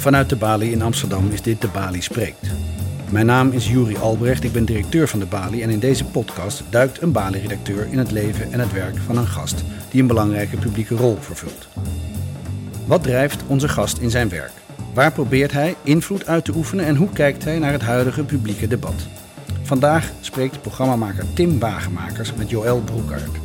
Vanuit 0.00 0.28
de 0.28 0.36
Bali 0.36 0.72
in 0.72 0.82
Amsterdam 0.82 1.30
is 1.30 1.42
dit 1.42 1.60
De 1.60 1.68
Bali 1.68 2.02
Spreekt. 2.02 2.50
Mijn 3.10 3.26
naam 3.26 3.50
is 3.50 3.68
Juri 3.68 3.96
Albrecht, 3.96 4.44
ik 4.44 4.52
ben 4.52 4.64
directeur 4.64 5.08
van 5.08 5.18
de 5.18 5.26
Bali 5.26 5.62
en 5.62 5.70
in 5.70 5.78
deze 5.78 6.04
podcast 6.04 6.62
duikt 6.70 7.02
een 7.02 7.12
Bali-redacteur 7.12 7.86
in 7.90 7.98
het 7.98 8.10
leven 8.10 8.52
en 8.52 8.60
het 8.60 8.72
werk 8.72 8.96
van 9.06 9.16
een 9.16 9.26
gast 9.26 9.64
die 9.90 10.00
een 10.00 10.06
belangrijke 10.06 10.56
publieke 10.56 10.94
rol 10.94 11.16
vervult. 11.20 11.68
Wat 12.86 13.02
drijft 13.02 13.42
onze 13.46 13.68
gast 13.68 13.98
in 13.98 14.10
zijn 14.10 14.28
werk? 14.28 14.52
Waar 14.94 15.12
probeert 15.12 15.52
hij 15.52 15.74
invloed 15.82 16.26
uit 16.26 16.44
te 16.44 16.54
oefenen 16.54 16.84
en 16.84 16.96
hoe 16.96 17.10
kijkt 17.12 17.44
hij 17.44 17.58
naar 17.58 17.72
het 17.72 17.82
huidige 17.82 18.24
publieke 18.24 18.66
debat? 18.66 19.06
Vandaag 19.62 20.10
spreekt 20.20 20.60
programmamaker 20.60 21.24
Tim 21.34 21.58
Wagemakers 21.58 22.34
met 22.34 22.50
Joël 22.50 22.80
Broekaert. 22.80 23.38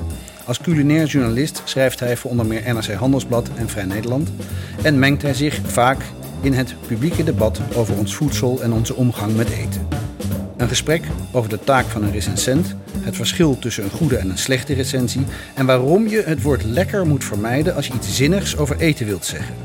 Als 0.46 0.62
culinair 0.62 1.06
journalist 1.06 1.62
schrijft 1.64 2.00
hij 2.00 2.18
voor 2.18 2.32
onder 2.32 2.46
meer 2.46 2.74
NRC 2.74 2.94
Handelsblad 2.94 3.50
en 3.56 3.70
Vrij 3.70 3.86
Nederland 3.86 4.32
en 4.82 5.00
mengt 5.00 5.22
hij 5.22 5.34
zich 5.34 5.62
vaak 5.64 6.04
in 6.42 6.54
het 6.54 6.76
publieke 6.88 7.24
debat 7.24 7.62
over 7.76 7.98
ons 7.98 8.16
voedsel 8.16 8.62
en 8.62 8.74
onze 8.74 8.96
omgang 8.96 9.36
met 9.36 9.50
eten. 9.50 9.88
Een 10.58 10.68
gesprek 10.68 11.04
over 11.32 11.50
de 11.50 11.60
taak 11.60 11.86
van 11.86 12.04
een 12.04 12.12
recensent, 12.12 12.76
het 13.00 13.16
verschil 13.16 13.60
tussen 13.60 13.84
een 13.84 13.90
goede 13.90 14.18
en 14.18 14.30
een 14.30 14.38
slechte 14.38 14.74
recensie 14.74 15.26
en 15.56 15.66
waarom 15.66 16.08
je 16.08 16.22
het 16.22 16.42
woord 16.42 16.64
lekker 16.64 17.08
moet 17.08 17.24
vermijden 17.24 17.76
als 17.76 17.88
je 17.88 17.94
iets 17.94 18.16
zinnigs 18.16 18.58
over 18.58 18.78
eten 18.78 19.06
wilt 19.06 19.26
zeggen. 19.26 19.56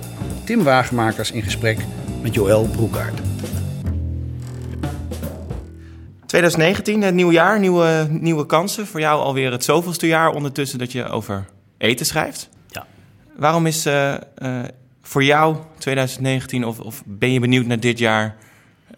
Tim 0.45 0.63
Wagemakers 0.63 1.31
in 1.31 1.43
gesprek 1.43 1.79
met 2.23 2.35
Joël 2.35 2.69
Broekaert. 2.73 3.21
2019, 6.27 7.03
het 7.03 7.15
nieuwe 7.15 7.33
jaar, 7.33 7.59
nieuwe, 7.59 8.07
nieuwe 8.11 8.47
kansen. 8.47 8.87
Voor 8.87 9.01
jou 9.01 9.23
alweer 9.23 9.53
het 9.53 9.65
zoveelste 9.65 10.07
jaar 10.07 10.31
ondertussen 10.31 10.79
dat 10.79 10.93
je 10.93 11.09
over 11.09 11.45
eten 11.79 12.07
schrijft. 12.07 12.49
Ja. 12.69 12.87
Waarom 13.37 13.67
is 13.67 13.87
uh, 13.87 14.15
uh, 14.39 14.59
voor 15.03 15.25
jou 15.25 15.57
2019, 15.79 16.65
of, 16.65 16.81
of, 16.81 17.03
ben 17.07 17.33
je 17.33 17.41
benieuwd 17.41 17.67
naar 17.67 17.81
dit 17.81 17.99
jaar, 17.99 18.37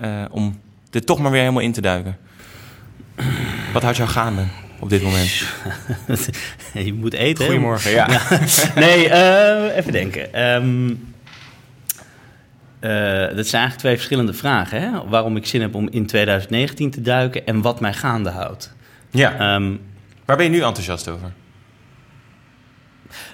uh, 0.00 0.25
om 0.31 0.61
er 0.91 1.05
toch 1.05 1.19
maar 1.19 1.31
weer 1.31 1.41
helemaal 1.41 1.62
in 1.62 1.72
te 1.72 1.81
duiken? 1.81 2.19
Wat 3.72 3.83
houdt 3.83 3.97
jou 3.97 4.08
gaande 4.08 4.45
op 4.78 4.91
dit 4.91 5.03
moment? 5.03 5.45
je 6.86 6.95
moet 6.95 7.14
eten. 7.14 7.45
Goedemorgen, 7.45 7.91
ja. 7.91 8.11
ja. 8.11 8.39
Nee, 8.75 9.12
even 9.75 9.92
denken. 9.92 10.42
Um, 10.55 11.12
uh, 12.80 12.91
dat 13.36 13.47
zijn 13.47 13.62
eigenlijk 13.62 13.78
twee 13.78 13.95
verschillende 13.95 14.33
vragen. 14.33 14.80
Hè? 14.80 15.08
Waarom 15.08 15.36
ik 15.36 15.47
zin 15.47 15.61
heb 15.61 15.75
om 15.75 15.89
in 15.91 16.06
2019 16.06 16.91
te 16.91 17.00
duiken 17.00 17.47
en 17.47 17.62
wat 17.62 17.80
mij 17.80 17.92
gaande 17.92 18.30
houdt. 18.30 18.75
Ja. 19.11 19.55
Um, 19.55 19.80
Waar 20.25 20.36
ben 20.36 20.47
je 20.47 20.53
nu 20.53 20.62
enthousiast 20.62 21.08
over? 21.08 21.33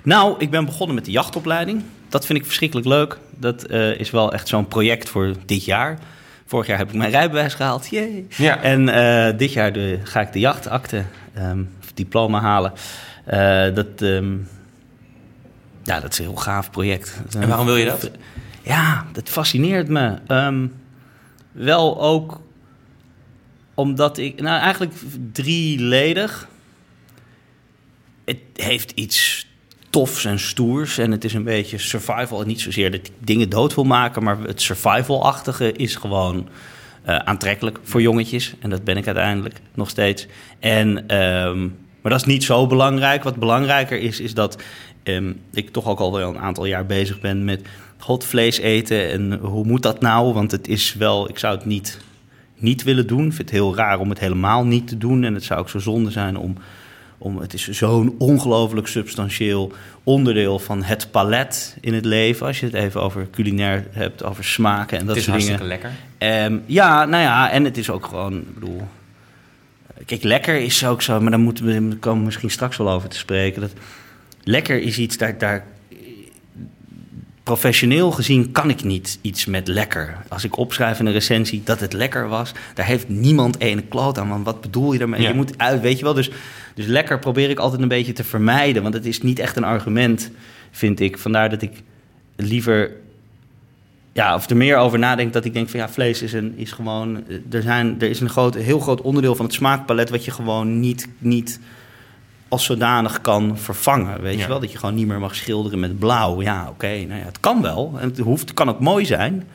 Nou, 0.03 0.35
ik 0.39 0.51
ben 0.51 0.65
begonnen 0.65 0.95
met 0.95 1.05
de 1.05 1.11
jachtopleiding. 1.11 1.83
Dat 2.09 2.27
vind 2.27 2.39
ik 2.39 2.45
verschrikkelijk 2.45 2.87
leuk. 2.87 3.19
Dat 3.37 3.71
uh, 3.71 4.01
is 4.01 4.11
wel 4.11 4.33
echt 4.33 4.49
zo'n 4.49 4.69
project 4.69 5.09
voor 5.09 5.35
dit 5.47 5.65
jaar. 5.65 5.99
Vorig 6.47 6.67
jaar 6.67 6.79
heb 6.79 6.89
ik 6.89 6.95
mijn 6.95 7.11
rijbewijs 7.11 7.55
gehaald. 7.55 7.89
Yay. 7.89 8.27
Ja. 8.29 8.63
En 8.63 8.89
uh, 8.89 9.39
dit 9.39 9.53
jaar 9.53 9.73
de, 9.73 9.99
ga 10.03 10.21
ik 10.21 10.33
de 10.33 10.39
jachtakte, 10.39 11.05
um, 11.39 11.71
diploma 11.95 12.41
halen. 12.41 12.73
dat, 13.75 14.01
um, 14.01 14.49
ja, 15.83 16.01
dat 16.01 16.13
is 16.13 16.19
een 16.19 16.25
heel 16.25 16.37
gaaf 16.37 16.71
project. 16.71 17.21
En 17.39 17.49
waarom 17.49 17.67
wil 17.67 17.77
je 17.77 17.85
dat? 17.85 18.11
Ja, 18.63 19.07
dat 19.13 19.29
fascineert 19.29 19.89
me. 19.89 20.19
Um, 20.29 20.75
wel 21.53 22.01
ook 22.01 22.41
omdat 23.75 24.19
ik, 24.19 24.41
nou 24.41 24.61
eigenlijk 24.61 24.95
drieledig. 25.33 26.49
Het 28.25 28.39
heeft 28.55 28.91
iets 28.91 29.48
tofs 29.99 30.25
en 30.25 30.39
stoers 30.39 30.99
en 30.99 31.11
het 31.11 31.25
is 31.25 31.35
een 31.35 31.45
beetje 31.45 31.79
survival. 31.79 32.43
Niet 32.43 32.61
zozeer 32.61 32.91
dat 32.91 33.01
ik 33.01 33.11
dingen 33.19 33.49
dood 33.49 33.75
wil 33.75 33.85
maken, 33.85 34.23
maar 34.23 34.39
het 34.41 34.63
survival-achtige 34.63 35.73
is 35.73 35.97
gewoon 35.97 36.49
uh, 37.09 37.17
aantrekkelijk 37.17 37.79
voor 37.83 38.03
jongetjes. 38.03 38.55
En 38.61 38.71
dat 38.71 38.85
ben 38.85 38.97
ik 38.97 39.07
uiteindelijk 39.07 39.61
nog 39.75 39.89
steeds. 39.89 40.27
En, 40.59 40.89
um, 41.17 41.77
maar 42.01 42.13
dat 42.13 42.21
is 42.21 42.27
niet 42.27 42.45
zo 42.45 42.67
belangrijk. 42.67 43.23
Wat 43.23 43.37
belangrijker 43.37 43.99
is, 44.01 44.21
is 44.21 44.35
dat 44.35 44.63
um, 45.05 45.41
ik 45.53 45.71
toch 45.71 45.87
ook 45.87 45.99
al 45.99 46.13
wel 46.13 46.29
een 46.29 46.39
aantal 46.39 46.65
jaar 46.65 46.87
bezig 46.87 47.21
ben 47.21 47.45
met 47.45 47.63
hot 47.99 48.25
vlees 48.25 48.59
eten 48.59 49.11
en 49.11 49.33
hoe 49.33 49.65
moet 49.65 49.83
dat 49.83 50.01
nou? 50.01 50.33
Want 50.33 50.51
het 50.51 50.69
is 50.69 50.95
wel, 50.95 51.29
ik 51.29 51.39
zou 51.39 51.57
het 51.57 51.65
niet, 51.65 52.01
niet 52.55 52.83
willen 52.83 53.07
doen. 53.07 53.27
Ik 53.27 53.33
vind 53.33 53.39
het 53.39 53.59
heel 53.59 53.77
raar 53.77 53.99
om 53.99 54.09
het 54.09 54.19
helemaal 54.19 54.65
niet 54.65 54.89
te 54.89 54.99
doen. 54.99 55.25
En 55.25 55.35
het 55.35 55.45
zou 55.45 55.61
ook 55.61 55.69
zo 55.69 55.79
zonde 55.79 56.11
zijn 56.11 56.37
om, 56.37 56.57
om 57.19 57.39
het 57.39 57.55
is 57.55 57.69
zo'n 57.69 58.15
ongelooflijk 58.19 58.87
substantieel 58.87 59.73
onderdeel 60.05 60.59
van 60.59 60.83
het 60.83 61.11
palet 61.11 61.77
in 61.81 61.95
het 61.95 62.05
leven. 62.05 62.47
Als 62.47 62.61
je 62.61 62.67
het 62.67 62.75
even 62.75 63.03
over 63.03 63.31
culinair 63.31 63.87
hebt, 63.91 64.25
over 64.25 64.45
smaken 64.45 64.99
en 64.99 65.07
dat 65.07 65.17
soort 65.17 65.39
dingen. 65.39 65.53
Het 65.53 65.61
is 65.61 65.67
hartstikke 65.67 65.97
lekker. 66.19 66.53
Um, 66.53 66.63
ja, 66.67 67.05
nou 67.05 67.23
ja, 67.23 67.51
en 67.51 67.65
het 67.65 67.77
is 67.77 67.91
ook 67.91 68.07
gewoon, 68.07 68.39
ik 68.39 68.55
bedoel... 68.55 68.83
Kijk, 70.07 70.23
lekker 70.23 70.61
is 70.61 70.85
ook 70.85 71.03
zo, 71.03 71.21
maar 71.21 71.31
daar 71.31 71.41
moeten 71.41 71.65
we 71.65 71.97
komen 71.97 72.25
misschien 72.25 72.51
straks 72.51 72.77
wel 72.77 72.91
over 72.91 73.09
te 73.09 73.17
spreken. 73.17 73.61
Dat, 73.61 73.73
lekker 74.43 74.81
is 74.81 74.99
iets, 74.99 75.17
daar, 75.17 75.39
daar 75.39 75.65
professioneel 77.49 78.11
gezien 78.11 78.53
kan 78.53 78.71
ik 78.71 78.85
niet 78.85 79.19
iets 79.21 79.47
met 79.47 79.69
lekker. 79.69 80.17
Als 80.29 80.45
ik 80.45 80.57
opschrijf 80.57 80.99
in 80.99 81.07
een 81.07 81.13
recensie 81.13 81.63
dat 81.65 81.81
het 81.81 81.93
lekker 81.93 82.29
was, 82.29 82.53
daar 82.75 82.87
heeft 82.87 83.09
niemand 83.09 83.61
ene 83.61 83.83
kloot 83.83 84.19
aan. 84.19 84.29
Want 84.29 84.45
wat 84.45 84.61
bedoel 84.61 84.93
je 84.93 84.99
daarmee? 84.99 85.21
Ja. 85.21 85.29
Je 85.29 85.35
moet 85.35 85.59
uit, 85.59 85.81
weet 85.81 85.99
je 85.99 86.05
wel. 86.05 86.15
Dus, 86.15 86.31
dus 86.75 86.87
lekker 86.87 87.19
probeer 87.19 87.51
ik 87.51 87.59
altijd 87.59 87.83
een 87.83 87.89
beetje 87.89 88.13
te 88.13 88.25
vermijden, 88.25 88.83
want 88.83 88.95
het 88.95 89.07
is 89.07 89.23
niet 89.23 89.39
echt 89.39 89.57
een 89.57 89.65
argument, 89.65 90.31
vind 90.71 91.01
ik. 91.01 91.19
Vandaar 91.19 91.51
dat 91.51 91.63
ik 91.63 91.83
liever. 92.37 92.91
Ja, 94.13 94.35
of 94.35 94.51
er 94.51 94.57
meer 94.57 94.77
over 94.77 94.99
nadenk 94.99 95.33
dat 95.33 95.45
ik 95.45 95.53
denk 95.53 95.69
van 95.69 95.81
ja, 95.81 95.89
vlees 95.89 96.23
is, 96.23 96.33
een, 96.33 96.53
is 96.57 96.73
gewoon. 96.73 97.25
Er, 97.51 97.63
zijn, 97.63 97.97
er 98.01 98.11
is 98.11 98.21
een 98.21 98.31
groot, 98.31 98.55
heel 98.55 98.81
groot 98.81 99.01
onderdeel 99.01 99.35
van 99.35 99.45
het 99.45 99.55
smaakpalet 99.55 100.11
wat 100.11 100.25
je 100.25 100.31
gewoon 100.31 100.81
niet, 100.81 101.09
niet 101.19 101.61
als 102.49 102.65
zodanig 102.65 103.21
kan 103.21 103.59
vervangen. 103.59 104.21
Weet 104.21 104.35
Ja. 104.35 104.41
je 104.43 104.49
wel? 104.49 104.61
Dat 104.61 104.73
je 104.73 104.79
gewoon 104.79 104.95
niet 104.95 105.07
meer 105.07 105.19
mag 105.19 105.35
schilderen 105.35 105.79
met 105.81 105.99
blauw. 105.99 106.43
Ja, 106.43 106.67
oké, 106.69 106.87
nou 106.89 107.21
ja, 107.21 107.25
het 107.27 107.41
kan 107.41 107.63
wel. 107.63 107.97
En 108.01 108.09
het, 108.09 108.19
hoeft, 108.19 108.55
kan 108.55 108.69
ook 108.69 108.81
mooi 108.81 109.07
zijn. 109.07 109.49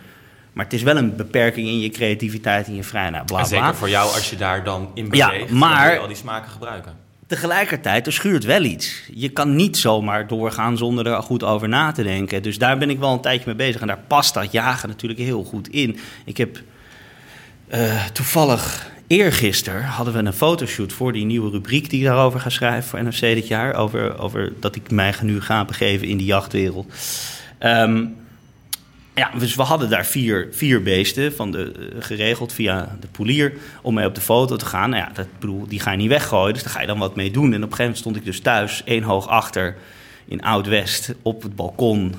Maar 0.53 0.65
het 0.65 0.73
is 0.73 0.81
wel 0.83 0.97
een 0.97 1.15
beperking 1.15 1.67
in 1.67 1.79
je 1.79 1.89
creativiteit 1.89 2.67
en 2.67 2.75
je 2.75 2.83
vrijheid. 2.83 3.13
Nou, 3.13 3.25
bla, 3.25 3.39
En 3.41 3.47
bla. 3.49 3.57
zeker 3.59 3.75
voor 3.75 3.89
jou 3.89 4.13
als 4.13 4.29
je 4.29 4.35
daar 4.35 4.63
dan 4.63 4.91
in 4.93 5.07
Ja, 5.11 5.29
beweegt, 5.29 5.51
maar- 5.51 5.75
dan 5.75 5.83
wil 5.85 5.93
je 5.93 5.99
al 5.99 6.07
die 6.07 6.15
smaken 6.15 6.51
gebruiken. 6.51 6.93
Tegelijkertijd, 7.27 8.05
er 8.07 8.13
schuurt 8.13 8.43
wel 8.43 8.63
iets. 8.63 9.03
Je 9.13 9.29
kan 9.29 9.55
niet 9.55 9.77
zomaar 9.77 10.27
doorgaan 10.27 10.77
zonder 10.77 11.07
er 11.07 11.21
goed 11.23 11.43
over 11.43 11.69
na 11.69 11.91
te 11.91 12.03
denken. 12.03 12.43
Dus 12.43 12.57
daar 12.57 12.77
ben 12.77 12.89
ik 12.89 12.99
wel 12.99 13.13
een 13.13 13.21
tijdje 13.21 13.43
mee 13.45 13.55
bezig. 13.55 13.81
En 13.81 13.87
daar 13.87 13.99
past 14.07 14.33
dat 14.33 14.51
jagen 14.51 14.89
natuurlijk 14.89 15.19
heel 15.19 15.43
goed 15.43 15.67
in. 15.67 15.97
Ik 16.25 16.37
heb 16.37 16.61
eh, 17.67 18.05
toevallig 18.05 18.91
eergisteren 19.07 19.83
hadden 19.83 20.13
we 20.13 20.19
een 20.19 20.33
fotoshoot 20.33 20.93
voor 20.93 21.13
die 21.13 21.25
nieuwe 21.25 21.51
rubriek 21.51 21.89
die 21.89 21.99
ik 21.99 22.05
daarover 22.05 22.39
ga 22.39 22.49
schrijven 22.49 22.89
voor 22.89 23.03
NRC 23.03 23.19
dit 23.19 23.47
jaar. 23.47 23.75
Over, 23.75 24.19
over 24.19 24.53
dat 24.59 24.75
ik 24.75 24.91
mij 24.91 25.13
nu 25.21 25.41
ga 25.41 25.65
begeven 25.65 26.07
in 26.07 26.17
die 26.17 26.25
jachtwereld. 26.25 26.93
Ehm, 27.57 28.05
ja, 29.15 29.31
dus 29.39 29.55
we 29.55 29.61
hadden 29.61 29.89
daar 29.89 30.05
vier, 30.05 30.47
vier 30.51 30.83
beesten 30.83 31.33
van 31.33 31.51
de, 31.51 31.71
eh, 31.71 32.03
geregeld 32.03 32.53
via 32.53 32.97
de 32.99 33.07
polier 33.07 33.53
om 33.81 33.93
mee 33.93 34.05
op 34.05 34.15
de 34.15 34.21
foto 34.21 34.55
te 34.55 34.65
gaan. 34.65 34.89
Nou 34.89 35.03
ja, 35.03 35.11
dat, 35.13 35.27
bedoel, 35.39 35.67
die 35.67 35.79
ga 35.79 35.91
je 35.91 35.97
niet 35.97 36.09
weggooien, 36.09 36.53
dus 36.53 36.63
daar 36.63 36.73
ga 36.73 36.81
je 36.81 36.87
dan 36.87 36.99
wat 36.99 37.15
mee 37.15 37.31
doen. 37.31 37.45
En 37.45 37.49
op 37.49 37.53
een 37.53 37.61
gegeven 37.61 37.83
moment 37.83 37.97
stond 37.97 38.15
ik 38.15 38.25
dus 38.25 38.39
thuis, 38.39 38.81
één 38.85 39.03
hoog 39.03 39.27
achter, 39.27 39.75
in 40.25 40.41
Oud-West, 40.41 41.13
op 41.21 41.41
het 41.43 41.55
balkon. 41.55 42.15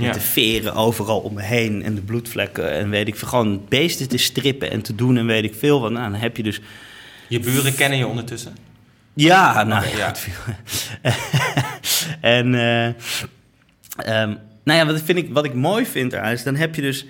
Met 0.00 0.08
Ja. 0.08 0.12
de 0.14 0.20
veren 0.20 0.74
overal 0.74 1.20
om 1.20 1.34
me 1.34 1.42
heen 1.42 1.82
en 1.82 1.94
de 1.94 2.00
bloedvlekken 2.00 2.72
en 2.72 2.90
weet 2.90 3.08
ik 3.08 3.16
veel. 3.16 3.28
Gewoon 3.28 3.62
beesten 3.68 4.08
te 4.08 4.18
strippen 4.18 4.70
en 4.70 4.82
te 4.82 4.94
doen 4.94 5.16
en 5.16 5.26
weet 5.26 5.44
ik 5.44 5.54
veel. 5.58 5.80
Want 5.80 5.92
nou, 5.92 6.10
dan 6.10 6.20
heb 6.20 6.36
je 6.36 6.42
dus... 6.42 6.60
Je 7.28 7.40
buren 7.40 7.74
kennen 7.74 7.98
je 7.98 8.06
ondertussen. 8.06 8.56
Ja, 9.14 9.62
nou 9.62 9.84
ja. 9.96 10.14
en 12.20 12.54
eh, 12.54 12.86
ehm, 12.86 14.34
nou 14.64 14.78
ja, 14.78 14.86
wat, 14.86 15.02
vind 15.04 15.18
ik, 15.18 15.28
wat 15.32 15.44
ik 15.44 15.54
mooi 15.54 15.86
vind 15.86 16.12
eraan 16.12 16.32
is, 16.32 16.42
dan 16.42 16.56
heb 16.56 16.74
je 16.74 16.82
dus... 16.82 17.06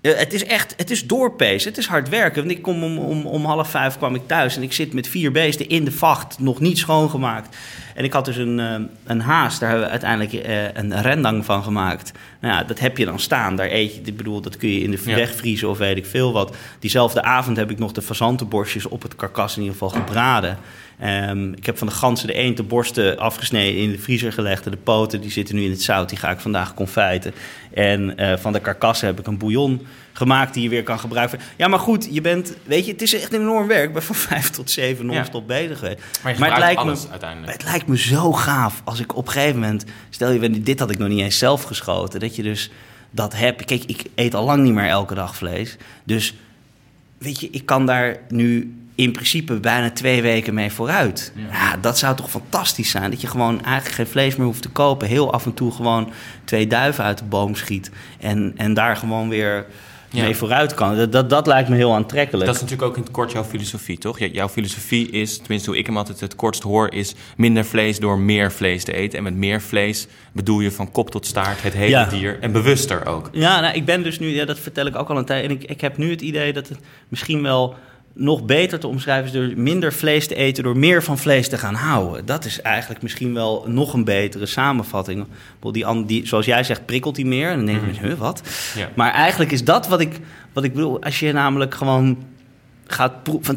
eh, 0.00 0.16
het 0.16 0.32
is 0.32 0.44
echt, 0.44 0.74
het 0.76 0.90
is 0.90 1.06
doorpezen, 1.06 1.68
het 1.68 1.78
is 1.78 1.86
hard 1.86 2.08
werken. 2.08 2.44
Want 2.44 2.56
ik 2.56 2.62
kom 2.62 2.82
om, 2.84 2.98
om, 2.98 3.26
om 3.26 3.44
half 3.44 3.70
vijf 3.70 3.96
kwam 3.96 4.14
ik 4.14 4.26
thuis 4.26 4.56
en 4.56 4.62
ik 4.62 4.72
zit 4.72 4.92
met 4.92 5.08
vier 5.08 5.32
beesten 5.32 5.68
in 5.68 5.84
de 5.84 5.92
vacht, 5.92 6.38
nog 6.38 6.60
niet 6.60 6.78
schoongemaakt. 6.78 7.56
En 7.96 8.04
ik 8.04 8.12
had 8.12 8.24
dus 8.24 8.36
een, 8.36 8.60
eh, 8.60 8.74
een 9.04 9.20
haas, 9.20 9.58
daar 9.58 9.68
hebben 9.68 9.86
we 9.86 9.92
uiteindelijk 9.92 10.32
eh, 10.32 10.64
een 10.74 11.02
rendang 11.02 11.44
van 11.44 11.62
gemaakt. 11.62 12.12
Nou 12.40 12.54
ja, 12.54 12.64
dat 12.64 12.78
heb 12.78 12.98
je 12.98 13.04
dan 13.04 13.20
staan, 13.20 13.56
daar 13.56 13.70
eet 13.70 13.94
je, 13.94 14.00
ik 14.04 14.16
bedoel, 14.16 14.40
dat 14.40 14.56
kun 14.56 14.68
je 14.68 14.80
in 14.80 14.90
de 14.90 15.02
wegvriezen 15.04 15.68
of 15.68 15.78
weet 15.78 15.96
ik 15.96 16.06
veel 16.06 16.32
wat. 16.32 16.56
Diezelfde 16.78 17.22
avond 17.22 17.56
heb 17.56 17.70
ik 17.70 17.78
nog 17.78 17.92
de 17.92 18.02
fazantenborstjes 18.02 18.86
op 18.86 19.02
het 19.02 19.16
karkas 19.16 19.56
in 19.56 19.62
ieder 19.62 19.78
geval 19.78 20.00
gebraden. 20.00 20.58
Ehm, 20.98 21.52
ik 21.52 21.66
heb 21.66 21.78
van 21.78 21.86
de 21.86 21.92
ganzen 21.92 22.26
de 22.26 22.32
eend 22.32 22.56
de 22.56 22.62
borsten 22.62 23.18
afgesneden 23.18 23.82
in 23.82 23.90
de 23.90 23.98
vriezer 23.98 24.32
gelegd. 24.32 24.64
En 24.64 24.70
de 24.70 24.76
poten 24.76 25.20
die 25.20 25.30
zitten 25.30 25.54
nu 25.54 25.64
in 25.64 25.70
het 25.70 25.82
zout. 25.82 26.08
Die 26.08 26.18
ga 26.18 26.30
ik 26.30 26.40
vandaag 26.40 26.74
confijten. 26.74 27.34
En 27.74 28.16
eh, 28.16 28.36
van 28.36 28.52
de 28.52 28.60
karkassen 28.60 29.06
heb 29.06 29.18
ik 29.18 29.26
een 29.26 29.38
bouillon 29.38 29.86
gemaakt 30.16 30.54
die 30.54 30.62
je 30.62 30.68
weer 30.68 30.82
kan 30.82 30.98
gebruiken. 30.98 31.38
Ja, 31.56 31.68
maar 31.68 31.78
goed, 31.78 32.08
je 32.10 32.20
bent, 32.20 32.54
weet 32.64 32.86
je, 32.86 32.92
het 32.92 33.02
is 33.02 33.14
echt 33.14 33.32
enorm 33.32 33.66
werk. 33.66 33.84
Ik 33.84 33.92
ben 33.92 34.02
van 34.02 34.14
vijf 34.30 34.50
tot 34.50 34.70
zeven 34.70 35.06
non-stop 35.06 35.46
bezig 35.46 35.78
geweest. 35.78 35.98
Maar 36.22 36.50
het 36.50 36.58
lijkt 36.58 36.80
me- 36.80 36.86
alles 36.86 37.10
uiteindelijk. 37.10 37.52
het 37.52 37.64
lijkt 37.64 37.86
me 37.86 37.98
zo 37.98 38.32
gaaf 38.32 38.82
als 38.84 39.00
ik 39.00 39.16
op 39.16 39.26
een 39.26 39.32
gegeven 39.32 39.60
moment... 39.60 39.84
Stel 40.10 40.30
je, 40.30 40.62
dit 40.62 40.78
had 40.78 40.90
ik 40.90 40.98
nog 40.98 41.08
niet 41.08 41.20
eens 41.20 41.38
zelf 41.38 41.62
geschoten. 41.62 42.20
Dat 42.20 42.36
je 42.36 42.42
dus 42.42 42.70
dat 43.10 43.34
heb. 43.36 43.66
Kijk, 43.66 43.84
ik 43.84 44.02
eet 44.14 44.34
al 44.34 44.44
lang 44.44 44.62
niet 44.62 44.72
meer 44.74 44.88
elke 44.88 45.14
dag 45.14 45.36
vlees. 45.36 45.76
Dus 46.04 46.34
weet 47.18 47.40
je, 47.40 47.48
ik 47.50 47.66
kan 47.66 47.86
daar 47.86 48.16
nu 48.28 48.74
in 48.94 49.12
principe 49.12 49.54
bijna 49.54 49.90
twee 49.90 50.22
weken 50.22 50.54
mee 50.54 50.70
vooruit. 50.72 51.32
Ja. 51.50 51.76
dat 51.76 51.98
zou 51.98 52.16
toch 52.16 52.30
fantastisch 52.30 52.90
zijn? 52.90 53.10
Dat 53.10 53.20
je 53.20 53.26
gewoon 53.26 53.64
eigenlijk 53.64 53.94
geen 53.94 54.06
vlees 54.06 54.36
meer 54.36 54.46
hoeft 54.46 54.62
te 54.62 54.68
kopen. 54.68 55.08
Heel 55.08 55.32
af 55.32 55.44
en 55.44 55.54
toe 55.54 55.72
gewoon 55.72 56.12
twee 56.44 56.66
duiven 56.66 57.04
uit 57.04 57.18
de 57.18 57.24
boom 57.24 57.54
schiet. 57.54 57.90
En, 58.20 58.52
en 58.56 58.74
daar 58.74 58.96
gewoon 58.96 59.28
weer 59.28 59.66
mee 60.22 60.36
vooruit 60.36 60.74
kan. 60.74 60.96
Dat, 60.96 61.12
dat, 61.12 61.30
dat, 61.30 61.46
lijkt 61.46 61.68
me 61.68 61.76
heel 61.76 61.94
aantrekkelijk. 61.94 62.46
Dat 62.46 62.54
is 62.54 62.60
natuurlijk 62.60 62.88
ook 62.88 62.96
in 62.96 63.02
het 63.02 63.12
kort 63.12 63.32
jouw 63.32 63.44
filosofie, 63.44 63.98
toch? 63.98 64.18
Jouw 64.18 64.48
filosofie 64.48 65.10
is, 65.10 65.38
tenminste 65.38 65.70
hoe 65.70 65.78
ik 65.78 65.86
hem 65.86 65.96
altijd 65.96 66.20
het 66.20 66.36
kortst 66.36 66.62
hoor... 66.62 66.92
is 66.92 67.14
minder 67.36 67.64
vlees 67.64 67.98
door 67.98 68.18
meer 68.18 68.52
vlees 68.52 68.84
te 68.84 68.92
eten. 68.92 69.18
En 69.18 69.24
met 69.24 69.34
meer 69.34 69.60
vlees 69.60 70.06
bedoel 70.32 70.60
je 70.60 70.70
van 70.70 70.90
kop 70.90 71.10
tot 71.10 71.26
staart 71.26 71.62
het 71.62 71.72
hele 71.72 72.06
dier. 72.10 72.40
En 72.40 72.52
bewuster 72.52 73.06
ook. 73.06 73.28
Ja, 73.32 73.60
nou, 73.60 73.74
ik 73.74 73.84
ben 73.84 74.02
dus 74.02 74.18
nu... 74.18 74.34
Ja, 74.34 74.44
dat 74.44 74.58
vertel 74.58 74.86
ik 74.86 74.96
ook 74.96 75.08
al 75.08 75.18
een 75.18 75.24
tijd. 75.24 75.44
En 75.44 75.50
ik, 75.50 75.64
ik 75.64 75.80
heb 75.80 75.96
nu 75.96 76.10
het 76.10 76.20
idee 76.20 76.52
dat 76.52 76.68
het 76.68 76.78
misschien 77.08 77.42
wel 77.42 77.76
nog 78.18 78.44
beter 78.44 78.78
te 78.78 78.86
omschrijven 78.86 79.26
is 79.26 79.32
door 79.32 79.62
minder 79.62 79.92
vlees 79.92 80.26
te 80.26 80.34
eten, 80.34 80.64
door 80.64 80.76
meer 80.76 81.02
van 81.02 81.18
vlees 81.18 81.48
te 81.48 81.58
gaan 81.58 81.74
houden. 81.74 82.26
Dat 82.26 82.44
is 82.44 82.60
eigenlijk 82.60 83.02
misschien 83.02 83.34
wel 83.34 83.64
nog 83.68 83.92
een 83.92 84.04
betere 84.04 84.46
samenvatting. 84.46 85.26
Die, 85.72 86.04
die, 86.06 86.26
zoals 86.26 86.46
jij 86.46 86.64
zegt, 86.64 86.86
prikkelt 86.86 87.14
die 87.14 87.26
meer. 87.26 87.50
En 87.50 87.56
dan 87.56 87.66
denk 87.66 87.80
je, 87.80 88.00
mm. 88.00 88.08
huh, 88.08 88.18
wat? 88.18 88.42
Ja. 88.76 88.88
Maar 88.94 89.12
eigenlijk 89.12 89.52
is 89.52 89.64
dat 89.64 89.88
wat 89.88 90.00
ik, 90.00 90.18
wat 90.52 90.64
ik 90.64 90.74
bedoel. 90.74 91.02
Als 91.02 91.20
je 91.20 91.32
namelijk 91.32 91.74
gewoon 91.74 92.18
gaat 92.86 93.22
proeven. 93.22 93.56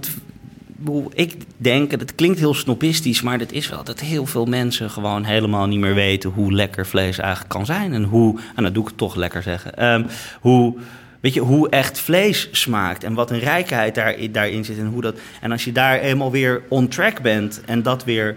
Ik 1.13 1.35
denk, 1.57 1.91
het 1.91 2.15
klinkt 2.15 2.39
heel 2.39 2.53
snobistisch, 2.53 3.21
maar 3.21 3.39
het 3.39 3.51
is 3.51 3.69
wel 3.69 3.83
dat 3.83 3.99
heel 3.99 4.25
veel 4.25 4.45
mensen 4.45 4.89
gewoon 4.89 5.23
helemaal 5.23 5.67
niet 5.67 5.79
meer 5.79 5.93
weten 5.93 6.29
hoe 6.29 6.53
lekker 6.53 6.87
vlees 6.87 7.17
eigenlijk 7.17 7.49
kan 7.49 7.65
zijn. 7.65 7.93
En 7.93 8.03
hoe, 8.03 8.39
en 8.55 8.63
dat 8.63 8.73
doe 8.73 8.87
ik 8.87 8.95
toch 8.95 9.15
lekker 9.15 9.43
zeggen, 9.43 9.85
um, 9.93 10.05
hoe 10.41 10.77
Weet 11.19 11.33
je, 11.33 11.39
hoe 11.39 11.69
echt 11.69 11.99
vlees 11.99 12.47
smaakt 12.51 13.03
en 13.03 13.13
wat 13.13 13.31
een 13.31 13.39
rijkheid 13.39 13.95
daar, 13.95 14.15
daarin 14.31 14.65
zit. 14.65 14.77
En, 14.77 14.85
hoe 14.85 15.01
dat, 15.01 15.17
en 15.41 15.51
als 15.51 15.63
je 15.63 15.71
daar 15.71 15.99
eenmaal 15.99 16.31
weer 16.31 16.61
on 16.69 16.87
track 16.87 17.21
bent 17.21 17.61
en 17.65 17.83
dat 17.83 18.03
weer, 18.03 18.35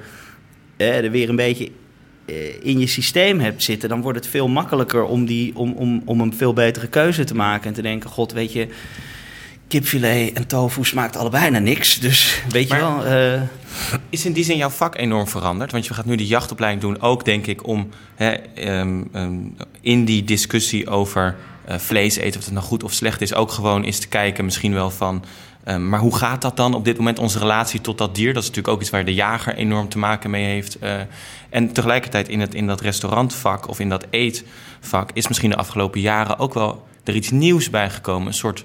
eh, 0.76 1.05
er 1.05 1.11
weer 1.11 1.29
een 1.29 1.37
beetje 1.37 1.70
eh, 2.25 2.64
in 2.64 2.79
je 2.79 2.87
systeem 2.87 3.40
hebt 3.40 3.62
zitten, 3.62 3.88
dan 3.88 4.00
wordt 4.00 4.19
het 4.19 4.26
veel 4.26 4.49
makkelijker 4.49 5.05
om, 5.05 5.26
die, 5.26 5.56
om, 5.56 5.73
om, 5.73 6.02
om 6.05 6.20
een 6.20 6.34
veel 6.34 6.52
betere 6.52 6.87
keuze 6.87 7.25
te 7.25 7.34
maken. 7.34 7.67
En 7.67 7.75
te 7.75 7.82
denken, 7.82 8.11
god, 8.11 8.32
weet 8.32 8.52
je, 8.52 8.69
kipfilet 9.69 10.32
en 10.32 10.46
tofu 10.46 10.85
smaakt 10.85 11.17
allebei 11.17 11.50
naar 11.50 11.62
niks. 11.62 12.00
Dus 12.00 12.43
weet 12.49 12.69
je 12.69 12.76
wel. 12.76 13.06
Uh... 13.06 13.43
Is 14.11 14.25
in 14.25 14.32
die 14.32 14.44
zin 14.44 14.56
jouw 14.56 14.69
vak 14.69 14.96
enorm 14.96 15.28
veranderd? 15.28 15.73
Want 15.73 15.87
je 15.87 15.94
gaat 15.94 16.05
nu 16.05 16.17
de 16.17 16.26
jachtopleiding 16.26 16.82
doen, 16.82 17.00
ook 17.00 17.25
denk 17.25 17.46
ik 17.46 17.67
om 17.67 17.88
hè, 18.14 18.35
um, 18.81 19.08
um, 19.14 19.56
in 19.81 20.05
die 20.05 20.25
discussie 20.25 20.88
over 20.88 21.37
uh, 21.69 21.79
vlees 21.79 22.17
eten, 22.17 22.38
of 22.38 22.44
het 22.44 22.55
nou 22.55 22.67
goed 22.67 22.82
of 22.82 22.93
slecht 22.93 23.20
is, 23.20 23.35
ook 23.35 23.53
gewoon 23.53 23.85
is 23.85 23.99
te 23.99 24.09
kijken 24.09 24.44
misschien 24.44 24.75
wel 24.75 24.91
van... 24.91 25.25
Um, 25.69 25.88
maar 25.88 26.00
hoe 26.00 26.17
gaat 26.17 26.43
dat 26.43 26.56
dan 26.56 26.75
op 26.75 26.85
dit 26.85 26.97
moment, 26.97 27.19
onze 27.19 27.38
relatie 27.38 27.81
tot 27.81 27.99
dat 27.99 28.14
dier? 28.14 28.32
Dat 28.32 28.43
is 28.43 28.49
natuurlijk 28.49 28.75
ook 28.75 28.81
iets 28.81 28.91
waar 28.91 29.05
de 29.05 29.14
jager 29.14 29.55
enorm 29.55 29.88
te 29.88 29.99
maken 29.99 30.31
mee 30.31 30.44
heeft. 30.44 30.82
Uh, 30.82 30.94
en 31.50 31.73
tegelijkertijd 31.73 32.29
in, 32.29 32.41
het, 32.41 32.55
in 32.55 32.67
dat 32.67 32.81
restaurantvak 32.81 33.69
of 33.69 33.81
in 33.81 33.88
dat 33.88 34.06
eetvak... 34.11 35.11
is 35.12 35.29
misschien 35.29 35.50
de 35.50 35.56
afgelopen 35.56 36.00
jaren 36.00 36.38
ook 36.38 36.55
wel 36.55 36.87
er 37.05 37.14
iets 37.14 37.31
nieuws 37.31 37.70
bijgekomen. 37.70 38.26
Een 38.26 38.35
soort 38.35 38.64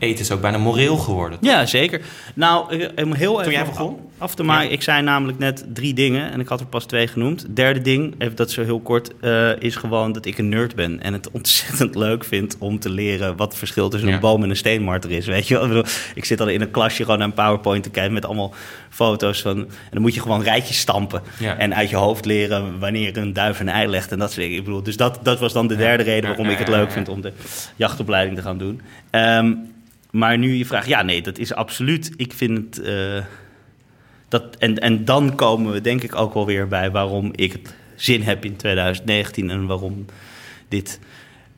eten 0.00 0.20
is 0.20 0.30
ook 0.30 0.40
bijna 0.40 0.58
moreel 0.58 0.96
geworden. 0.96 1.38
Ja, 1.40 1.66
zeker. 1.66 2.00
Nou, 2.34 2.76
heel 3.16 3.42
Toen 3.42 3.52
jij 3.52 3.64
begon? 3.64 3.98
Af 4.18 4.34
te 4.34 4.42
maken. 4.42 4.72
Ik 4.72 4.82
zei 4.82 5.02
namelijk 5.02 5.38
net 5.38 5.64
drie 5.72 5.94
dingen 5.94 6.32
en 6.32 6.40
ik 6.40 6.48
had 6.48 6.60
er 6.60 6.66
pas 6.66 6.84
twee 6.84 7.06
genoemd. 7.06 7.56
Derde 7.56 7.80
ding, 7.80 8.14
even 8.18 8.36
dat 8.36 8.50
zo 8.50 8.62
heel 8.62 8.80
kort, 8.80 9.10
uh, 9.20 9.62
is 9.62 9.76
gewoon 9.76 10.12
dat 10.12 10.26
ik 10.26 10.38
een 10.38 10.48
nerd 10.48 10.74
ben. 10.74 11.02
En 11.02 11.12
het 11.12 11.30
ontzettend 11.40 11.94
leuk 11.94 12.24
vind 12.24 12.56
om 12.58 12.78
te 12.78 12.90
leren 12.90 13.36
wat 13.36 13.48
het 13.48 13.58
verschil 13.58 13.88
tussen 13.88 14.12
een 14.12 14.20
boom 14.20 14.42
en 14.42 14.50
een 14.50 14.56
steenmarter 14.56 15.10
is. 15.10 15.26
Weet 15.26 15.48
je 15.48 15.54
wel? 15.54 15.62
Ik, 15.62 15.68
bedoel, 15.68 15.92
ik 16.14 16.24
zit 16.24 16.40
al 16.40 16.48
in 16.48 16.60
een 16.60 16.70
klasje 16.70 17.02
gewoon 17.02 17.18
naar 17.18 17.28
een 17.28 17.34
PowerPoint 17.34 17.82
te 17.82 17.90
kijken 17.90 18.12
met 18.12 18.24
allemaal 18.24 18.54
foto's 18.90 19.42
van. 19.42 19.56
En 19.58 19.68
dan 19.90 20.02
moet 20.02 20.14
je 20.14 20.20
gewoon 20.20 20.42
rijtjes 20.42 20.78
stampen. 20.78 21.22
En 21.58 21.74
uit 21.74 21.90
je 21.90 21.96
hoofd 21.96 22.24
leren 22.24 22.78
wanneer 22.78 23.16
een 23.16 23.32
duif 23.32 23.60
een 23.60 23.68
ei 23.68 23.88
legt 23.88 24.12
en 24.12 24.18
dat 24.18 24.28
soort 24.28 24.42
dingen. 24.42 24.58
Ik 24.58 24.64
bedoel, 24.64 24.82
dus 24.82 24.96
dat, 24.96 25.18
dat 25.22 25.40
was 25.40 25.52
dan 25.52 25.66
de 25.66 25.76
derde 25.76 26.02
reden 26.02 26.28
waarom 26.28 26.48
ik 26.48 26.58
het 26.58 26.68
leuk 26.68 26.92
vind 26.92 27.08
om 27.08 27.20
de 27.20 27.32
jachtopleiding 27.76 28.36
te 28.36 28.42
gaan 28.42 28.58
doen. 28.58 28.80
Um, 29.10 29.68
maar 30.10 30.38
nu 30.38 30.54
je 30.54 30.66
vraagt, 30.66 30.86
ja, 30.86 31.02
nee, 31.02 31.22
dat 31.22 31.38
is 31.38 31.54
absoluut. 31.54 32.12
Ik 32.16 32.32
vind 32.32 32.58
het. 32.76 32.86
Uh, 32.86 33.24
dat, 34.28 34.56
en, 34.56 34.78
en 34.78 35.04
dan 35.04 35.34
komen 35.34 35.72
we 35.72 35.80
denk 35.80 36.02
ik 36.02 36.14
ook 36.14 36.34
wel 36.34 36.46
weer 36.46 36.68
bij 36.68 36.90
waarom 36.90 37.30
ik 37.34 37.52
het 37.52 37.74
zin 37.96 38.22
heb 38.22 38.44
in 38.44 38.56
2019 38.56 39.50
en 39.50 39.66
waarom 39.66 40.04
dit 40.68 41.00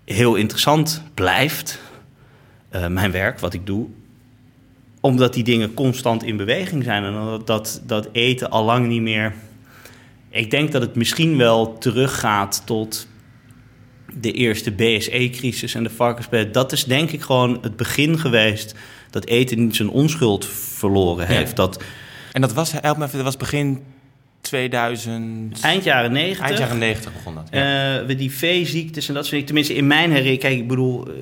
heel 0.04 0.34
interessant 0.34 1.02
blijft. 1.14 1.81
Uh, 2.75 2.87
mijn 2.87 3.10
werk, 3.10 3.38
wat 3.38 3.54
ik 3.54 3.66
doe. 3.66 3.87
Omdat 5.00 5.34
die 5.34 5.44
dingen 5.44 5.75
constant 5.75 6.22
in 6.22 6.37
beweging 6.37 6.84
zijn 6.84 7.05
en 7.05 7.43
dat, 7.44 7.82
dat 7.87 8.08
eten 8.12 8.50
al 8.50 8.64
lang 8.64 8.87
niet 8.87 9.02
meer. 9.02 9.34
Ik 10.31 10.50
denk 10.50 10.72
dat 10.72 10.82
het 10.82 10.94
misschien 10.94 11.37
wel 11.37 11.78
teruggaat 11.78 12.62
tot 12.64 13.06
de 14.20 14.32
eerste 14.32 14.70
BSE-crisis 14.70 15.75
en 15.75 15.82
de 15.82 15.91
varkenspest. 15.91 16.55
Dat 16.55 16.73
is 16.73 16.85
denk 16.85 17.11
ik 17.11 17.23
gewoon 17.23 17.59
het 17.62 17.76
begin 17.76 18.19
geweest 18.19 18.75
dat 19.11 19.26
eten 19.26 19.64
niet 19.64 19.76
zijn 19.76 19.88
onschuld 19.88 20.47
verloren 20.47 21.26
heeft. 21.26 21.56
Dat, 21.56 21.82
en 22.32 22.41
dat 22.41 22.53
was, 22.53 22.73
help 22.73 22.97
me 22.97 23.05
even, 23.05 23.17
dat 23.17 23.25
was 23.25 23.37
begin 23.37 23.82
2000... 24.41 25.61
Eind 25.61 25.85
jaren 25.85 26.12
90. 26.12 26.44
Eind 26.44 26.59
jaren 26.59 26.79
90 26.79 27.12
begon 27.12 27.35
dat, 27.35 27.49
ja. 27.50 28.03
Uh, 28.03 28.19
die 28.19 28.32
veeziektes 28.32 29.09
en 29.09 29.14
dat 29.14 29.23
soort 29.23 29.31
dingen. 29.31 29.47
Tenminste, 29.47 29.75
in 29.75 29.87
mijn 29.87 30.09
herinnering... 30.09 30.41
Kijk, 30.41 30.58
ik 30.58 30.69
bedoel... 30.69 31.08
Uh, 31.08 31.15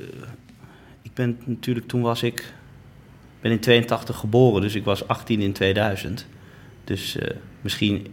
ik 1.03 1.15
ben 1.15 1.39
natuurlijk... 1.45 1.89
Toen 1.89 2.01
was 2.01 2.23
ik... 2.23 2.53
ben 3.41 3.53
in 3.53 3.61
82 3.61 4.17
geboren, 4.17 4.63
dus 4.63 4.75
ik 4.75 4.85
was 4.85 5.09
18 5.09 5.41
in 5.41 5.53
2000. 5.53 6.27
Dus 6.85 7.17
uh, 7.17 7.23
misschien 7.61 8.07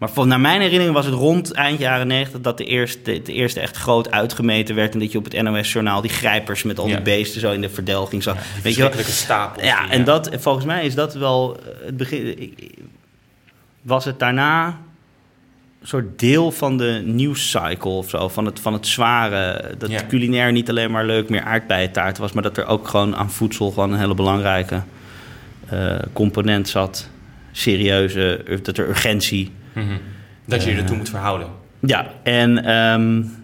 maar 0.00 0.26
naar 0.26 0.40
mijn 0.40 0.60
herinnering 0.60 0.94
was 0.94 1.06
het 1.06 1.14
rond 1.14 1.52
eind 1.52 1.78
jaren 1.78 2.06
90 2.06 2.40
dat 2.40 2.58
de 2.58 2.64
eerste, 2.64 3.22
de 3.22 3.32
eerste 3.32 3.60
echt 3.60 3.76
groot 3.76 4.10
uitgemeten 4.10 4.74
werd. 4.74 4.92
En 4.92 4.98
dat 4.98 5.12
je 5.12 5.18
op 5.18 5.24
het 5.24 5.42
NOS-journaal 5.42 6.00
die 6.00 6.10
grijpers 6.10 6.62
met 6.62 6.78
al 6.78 6.86
die 6.86 7.00
beesten 7.00 7.40
zo 7.40 7.52
in 7.52 7.60
de 7.60 7.68
verdelging 7.68 8.22
zag. 8.22 8.34
Ja, 8.34 8.62
Weet 8.62 8.74
je 8.74 8.82
wel? 8.82 8.92
stapel. 9.04 9.64
Ja, 9.64 9.90
en 9.90 10.04
dat, 10.04 10.30
volgens 10.38 10.64
mij 10.64 10.84
is 10.84 10.94
dat 10.94 11.14
wel 11.14 11.60
het 11.84 11.96
begin. 11.96 12.54
Was 13.82 14.04
het 14.04 14.18
daarna 14.18 14.66
een 15.80 15.86
soort 15.86 16.18
deel 16.18 16.50
van 16.50 16.76
de 16.76 17.02
nieuwscycle 17.04 17.90
of 17.90 18.08
zo? 18.08 18.28
Van 18.28 18.44
het, 18.44 18.60
van 18.60 18.72
het 18.72 18.86
zware. 18.86 19.74
Dat 19.78 20.06
culinair 20.06 20.52
niet 20.52 20.68
alleen 20.68 20.90
maar 20.90 21.04
leuk 21.04 21.28
meer 21.28 21.42
aardbeientaart 21.42 22.18
was, 22.18 22.32
maar 22.32 22.42
dat 22.42 22.56
er 22.56 22.66
ook 22.66 22.88
gewoon 22.88 23.16
aan 23.16 23.30
voedsel 23.30 23.70
gewoon 23.70 23.92
een 23.92 23.98
hele 23.98 24.14
belangrijke 24.14 24.82
uh, 25.72 25.98
component 26.12 26.68
zat. 26.68 27.08
Serieuze, 27.52 28.44
dat 28.62 28.78
er 28.78 28.88
urgentie 28.88 29.50
Mhm. 29.72 29.96
Dat 30.44 30.64
je 30.64 30.70
je 30.70 30.76
ertoe 30.76 30.96
moet 30.96 31.08
verhouden. 31.08 31.48
Ja, 31.80 32.06
en 32.22 32.70
um, 32.70 33.40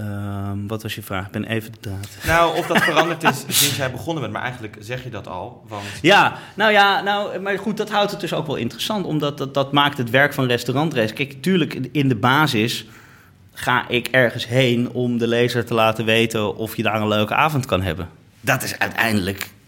um, 0.00 0.68
wat 0.68 0.82
was 0.82 0.94
je 0.94 1.02
vraag? 1.02 1.26
Ik 1.26 1.32
ben 1.32 1.44
even 1.44 1.72
de 1.72 1.78
draad. 1.80 2.08
Nou, 2.26 2.58
of 2.58 2.66
dat 2.66 2.82
veranderd 2.82 3.22
is 3.22 3.40
sinds 3.60 3.76
jij 3.76 3.90
begonnen 3.90 4.22
bent, 4.22 4.34
maar 4.34 4.42
eigenlijk 4.42 4.76
zeg 4.80 5.04
je 5.04 5.10
dat 5.10 5.28
al. 5.28 5.64
Want... 5.68 5.84
Ja, 6.02 6.38
nou 6.54 6.72
ja, 6.72 7.02
nou, 7.02 7.38
maar 7.38 7.58
goed, 7.58 7.76
dat 7.76 7.90
houdt 7.90 8.10
het 8.10 8.20
dus 8.20 8.32
ook 8.32 8.46
wel 8.46 8.56
interessant, 8.56 9.06
omdat 9.06 9.38
dat, 9.38 9.54
dat 9.54 9.72
maakt 9.72 9.98
het 9.98 10.10
werk 10.10 10.34
van 10.34 10.46
restaurantrace. 10.46 11.14
Kijk, 11.14 11.34
natuurlijk 11.34 11.74
in 11.92 12.08
de 12.08 12.16
basis 12.16 12.86
ga 13.52 13.88
ik 13.88 14.08
ergens 14.08 14.46
heen 14.46 14.90
om 14.90 15.18
de 15.18 15.26
lezer 15.26 15.64
te 15.64 15.74
laten 15.74 16.04
weten 16.04 16.56
of 16.56 16.76
je 16.76 16.82
daar 16.82 17.00
een 17.00 17.08
leuke 17.08 17.34
avond 17.34 17.66
kan 17.66 17.82
hebben. 17.82 18.08
Dat 18.40 18.62
is 18.62 18.78
uiteindelijk 18.78 19.40
eh, 19.40 19.61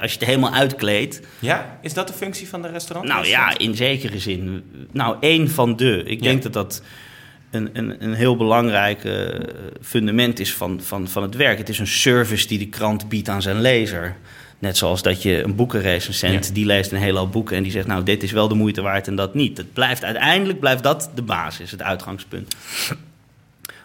als 0.00 0.12
je 0.12 0.18
het 0.18 0.28
helemaal 0.28 0.52
uitkleedt. 0.52 1.20
Ja, 1.38 1.78
is 1.82 1.94
dat 1.94 2.06
de 2.06 2.12
functie 2.12 2.48
van 2.48 2.62
de 2.62 2.68
restaurant? 2.68 3.08
Nou 3.08 3.26
ja, 3.26 3.58
in 3.58 3.74
zekere 3.74 4.18
zin. 4.18 4.64
Nou, 4.92 5.16
één 5.20 5.50
van 5.50 5.76
de. 5.76 6.02
Ik 6.06 6.22
denk 6.22 6.42
dat 6.42 6.52
dat 6.52 6.82
een, 7.50 7.70
een, 7.72 8.04
een 8.04 8.14
heel 8.14 8.36
belangrijk 8.36 9.04
uh, 9.04 9.28
fundament 9.80 10.40
is 10.40 10.54
van, 10.54 10.80
van, 10.82 11.08
van 11.08 11.22
het 11.22 11.34
werk. 11.34 11.58
Het 11.58 11.68
is 11.68 11.78
een 11.78 11.86
service 11.86 12.46
die 12.46 12.58
de 12.58 12.68
krant 12.68 13.08
biedt 13.08 13.28
aan 13.28 13.42
zijn 13.42 13.60
lezer. 13.60 14.16
Net 14.58 14.76
zoals 14.76 15.02
dat 15.02 15.22
je 15.22 15.42
een 15.42 15.54
boekenrecensent, 15.54 16.46
ja. 16.46 16.52
die 16.52 16.66
leest 16.66 16.92
een 16.92 16.98
hele 16.98 17.18
hoop 17.18 17.32
boeken 17.32 17.56
en 17.56 17.62
die 17.62 17.72
zegt, 17.72 17.86
nou, 17.86 18.02
dit 18.02 18.22
is 18.22 18.32
wel 18.32 18.48
de 18.48 18.54
moeite 18.54 18.82
waard 18.82 19.06
en 19.06 19.16
dat 19.16 19.34
niet. 19.34 19.56
Het 19.56 19.72
blijft, 19.72 20.04
uiteindelijk 20.04 20.60
blijft 20.60 20.82
dat 20.82 21.10
de 21.14 21.22
basis, 21.22 21.70
het 21.70 21.82
uitgangspunt. 21.82 22.56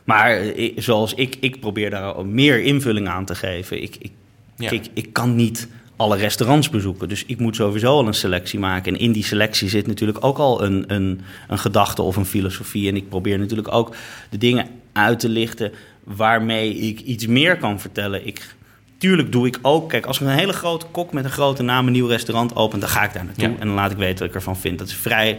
Maar 0.03 0.37
eh, 0.37 0.71
zoals 0.75 1.13
ik, 1.13 1.35
ik 1.39 1.59
probeer 1.59 1.89
daar 1.89 2.25
meer 2.25 2.59
invulling 2.59 3.07
aan 3.07 3.25
te 3.25 3.35
geven. 3.35 3.81
Ik, 3.81 3.95
ik 3.99 4.11
ja. 4.57 4.69
Kijk, 4.69 4.87
ik 4.93 5.13
kan 5.13 5.35
niet 5.35 5.67
alle 5.95 6.17
restaurants 6.17 6.69
bezoeken. 6.69 7.09
Dus 7.09 7.25
ik 7.25 7.39
moet 7.39 7.55
sowieso 7.55 7.87
al 7.87 8.07
een 8.07 8.13
selectie 8.13 8.59
maken. 8.59 8.93
En 8.93 8.99
in 8.99 9.11
die 9.11 9.23
selectie 9.23 9.69
zit 9.69 9.87
natuurlijk 9.87 10.25
ook 10.25 10.37
al 10.37 10.63
een, 10.63 10.83
een, 10.87 11.21
een 11.47 11.59
gedachte 11.59 12.01
of 12.01 12.15
een 12.15 12.25
filosofie. 12.25 12.89
En 12.89 12.95
ik 12.95 13.09
probeer 13.09 13.39
natuurlijk 13.39 13.73
ook 13.73 13.95
de 14.29 14.37
dingen 14.37 14.67
uit 14.93 15.19
te 15.19 15.29
lichten 15.29 15.71
waarmee 16.03 16.75
ik 16.75 16.99
iets 16.99 17.27
meer 17.27 17.57
kan 17.57 17.79
vertellen. 17.79 18.27
Ik, 18.27 18.55
tuurlijk 18.97 19.31
doe 19.31 19.47
ik 19.47 19.59
ook. 19.61 19.89
Kijk, 19.89 20.05
als 20.05 20.19
een 20.19 20.27
hele 20.27 20.53
grote 20.53 20.85
kok 20.85 21.13
met 21.13 21.23
een 21.23 21.31
grote 21.31 21.63
naam 21.63 21.85
een 21.85 21.93
nieuw 21.93 22.07
restaurant 22.07 22.55
opent, 22.55 22.81
dan 22.81 22.89
ga 22.89 23.03
ik 23.03 23.13
daar 23.13 23.25
naartoe. 23.25 23.55
En 23.59 23.67
dan 23.67 23.75
laat 23.75 23.91
ik 23.91 23.97
weten 23.97 24.19
wat 24.19 24.27
ik 24.27 24.35
ervan 24.35 24.57
vind. 24.57 24.79
Dat 24.79 24.87
is 24.87 24.95
vrij 24.95 25.37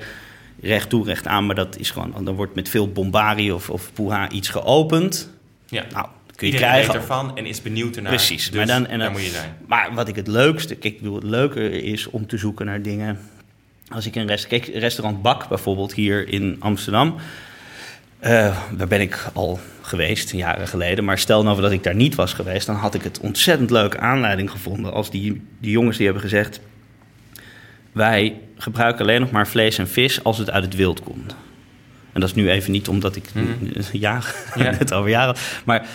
recht 0.60 0.88
toe, 0.88 1.04
recht 1.04 1.26
aan. 1.26 1.46
Maar 1.46 1.54
dat 1.54 1.78
is 1.78 1.90
gewoon, 1.90 2.24
dan 2.24 2.34
wordt 2.34 2.54
met 2.54 2.68
veel 2.68 2.92
bombarie 2.92 3.54
of, 3.54 3.70
of 3.70 3.92
poeha 3.92 4.30
iets 4.30 4.48
geopend. 4.48 5.30
Ja. 5.66 5.84
Nou, 5.92 6.06
kun 6.36 6.46
je 6.46 6.52
Iedereen 6.52 6.72
krijgen. 6.74 6.92
weet 6.92 7.02
ervan 7.02 7.36
en 7.36 7.46
is 7.46 7.62
benieuwd 7.62 7.96
ernaar. 7.96 8.12
Precies, 8.12 8.46
Dus 8.46 8.56
maar 8.56 8.66
dan, 8.66 8.86
en 8.86 8.98
dan- 8.98 9.12
moet 9.12 9.22
je 9.22 9.28
zijn. 9.30 9.54
Maar 9.66 9.94
wat 9.94 10.08
ik 10.08 10.16
het 10.16 10.26
leukste, 10.26 10.74
kijk, 10.74 10.94
ik 10.94 11.00
bedoel, 11.00 11.14
het 11.14 11.24
leuker 11.24 11.72
is 11.84 12.06
om 12.10 12.26
te 12.26 12.36
zoeken 12.36 12.66
naar 12.66 12.82
dingen. 12.82 13.18
Als 13.88 14.06
ik 14.06 14.14
een 14.14 14.26
rest, 14.26 14.46
kijk, 14.46 14.66
restaurant 14.66 15.22
Bak 15.22 15.48
bijvoorbeeld 15.48 15.94
hier 15.94 16.28
in 16.28 16.56
Amsterdam. 16.58 17.14
eh, 18.18 18.58
daar 18.76 18.86
ben 18.88 19.00
ik 19.00 19.26
al 19.32 19.60
geweest, 19.80 20.30
jaren 20.32 20.68
geleden. 20.68 21.04
Maar 21.04 21.18
stel 21.18 21.42
nou 21.42 21.60
dat 21.60 21.72
ik 21.72 21.82
daar 21.82 21.94
niet 21.94 22.14
was 22.14 22.32
geweest, 22.32 22.66
dan 22.66 22.76
had 22.76 22.94
ik 22.94 23.02
het 23.02 23.20
ontzettend 23.20 23.70
leuke 23.70 23.98
aanleiding 23.98 24.50
gevonden. 24.50 24.92
Als 24.92 25.10
die, 25.10 25.42
die 25.60 25.70
jongens 25.70 25.96
die 25.96 26.04
hebben 26.06 26.22
gezegd: 26.22 26.60
Wij 27.92 28.40
gebruiken 28.56 29.00
alleen 29.04 29.20
nog 29.20 29.30
maar 29.30 29.48
vlees 29.48 29.78
en 29.78 29.88
vis 29.88 30.24
als 30.24 30.38
het 30.38 30.50
uit 30.50 30.64
het 30.64 30.74
wild 30.76 31.00
komt. 31.02 31.36
En 32.12 32.20
dat 32.20 32.28
is 32.28 32.34
nu 32.34 32.50
even 32.50 32.72
niet 32.72 32.88
omdat 32.88 33.16
ik 33.16 33.24
Mhm. 33.34 33.44
ja, 33.92 34.20
Ja. 34.54 34.72
het 34.78 34.92
over 34.92 35.10
jaren. 35.10 35.34
Maar 35.64 35.86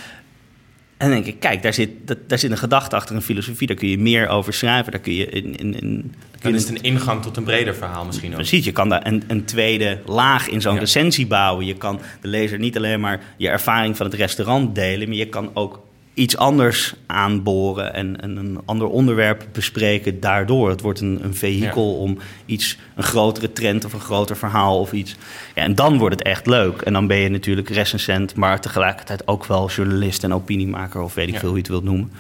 en 1.00 1.10
dan 1.10 1.10
denk 1.10 1.26
ik, 1.26 1.40
kijk, 1.40 1.62
daar 1.64 1.74
zit, 1.74 1.90
dat, 2.06 2.18
daar 2.28 2.40
zit 2.40 2.52
een 2.52 2.58
gedachte 2.58 2.96
achter 2.96 3.16
een 3.16 3.22
filosofie. 3.22 3.68
Daar 3.68 3.76
kun 3.76 3.88
je 3.90 3.98
meer 3.98 4.28
over 4.28 4.54
schrijven. 4.54 4.92
Daar 4.92 5.02
kun 5.02 5.14
je 5.14 5.26
in. 5.26 5.56
in, 5.56 5.80
in 5.80 6.14
kun 6.32 6.52
Dan 6.52 6.54
is 6.54 6.68
het 6.68 6.78
een 6.78 6.84
ingang 6.84 7.22
tot 7.22 7.38
een 7.38 7.44
breder 7.44 7.76
verhaal 7.76 8.06
misschien 8.06 8.30
ook. 8.30 8.36
Precies, 8.36 8.66
je 8.66 8.72
kan 8.72 8.90
daar 8.90 9.06
een, 9.08 9.24
een 9.28 9.46
tweede 9.46 10.00
laag 10.06 10.48
in 10.50 10.62
zo'n 10.62 10.74
Ja. 10.74 10.80
recensie 10.80 11.28
bouwen. 11.28 11.66
Je 11.66 11.74
kan 11.74 12.00
de 12.22 12.28
lezer 12.28 12.60
niet 12.60 12.78
alleen 12.78 13.00
maar 13.00 13.20
je 13.38 13.50
ervaring 13.50 13.98
van 13.98 14.06
het 14.06 14.16
restaurant 14.16 14.76
delen, 14.76 15.08
maar 15.08 15.18
je 15.18 15.26
kan 15.30 15.50
ook 15.54 15.82
iets 16.20 16.38
anders 16.38 16.94
aanboren 17.06 17.94
en, 17.94 18.22
en 18.22 18.38
een 18.38 18.60
ander 18.66 18.88
onderwerp 18.88 19.46
bespreken 19.52 20.20
daardoor. 20.20 20.70
Het 20.70 20.82
wordt 20.82 21.00
een, 21.00 21.20
een 21.24 21.36
vehikel 21.36 21.96
om 21.96 22.18
iets, 22.46 22.78
een 22.96 23.04
grotere 23.04 23.54
trend 23.54 23.86
of 23.86 23.94
een 23.94 24.00
groter 24.00 24.38
verhaal 24.38 24.80
of 24.80 24.92
iets. 24.92 25.16
Ja, 25.56 25.62
en 25.64 25.76
dan 25.76 25.98
wordt 25.98 26.16
het 26.20 26.28
echt 26.28 26.46
leuk. 26.48 26.82
En 26.82 26.94
dan 26.94 27.08
ben 27.08 27.18
je 27.18 27.30
natuurlijk 27.30 27.70
recensent, 27.70 28.36
maar 28.36 28.62
tegelijkertijd 28.62 29.28
ook 29.28 29.46
wel 29.46 29.70
journalist 29.70 30.24
en 30.24 30.34
opiniemaker 30.34 31.02
of 31.02 31.14
weet 31.14 31.28
ik 31.28 31.34
Ja. 31.34 31.40
veel 31.40 31.48
hoe 31.50 31.58
je 31.58 31.64
het 31.64 31.72
wilt 31.72 31.84
noemen. 31.84 32.12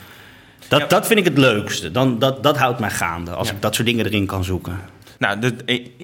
Dat, 0.67 0.89
dat 0.89 1.07
vind 1.07 1.19
ik 1.19 1.25
het 1.25 1.37
leukste. 1.37 1.91
Dan, 1.91 2.19
dat, 2.19 2.43
dat 2.43 2.57
houdt 2.57 2.79
mij 2.79 2.89
gaande 2.89 3.31
als 3.31 3.51
ik 3.51 3.61
dat 3.61 3.75
soort 3.75 3.87
dingen 3.87 4.05
erin 4.05 4.25
kan 4.25 4.43
zoeken. 4.43 4.79
Nou, 5.19 5.39
de, 5.39 5.55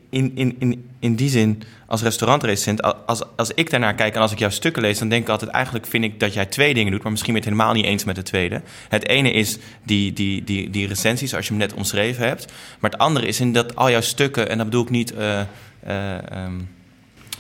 in, 0.10 0.32
in, 0.36 0.56
in, 0.60 0.90
in 1.00 1.16
die 1.16 1.30
zin, 1.30 1.64
als 1.88 2.02
restaurantrecensent, 2.02 3.06
als, 3.06 3.22
als 3.36 3.52
ik 3.52 3.70
daarnaar 3.70 3.96
kijk 3.96 4.16
en 4.16 4.22
als 4.22 4.32
ik 4.32 4.40
jouw 4.40 4.50
stukken 4.50 4.82
lees, 4.82 5.00
dan 5.00 5.10
denk 5.10 5.24
ik 5.24 5.30
altijd, 5.30 5.52
eigenlijk 5.52 5.86
vind 5.86 6.04
ik 6.04 6.20
dat 6.20 6.34
jij 6.34 6.46
twee 6.46 6.74
dingen 6.74 6.92
doet, 6.92 7.02
maar 7.04 7.12
misschien 7.12 7.34
ben 7.34 7.42
je 7.44 7.50
het 7.50 7.58
helemaal 7.58 7.78
niet 7.82 7.92
eens 7.92 8.04
met 8.04 8.16
de 8.16 8.24
tweede. 8.24 8.62
Het 8.90 9.08
ene 9.08 9.32
is 9.32 9.58
die, 9.84 10.14
die, 10.14 10.44
die, 10.44 10.70
die 10.70 10.88
recensies, 10.88 11.30
zoals 11.30 11.46
je 11.46 11.52
hem 11.52 11.62
net 11.62 11.74
omschreven 11.74 12.28
hebt. 12.28 12.46
Maar 12.80 12.92
het 12.92 13.00
andere 13.00 13.28
is 13.28 13.40
in 13.40 13.54
dat 13.54 13.76
al 13.76 13.90
jouw 13.92 14.02
stukken, 14.02 14.50
en 14.50 14.58
dat 14.58 14.66
bedoel 14.66 14.84
ik 14.84 14.90
niet 14.90 15.14
ehm, 15.14 16.60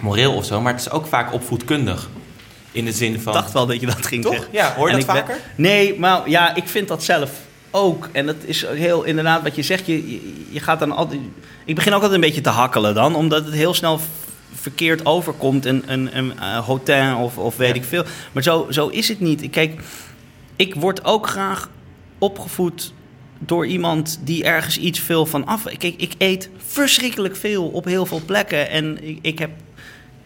moreel 0.01 0.34
of 0.34 0.46
zo, 0.46 0.62
maar 0.62 0.74
het 0.74 0.82
is 0.82 0.89
ook 0.91 1.05
vaak 1.05 1.34
opvoedkundig. 1.34 2.10
In 2.72 2.86
de 2.86 2.91
zin 2.91 3.20
van... 3.20 3.34
Ik 3.34 3.39
dacht 3.39 3.53
wel 3.53 3.65
dat 3.65 3.79
je 3.79 3.86
dat 3.86 4.05
ging 4.05 4.24
Toch? 4.24 4.34
zeggen. 4.34 4.51
Ja, 4.53 4.74
hoor 4.74 4.88
je 4.88 4.94
En 4.94 5.00
dat 5.00 5.08
ben- 5.08 5.15
vaker? 5.15 5.38
Nee, 5.55 6.00
maar 6.00 6.29
ja, 6.29 6.55
ik 6.55 6.67
vind 6.67 6.88
dat 6.88 7.03
zelf 7.03 7.32
ook. 7.75 8.10
En 8.12 8.25
dat 8.25 8.36
is 8.46 8.65
heel 8.67 9.03
inderdaad 9.03 9.44
wat 9.44 9.55
je 9.55 9.62
zegt. 9.62 9.86
Je, 9.86 10.12
je, 10.12 10.34
je 10.50 10.60
gaat 10.60 10.79
dan 10.79 10.91
altijd... 10.91 11.20
Ik 11.65 11.75
begin 11.75 11.91
ook 11.94 12.01
altijd 12.01 12.22
een 12.22 12.25
beetje 12.27 12.41
te 12.41 12.50
hakkelen 12.50 12.94
dan, 12.94 13.15
omdat 13.15 13.46
het 13.46 13.53
heel 13.53 13.74
snel 13.74 14.00
verkeerd 14.53 15.05
overkomt. 15.05 15.65
Een, 15.65 15.84
een, 15.88 16.17
een 16.17 16.39
eh, 16.39 16.58
hotel 16.65 17.17
of, 17.24 17.38
of 17.38 17.58
weet 17.58 17.67
Ja. 17.70 17.74
ik 17.75 17.84
veel. 17.84 18.03
Maar 18.32 18.44
zo, 18.44 18.67
zo 18.70 18.88
is 18.88 19.08
het 19.08 19.20
niet. 19.20 19.50
Kijk, 19.50 19.82
ik 20.55 20.75
word 20.75 21.05
ook 21.05 21.27
graag 21.27 21.70
opgevoed 22.17 22.94
door 23.39 23.65
iemand 23.67 24.20
die 24.24 24.44
ergens 24.44 24.77
iets 24.77 25.00
veel 25.00 25.25
van 25.25 25.46
af... 25.46 25.63
Kijk, 25.63 25.94
ik 25.98 26.13
eet 26.17 26.50
verschrikkelijk 26.67 27.36
veel 27.36 27.67
op 27.67 27.86
heel 27.86 28.05
veel 28.05 28.22
plekken. 28.25 28.70
En 28.70 29.03
ik, 29.08 29.20
ik 29.22 29.39
heb 29.39 29.50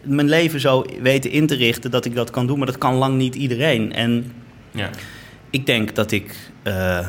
mijn 0.02 0.28
leven 0.28 0.60
zo 0.60 0.84
weten 1.02 1.30
in 1.30 1.46
te 1.46 1.54
richten 1.54 1.90
dat 1.90 2.04
ik 2.04 2.14
dat 2.14 2.30
kan 2.30 2.46
doen. 2.46 2.58
Maar 2.58 2.66
dat 2.66 2.78
kan 2.78 2.94
lang 2.94 3.16
niet 3.16 3.34
iedereen. 3.34 3.92
En 3.92 4.32
Ja. 4.70 4.90
ik 5.50 5.66
denk 5.66 5.94
dat 5.94 6.10
ik 6.10 6.36
eh, 6.62 7.06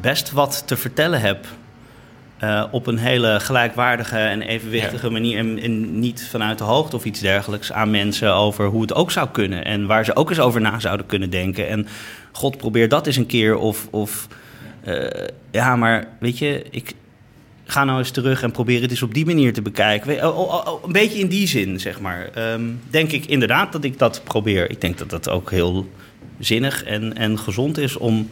best 0.00 0.30
wat 0.32 0.62
te 0.66 0.76
vertellen 0.76 1.20
heb. 1.20 1.46
eh, 2.38 2.64
op 2.70 2.86
een 2.86 2.98
hele 2.98 3.40
gelijkwaardige 3.40 4.16
en 4.18 4.42
evenwichtige 4.42 5.10
manier. 5.10 5.38
En, 5.38 5.58
en 5.58 5.98
niet 5.98 6.28
vanuit 6.30 6.58
de 6.58 6.64
hoogte 6.64 6.96
of 6.96 7.04
iets 7.04 7.20
dergelijks 7.20 7.72
aan 7.72 7.90
mensen 7.90 8.34
over 8.34 8.66
hoe 8.66 8.82
het 8.82 8.94
ook 8.94 9.10
zou 9.10 9.28
kunnen. 9.32 9.64
En 9.64 9.86
waar 9.86 10.04
ze 10.04 10.16
ook 10.16 10.30
eens 10.30 10.40
over 10.40 10.60
na 10.60 10.80
zouden 10.80 11.06
kunnen 11.06 11.30
denken. 11.30 11.68
En 11.68 11.86
God, 12.32 12.56
probeer 12.56 12.88
dat 12.88 13.06
eens 13.06 13.16
een 13.16 13.26
keer. 13.26 13.56
Of, 13.56 13.88
of 13.90 14.28
eh, 14.84 15.26
ja, 15.50 15.76
maar 15.76 16.08
weet 16.20 16.38
je, 16.38 16.64
ik 16.70 16.92
ga 17.64 17.84
nou 17.84 17.98
eens 17.98 18.10
terug 18.10 18.42
en 18.42 18.50
probeer 18.50 18.80
het 18.82 18.90
eens 18.90 19.02
op 19.02 19.14
die 19.14 19.26
manier 19.26 19.52
te 19.52 19.62
bekijken. 19.62 20.28
Oh, 20.28 20.38
oh, 20.38 20.66
oh, 20.66 20.84
een 20.84 20.92
beetje 20.92 21.18
in 21.18 21.28
die 21.28 21.46
zin, 21.46 21.80
zeg 21.80 22.00
maar. 22.00 22.28
Ehm, 22.34 22.62
denk 22.90 23.12
ik 23.12 23.26
inderdaad 23.26 23.72
dat 23.72 23.84
ik 23.84 23.98
dat 23.98 24.20
probeer. 24.24 24.70
Ik 24.70 24.80
denk 24.80 24.98
dat 24.98 25.10
dat 25.10 25.28
ook 25.28 25.50
heel 25.50 25.90
zinnig 26.38 26.84
en, 26.84 27.16
en 27.16 27.38
gezond 27.38 27.78
is 27.78 27.96
om 27.96 28.28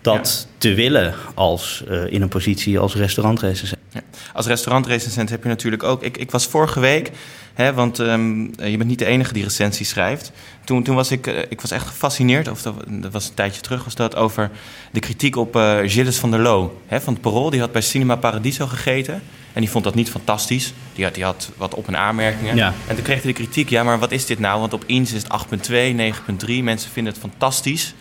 dat 0.00 0.46
te 0.58 0.74
willen 0.74 1.14
als, 1.34 1.84
eh, 1.88 2.12
in 2.12 2.22
een 2.22 2.28
positie 2.28 2.78
als 2.78 2.94
restaurantrecensent. 2.94 3.80
Ja. 3.92 4.00
Als 4.32 4.46
restaurantrecensent 4.46 5.30
heb 5.30 5.42
je 5.42 5.48
natuurlijk 5.48 5.82
ook... 5.82 6.02
Ik, 6.02 6.16
ik 6.16 6.30
was 6.30 6.46
vorige 6.46 6.80
week, 6.80 7.10
hè, 7.54 7.74
want 7.74 7.98
ehm, 7.98 8.40
je 8.42 8.76
bent 8.76 8.84
niet 8.84 8.98
de 8.98 9.04
enige 9.04 9.32
die 9.32 9.42
recensies 9.42 9.88
schrijft. 9.88 10.32
Toen, 10.64 10.82
toen 10.82 10.94
was 10.94 11.10
ik, 11.10 11.26
eh, 11.26 11.38
ik 11.48 11.60
was 11.60 11.70
echt 11.70 11.86
gefascineerd, 11.86 12.48
of 12.48 12.62
dat, 12.62 12.74
dat 12.88 13.12
was 13.12 13.28
een 13.28 13.34
tijdje 13.34 13.60
terug, 13.60 13.84
was 13.84 13.94
dat 13.94 14.16
over 14.16 14.50
de 14.92 15.00
kritiek 15.00 15.36
op 15.36 15.56
eh 15.56 15.76
Gilles 15.84 16.16
van 16.16 16.30
der 16.30 16.40
Loo. 16.40 16.80
Hè, 16.86 17.00
van 17.00 17.12
het 17.12 17.22
Parool, 17.22 17.50
die 17.50 17.60
had 17.60 17.72
bij 17.72 17.82
Cinema 17.82 18.16
Paradiso 18.16 18.66
gegeten. 18.66 19.22
En 19.52 19.60
die 19.60 19.72
vond 19.72 19.84
dat 19.84 19.94
niet 19.94 20.10
fantastisch. 20.10 20.72
Die 20.94 21.04
had, 21.04 21.14
die 21.14 21.24
had 21.24 21.50
wat 21.56 21.74
op- 21.74 21.86
en 21.86 21.96
aanmerkingen. 21.96 22.56
Ja. 22.56 22.74
En 22.86 22.94
toen 22.94 23.04
kreeg 23.04 23.22
hij 23.22 23.32
de 23.32 23.38
kritiek, 23.38 23.68
ja, 23.68 23.82
maar 23.82 23.98
wat 23.98 24.12
is 24.12 24.26
dit 24.26 24.38
nou? 24.38 24.60
Want 24.60 24.72
op 24.72 24.84
Eens 24.86 25.12
is 25.12 25.22
het 25.22 25.32
8.2, 25.32 25.94
9.3. 25.94 26.62
Mensen 26.62 26.90
vinden 26.90 27.12
het 27.12 27.22
fantastisch. 27.22 27.94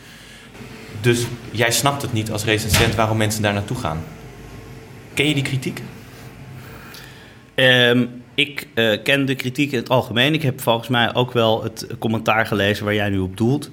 Dus 1.08 1.26
jij 1.52 1.72
snapt 1.72 2.02
het 2.02 2.14
niet 2.14 2.32
als 2.32 2.44
recensent 2.44 2.96
waarom 2.96 3.18
mensen 3.18 3.42
daar 3.42 3.54
naartoe 3.54 3.78
gaan. 3.78 4.04
Ken 5.14 5.28
je 5.28 5.34
die 5.34 5.44
kritiek? 5.44 5.82
Ehm, 7.56 8.06
ik 8.34 8.68
eh, 8.74 9.04
ken 9.04 9.26
de 9.26 9.36
kritiek 9.36 9.72
in 9.72 9.78
het 9.80 9.90
algemeen. 9.90 10.34
Ik 10.34 10.42
heb 10.42 10.62
volgens 10.62 10.88
mij 10.88 11.14
ook 11.14 11.32
wel 11.32 11.64
het 11.64 11.88
commentaar 12.00 12.46
gelezen 12.46 12.86
waar 12.86 12.94
jij 12.94 13.10
nu 13.10 13.18
op 13.18 13.38
doelt. 13.38 13.64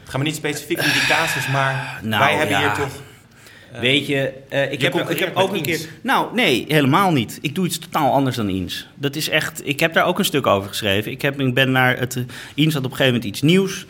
Het 0.00 0.10
gaat 0.10 0.18
me 0.18 0.24
niet 0.24 0.34
specifiek 0.36 0.78
om 0.78 0.84
die 0.92 1.06
casus, 1.08 1.48
maar 1.48 2.00
Nou, 2.02 2.24
wij 2.24 2.34
hebben 2.34 2.58
ja. 2.58 2.74
hier 2.74 2.84
toch... 2.84 3.02
eh, 3.72 3.80
Weet 3.80 4.06
je, 4.06 4.32
eh, 4.48 4.72
ik, 4.72 4.80
je 4.80 4.88
heb, 4.88 5.10
ik 5.10 5.18
heb 5.18 5.36
ook 5.36 5.52
een 5.52 5.62
keer. 5.62 5.88
Nou, 6.02 6.34
nee, 6.34 6.64
helemaal 6.68 7.12
niet. 7.12 7.38
Ik 7.40 7.54
doe 7.54 7.66
iets 7.66 7.78
totaal 7.78 8.12
anders 8.12 8.36
dan 8.36 8.48
Eens. 8.48 8.88
Dat 8.94 9.16
is 9.16 9.28
echt. 9.28 9.66
Ik 9.66 9.80
heb 9.80 9.92
daar 9.92 10.04
ook 10.04 10.18
een 10.18 10.24
stuk 10.24 10.46
over 10.46 10.68
geschreven. 10.68 11.10
Ik, 11.10 11.22
heb, 11.22 11.40
ik 11.40 11.54
ben 11.54 11.70
naar 11.70 11.98
het. 11.98 12.24
Eens 12.54 12.74
had 12.74 12.84
op 12.84 12.90
een 12.90 12.96
gegeven 12.96 13.06
moment 13.14 13.24
iets 13.24 13.42
nieuws. 13.42 13.86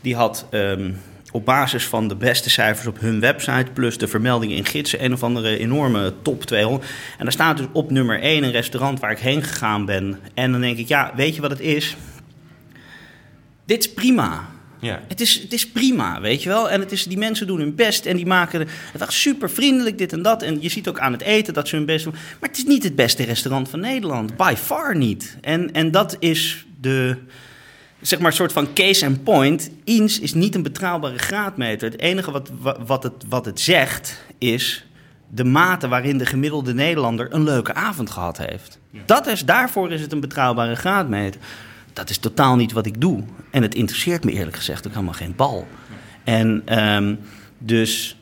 Die 0.00 0.14
had 0.14 0.46
ehm, 0.50 0.90
op 1.32 1.44
basis 1.44 1.86
van 1.86 2.08
de 2.08 2.16
beste 2.16 2.50
cijfers 2.50 2.86
op 2.86 3.00
hun 3.00 3.20
website. 3.20 3.66
plus 3.72 3.98
de 3.98 4.08
vermeldingen 4.08 4.56
in 4.56 4.64
gidsen. 4.64 5.04
een 5.04 5.12
of 5.12 5.22
andere 5.22 5.58
enorme 5.58 6.14
top 6.22 6.44
200. 6.44 6.90
En 7.18 7.24
daar 7.24 7.32
staat 7.32 7.56
dus 7.56 7.66
op 7.72 7.90
nummer 7.90 8.20
1 8.20 8.42
een 8.42 8.50
restaurant 8.50 9.00
waar 9.00 9.10
ik 9.10 9.18
heen 9.18 9.42
gegaan 9.42 9.84
ben. 9.84 10.18
En 10.34 10.52
dan 10.52 10.60
denk 10.60 10.78
ik, 10.78 10.88
ja, 10.88 11.12
weet 11.16 11.34
je 11.34 11.40
wat 11.40 11.50
het 11.50 11.60
is? 11.60 11.96
Dit 13.64 13.78
is 13.78 13.92
prima. 13.92 14.48
Ja. 14.80 15.00
Het 15.08 15.20
is, 15.20 15.34
het 15.42 15.52
is 15.52 15.68
prima, 15.68 16.20
weet 16.20 16.42
je 16.42 16.48
wel. 16.48 16.70
En 16.70 16.80
het 16.80 16.92
is, 16.92 17.04
die 17.04 17.18
mensen 17.18 17.46
doen 17.46 17.58
hun 17.58 17.74
best 17.74 18.06
en 18.06 18.16
die 18.16 18.26
maken... 18.26 18.60
Het 18.92 19.00
was 19.00 19.20
super 19.20 19.50
vriendelijk, 19.50 19.98
dit 19.98 20.12
en 20.12 20.22
dat. 20.22 20.42
En 20.42 20.62
je 20.62 20.68
ziet 20.68 20.88
ook 20.88 20.98
aan 20.98 21.12
het 21.12 21.22
eten 21.22 21.54
dat 21.54 21.68
ze 21.68 21.76
hun 21.76 21.84
best 21.84 22.04
doen. 22.04 22.12
Maar 22.12 22.48
het 22.48 22.58
is 22.58 22.64
niet 22.64 22.82
het 22.82 22.94
beste 22.94 23.24
restaurant 23.24 23.68
van 23.68 23.80
Nederland. 23.80 24.36
By 24.36 24.54
far 24.56 24.96
niet. 24.96 25.36
En, 25.40 25.72
en 25.72 25.90
dat 25.90 26.16
is 26.18 26.66
de... 26.80 27.16
Zeg 28.00 28.18
maar 28.18 28.30
een 28.30 28.36
soort 28.36 28.52
van 28.52 28.72
case 28.74 29.06
and 29.06 29.22
point. 29.24 29.70
Eens 29.84 30.18
is 30.20 30.34
niet 30.34 30.54
een 30.54 30.62
betrouwbare 30.62 31.18
graadmeter. 31.18 31.90
Het 31.90 32.00
enige 32.00 32.30
wat, 32.30 32.50
wa- 32.60 32.76
wat, 32.86 33.02
het, 33.02 33.12
wat 33.28 33.44
het 33.44 33.60
zegt 33.60 34.24
is 34.38 34.86
de 35.28 35.44
mate 35.44 35.88
waarin 35.88 36.18
de 36.18 36.26
gemiddelde 36.26 36.74
Nederlander 36.74 37.34
een 37.34 37.42
leuke 37.44 37.74
avond 37.74 38.10
gehad 38.10 38.38
heeft. 38.38 38.78
Dat 39.06 39.26
is, 39.26 39.44
daarvoor 39.44 39.92
is 39.92 40.00
het 40.00 40.12
een 40.12 40.20
betrouwbare 40.20 40.74
graadmeter. 40.74 41.40
Dat 41.92 42.10
is 42.10 42.18
totaal 42.18 42.56
niet 42.56 42.72
wat 42.72 42.86
ik 42.86 43.00
doe. 43.00 43.22
En 43.50 43.62
het 43.62 43.74
interesseert 43.74 44.24
me 44.24 44.32
eerlijk 44.32 44.56
gezegd 44.56 44.86
ook 44.86 44.92
helemaal 44.92 45.14
geen 45.14 45.36
bal. 45.36 45.66
En 46.24 46.62
ehm, 46.64 47.14
dus 47.58 48.16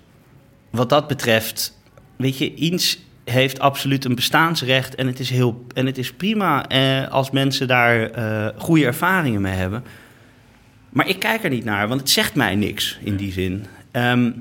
wat 0.71 0.89
dat 0.89 1.09
betreft, 1.09 1.79
weet 2.17 2.39
je, 2.39 2.55
Eens 2.55 2.99
heeft 3.33 3.59
absoluut 3.61 4.05
een 4.05 4.15
bestaansrecht 4.15 4.95
en 4.95 5.07
het 5.07 5.21
is, 5.21 5.31
heel, 5.31 5.67
en 5.75 5.87
het 5.87 5.99
is 5.99 6.13
prima 6.13 6.69
eh, 6.69 7.09
als 7.09 7.31
mensen 7.31 7.69
daar 7.69 8.11
eh, 8.11 8.49
goede 8.57 8.85
ervaringen 8.85 9.41
mee 9.41 9.55
hebben. 9.55 9.85
Maar 10.91 11.09
ik 11.09 11.19
kijk 11.19 11.45
er 11.45 11.51
niet 11.51 11.65
naar, 11.65 11.89
want 11.89 12.01
het 12.01 12.11
zegt 12.11 12.35
mij 12.35 12.55
niks 12.55 12.99
in 13.03 13.17
die 13.17 13.33
zin. 13.33 13.67
Ehm, 13.91 14.33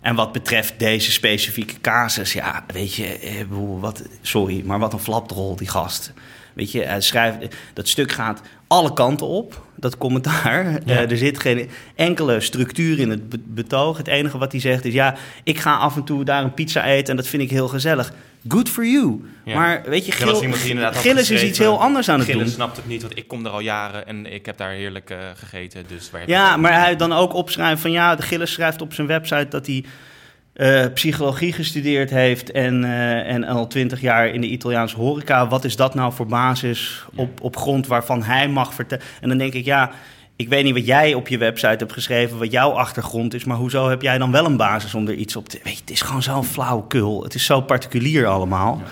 en 0.00 0.14
wat 0.14 0.32
betreft 0.32 0.78
deze 0.78 1.12
specifieke 1.12 1.80
casus, 1.80 2.32
ja, 2.32 2.64
weet 2.66 2.94
je, 2.94 3.18
eh, 3.18 3.44
wat, 3.80 4.02
sorry, 4.20 4.62
maar 4.64 4.78
wat 4.78 4.92
een 4.92 4.98
flapdrol, 4.98 5.56
die 5.56 5.68
gast. 5.68 6.12
Weet 6.52 6.72
je, 6.72 6.84
hij 6.84 7.00
schrijft, 7.00 7.56
dat 7.72 7.88
stuk 7.88 8.12
gaat 8.12 8.40
alle 8.70 8.92
kanten 8.92 9.26
op, 9.26 9.64
dat 9.76 9.98
commentaar. 9.98 10.64
Ja. 10.84 10.96
Eh, 10.96 11.10
er 11.10 11.16
zit 11.16 11.38
geen 11.40 11.70
enkele 11.94 12.40
structuur 12.40 12.98
in 12.98 13.10
het 13.10 13.28
be- 13.28 13.40
betoog. 13.46 13.96
Het 13.96 14.06
enige 14.08 14.38
wat 14.38 14.52
hij 14.52 14.60
zegt 14.60 14.84
is: 14.84 14.92
ja, 14.92 15.14
ik 15.44 15.58
ga 15.58 15.76
af 15.76 15.96
en 15.96 16.04
toe 16.04 16.24
daar 16.24 16.42
een 16.42 16.54
pizza 16.54 16.84
eten 16.84 17.10
en 17.10 17.16
dat 17.16 17.26
vind 17.26 17.42
ik 17.42 17.50
heel 17.50 17.68
gezellig. 17.68 18.12
Good 18.48 18.68
for 18.68 18.86
you. 18.86 19.24
Ja. 19.44 19.54
Maar 19.54 19.82
weet 19.86 20.06
je, 20.06 20.10
was 20.12 20.20
Gil, 20.30 20.42
iemand 20.42 20.60
die 20.60 20.68
inderdaad 20.70 20.94
had 20.94 21.02
Gillis 21.02 21.30
is 21.30 21.42
iets 21.42 21.58
heel 21.58 21.80
anders 21.80 22.08
aan 22.08 22.18
het 22.18 22.28
Gillis 22.28 22.44
doen. 22.44 22.52
snapt 22.54 22.76
het 22.76 22.86
niet, 22.86 23.02
want 23.02 23.16
ik 23.18 23.28
kom 23.28 23.44
er 23.44 23.50
al 23.50 23.60
jaren 23.60 24.06
en 24.06 24.32
ik 24.32 24.46
heb 24.46 24.56
daar 24.56 24.70
heerlijk 24.70 25.10
eh, 25.10 25.16
gegeten. 25.34 25.84
Dus 25.88 26.10
waar 26.10 26.22
Ja, 26.26 26.56
maar 26.56 26.72
hij 26.72 26.96
dan 26.96 27.12
ook 27.12 27.34
opschrijft 27.34 27.80
van 27.80 27.90
ja, 27.90 28.14
de 28.14 28.22
Gillis 28.22 28.52
schrijft 28.52 28.80
op 28.82 28.94
zijn 28.94 29.06
website 29.06 29.46
dat 29.48 29.66
hij 29.66 29.84
eh, 30.60 30.84
psychologie 30.94 31.52
gestudeerd 31.52 32.10
heeft 32.10 32.50
en, 32.50 32.84
eh, 32.84 33.32
en 33.32 33.44
al 33.44 33.66
twintig 33.66 34.00
jaar 34.00 34.28
in 34.28 34.40
de 34.40 34.46
Italiaanse 34.46 34.96
horeca. 34.96 35.48
Wat 35.48 35.64
is 35.64 35.76
dat 35.76 35.94
nou 35.94 36.12
voor 36.12 36.26
basis 36.26 37.04
op, 37.14 37.40
op 37.40 37.56
grond 37.56 37.86
waarvan 37.86 38.22
hij 38.22 38.48
mag 38.48 38.74
vertellen? 38.74 39.04
En 39.20 39.28
dan 39.28 39.38
denk 39.38 39.52
ik, 39.52 39.64
ja, 39.64 39.90
ik 40.36 40.48
weet 40.48 40.64
niet 40.64 40.74
wat 40.74 40.86
jij 40.86 41.14
op 41.14 41.28
je 41.28 41.38
website 41.38 41.76
hebt 41.76 41.92
geschreven, 41.92 42.38
wat 42.38 42.50
jouw 42.50 42.70
achtergrond 42.70 43.34
is, 43.34 43.44
maar 43.44 43.56
hoezo 43.56 43.88
heb 43.88 44.02
jij 44.02 44.18
dan 44.18 44.30
wel 44.30 44.44
een 44.44 44.56
basis 44.56 44.94
om 44.94 45.08
er 45.08 45.14
iets 45.14 45.36
op 45.36 45.48
te... 45.48 45.60
Weet 45.62 45.74
je, 45.74 45.80
het 45.80 45.90
is 45.90 46.00
gewoon 46.00 46.22
zo'n 46.22 46.44
flauwekul. 46.44 47.22
Het 47.22 47.34
is 47.34 47.44
zo 47.44 47.60
particulier 47.60 48.26
allemaal. 48.26 48.82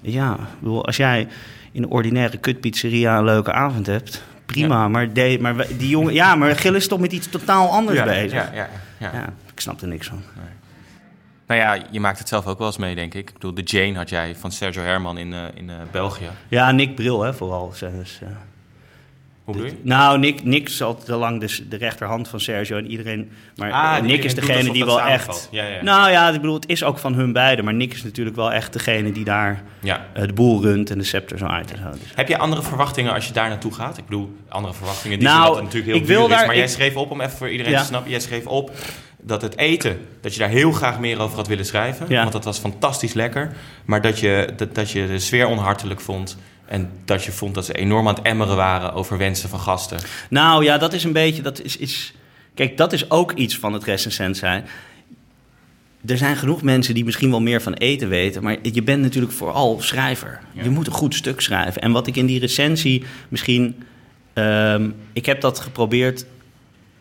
Ja, 0.00 0.36
als 0.82 0.96
jij 0.96 1.28
in 1.72 1.82
een 1.82 1.90
ordinaire 1.90 2.36
kutpizzeria 2.36 3.18
een 3.18 3.24
leuke 3.24 3.52
avond 3.52 3.86
hebt, 3.86 4.22
prima. 4.46 4.88
Maar, 4.88 5.12
de, 5.12 5.38
maar 5.40 5.66
die 5.78 5.88
jongen, 5.88 6.14
ja, 6.14 6.34
maar 6.34 6.56
Gil 6.56 6.74
is 6.74 6.88
toch 6.88 7.00
met 7.00 7.12
iets 7.12 7.28
totaal 7.28 7.68
anders 7.68 7.98
ja, 7.98 8.04
bezig. 8.04 8.32
ja, 8.32 8.50
ja, 8.54 8.68
ja. 8.98 9.10
Ja, 9.12 9.32
ik 9.52 9.60
snap 9.60 9.80
er 9.80 9.88
niks 9.88 10.06
van. 10.06 10.22
Nou 11.46 11.60
ja, 11.60 11.78
je 11.90 12.00
maakt 12.00 12.18
het 12.18 12.28
zelf 12.28 12.46
ook 12.46 12.58
wel 12.58 12.66
eens 12.66 12.76
mee, 12.76 12.94
denk 12.94 13.14
ik. 13.14 13.28
Ik 13.28 13.32
bedoel, 13.34 13.54
de 13.54 13.62
Jane 13.62 13.94
had 13.96 14.08
jij 14.08 14.34
van 14.36 14.52
Sergio 14.52 14.82
Herman 14.82 15.18
in, 15.18 15.32
eh, 15.32 15.40
in 15.54 15.70
eh, 15.70 15.76
België. 15.90 16.28
Ja, 16.48 16.70
Nick 16.70 16.94
Bril, 16.94 17.22
hè, 17.22 17.34
vooral. 17.34 17.68
Dus, 17.68 17.82
eh, 17.82 17.88
Hoe 19.44 19.54
bedoel 19.54 19.70
je? 19.70 19.76
nou, 19.82 20.18
Nick, 20.18 20.44
Nick 20.44 20.68
is 20.68 20.82
al 20.82 20.96
te 20.96 21.14
lang 21.14 21.40
dus 21.40 21.62
de 21.68 21.76
rechterhand 21.76 22.28
van 22.28 22.40
Sergio 22.40 22.76
en 22.76 22.90
iedereen. 22.90 23.30
Maar 23.56 23.72
Ah, 23.72 24.02
Nick 24.02 24.24
is 24.24 24.34
degene 24.34 24.72
die 24.72 24.84
wel 24.84 25.00
echt. 25.00 25.08
samenvalt. 25.08 25.48
Ja, 25.50 25.64
ja. 25.66 25.82
Nou 25.82 26.10
ja, 26.10 26.28
ik 26.28 26.40
bedoel, 26.40 26.54
het 26.54 26.68
is 26.68 26.84
ook 26.84 26.98
van 26.98 27.14
hun 27.14 27.32
beiden. 27.32 27.64
Maar 27.64 27.74
Nick 27.74 27.92
is 27.92 28.02
natuurlijk 28.04 28.36
wel 28.36 28.52
echt 28.52 28.72
degene 28.72 29.12
die 29.12 29.24
daar 29.24 29.62
Ja. 29.80 30.06
de 30.26 30.32
boel 30.32 30.62
runt 30.62 30.90
en 30.90 30.98
de 30.98 31.04
scepter 31.04 31.38
zo 31.38 31.46
uit 31.46 31.70
en 31.72 31.78
zo. 31.78 31.90
Dus- 31.90 32.12
Heb 32.14 32.28
je 32.28 32.38
andere 32.38 32.62
verwachtingen 32.62 33.12
als 33.12 33.26
je 33.26 33.32
daar 33.32 33.48
naartoe 33.48 33.74
gaat? 33.74 33.98
Ik 33.98 34.04
bedoel, 34.04 34.36
andere 34.48 34.74
verwachtingen 34.74 35.18
die 35.18 35.28
Nou, 35.28 35.54
natuurlijk 35.62 35.84
heel 35.86 35.94
ik 35.96 36.06
wil 36.06 36.20
duur 36.20 36.30
is. 36.30 36.36
daar- 36.36 36.46
Maar 36.46 36.56
jij 36.56 36.68
schreef 36.68 36.96
op, 36.96 37.10
om 37.10 37.20
even 37.20 37.36
voor 37.36 37.50
iedereen 37.50 37.76
te 37.76 37.84
snappen... 37.84 38.10
jij 38.10 38.20
schreef 38.20 38.46
op 38.46 38.70
dat 39.26 39.42
het 39.42 39.56
eten, 39.56 39.98
dat 40.20 40.32
je 40.32 40.38
daar 40.38 40.48
heel 40.48 40.72
graag 40.72 41.00
meer 41.00 41.20
over 41.20 41.36
had 41.36 41.46
willen 41.46 41.66
schrijven. 41.66 42.06
Ja. 42.08 42.20
Want 42.20 42.32
dat 42.32 42.44
was 42.44 42.58
fantastisch 42.58 43.12
lekker. 43.12 43.52
Maar 43.84 44.02
dat 44.02 44.18
je, 44.18 44.52
dat, 44.56 44.74
dat 44.74 44.90
je 44.90 45.06
de 45.06 45.18
sfeer 45.18 45.46
onhartelijk 45.46 46.00
vond... 46.00 46.36
en 46.66 46.90
dat 47.04 47.24
je 47.24 47.32
vond 47.32 47.54
dat 47.54 47.64
ze 47.64 47.72
enorm 47.72 48.08
aan 48.08 48.14
het 48.14 48.24
emmeren 48.24 48.56
waren 48.56 48.92
over 48.92 49.18
wensen 49.18 49.48
van 49.48 49.60
gasten. 49.60 49.98
Nou 50.30 50.64
ja, 50.64 50.78
dat 50.78 50.92
is 50.92 51.04
een 51.04 51.12
beetje. 51.12 51.42
Dat 51.42 51.62
is, 51.62 51.76
is, 51.76 52.14
kijk, 52.54 52.76
dat 52.76 52.92
is 52.92 53.10
ook 53.10 53.32
iets 53.32 53.58
van 53.58 53.72
het 53.72 53.84
recensent 53.84 54.36
zijn. 54.36 54.64
Er 56.06 56.16
zijn 56.18 56.36
genoeg 56.36 56.62
mensen 56.62 56.94
die 56.94 57.04
misschien 57.04 57.30
wel 57.30 57.40
meer 57.40 57.62
van 57.62 57.72
eten 57.72 58.08
weten, 58.08 58.42
maar 58.42 58.56
je 58.62 58.82
bent 58.82 59.02
natuurlijk 59.02 59.32
vooral 59.32 59.80
schrijver. 59.80 60.40
Ja. 60.52 60.62
Je 60.62 60.70
moet 60.70 60.86
een 60.86 60.92
goed 60.92 61.14
stuk 61.14 61.40
schrijven. 61.40 61.82
En 61.82 61.92
wat 61.92 62.06
ik 62.06 62.16
in 62.16 62.26
die 62.26 62.40
recensie 62.40 63.04
misschien. 63.28 63.82
ehm, 64.32 64.90
ik 65.12 65.26
heb 65.26 65.40
dat 65.40 65.60
geprobeerd 65.60 66.26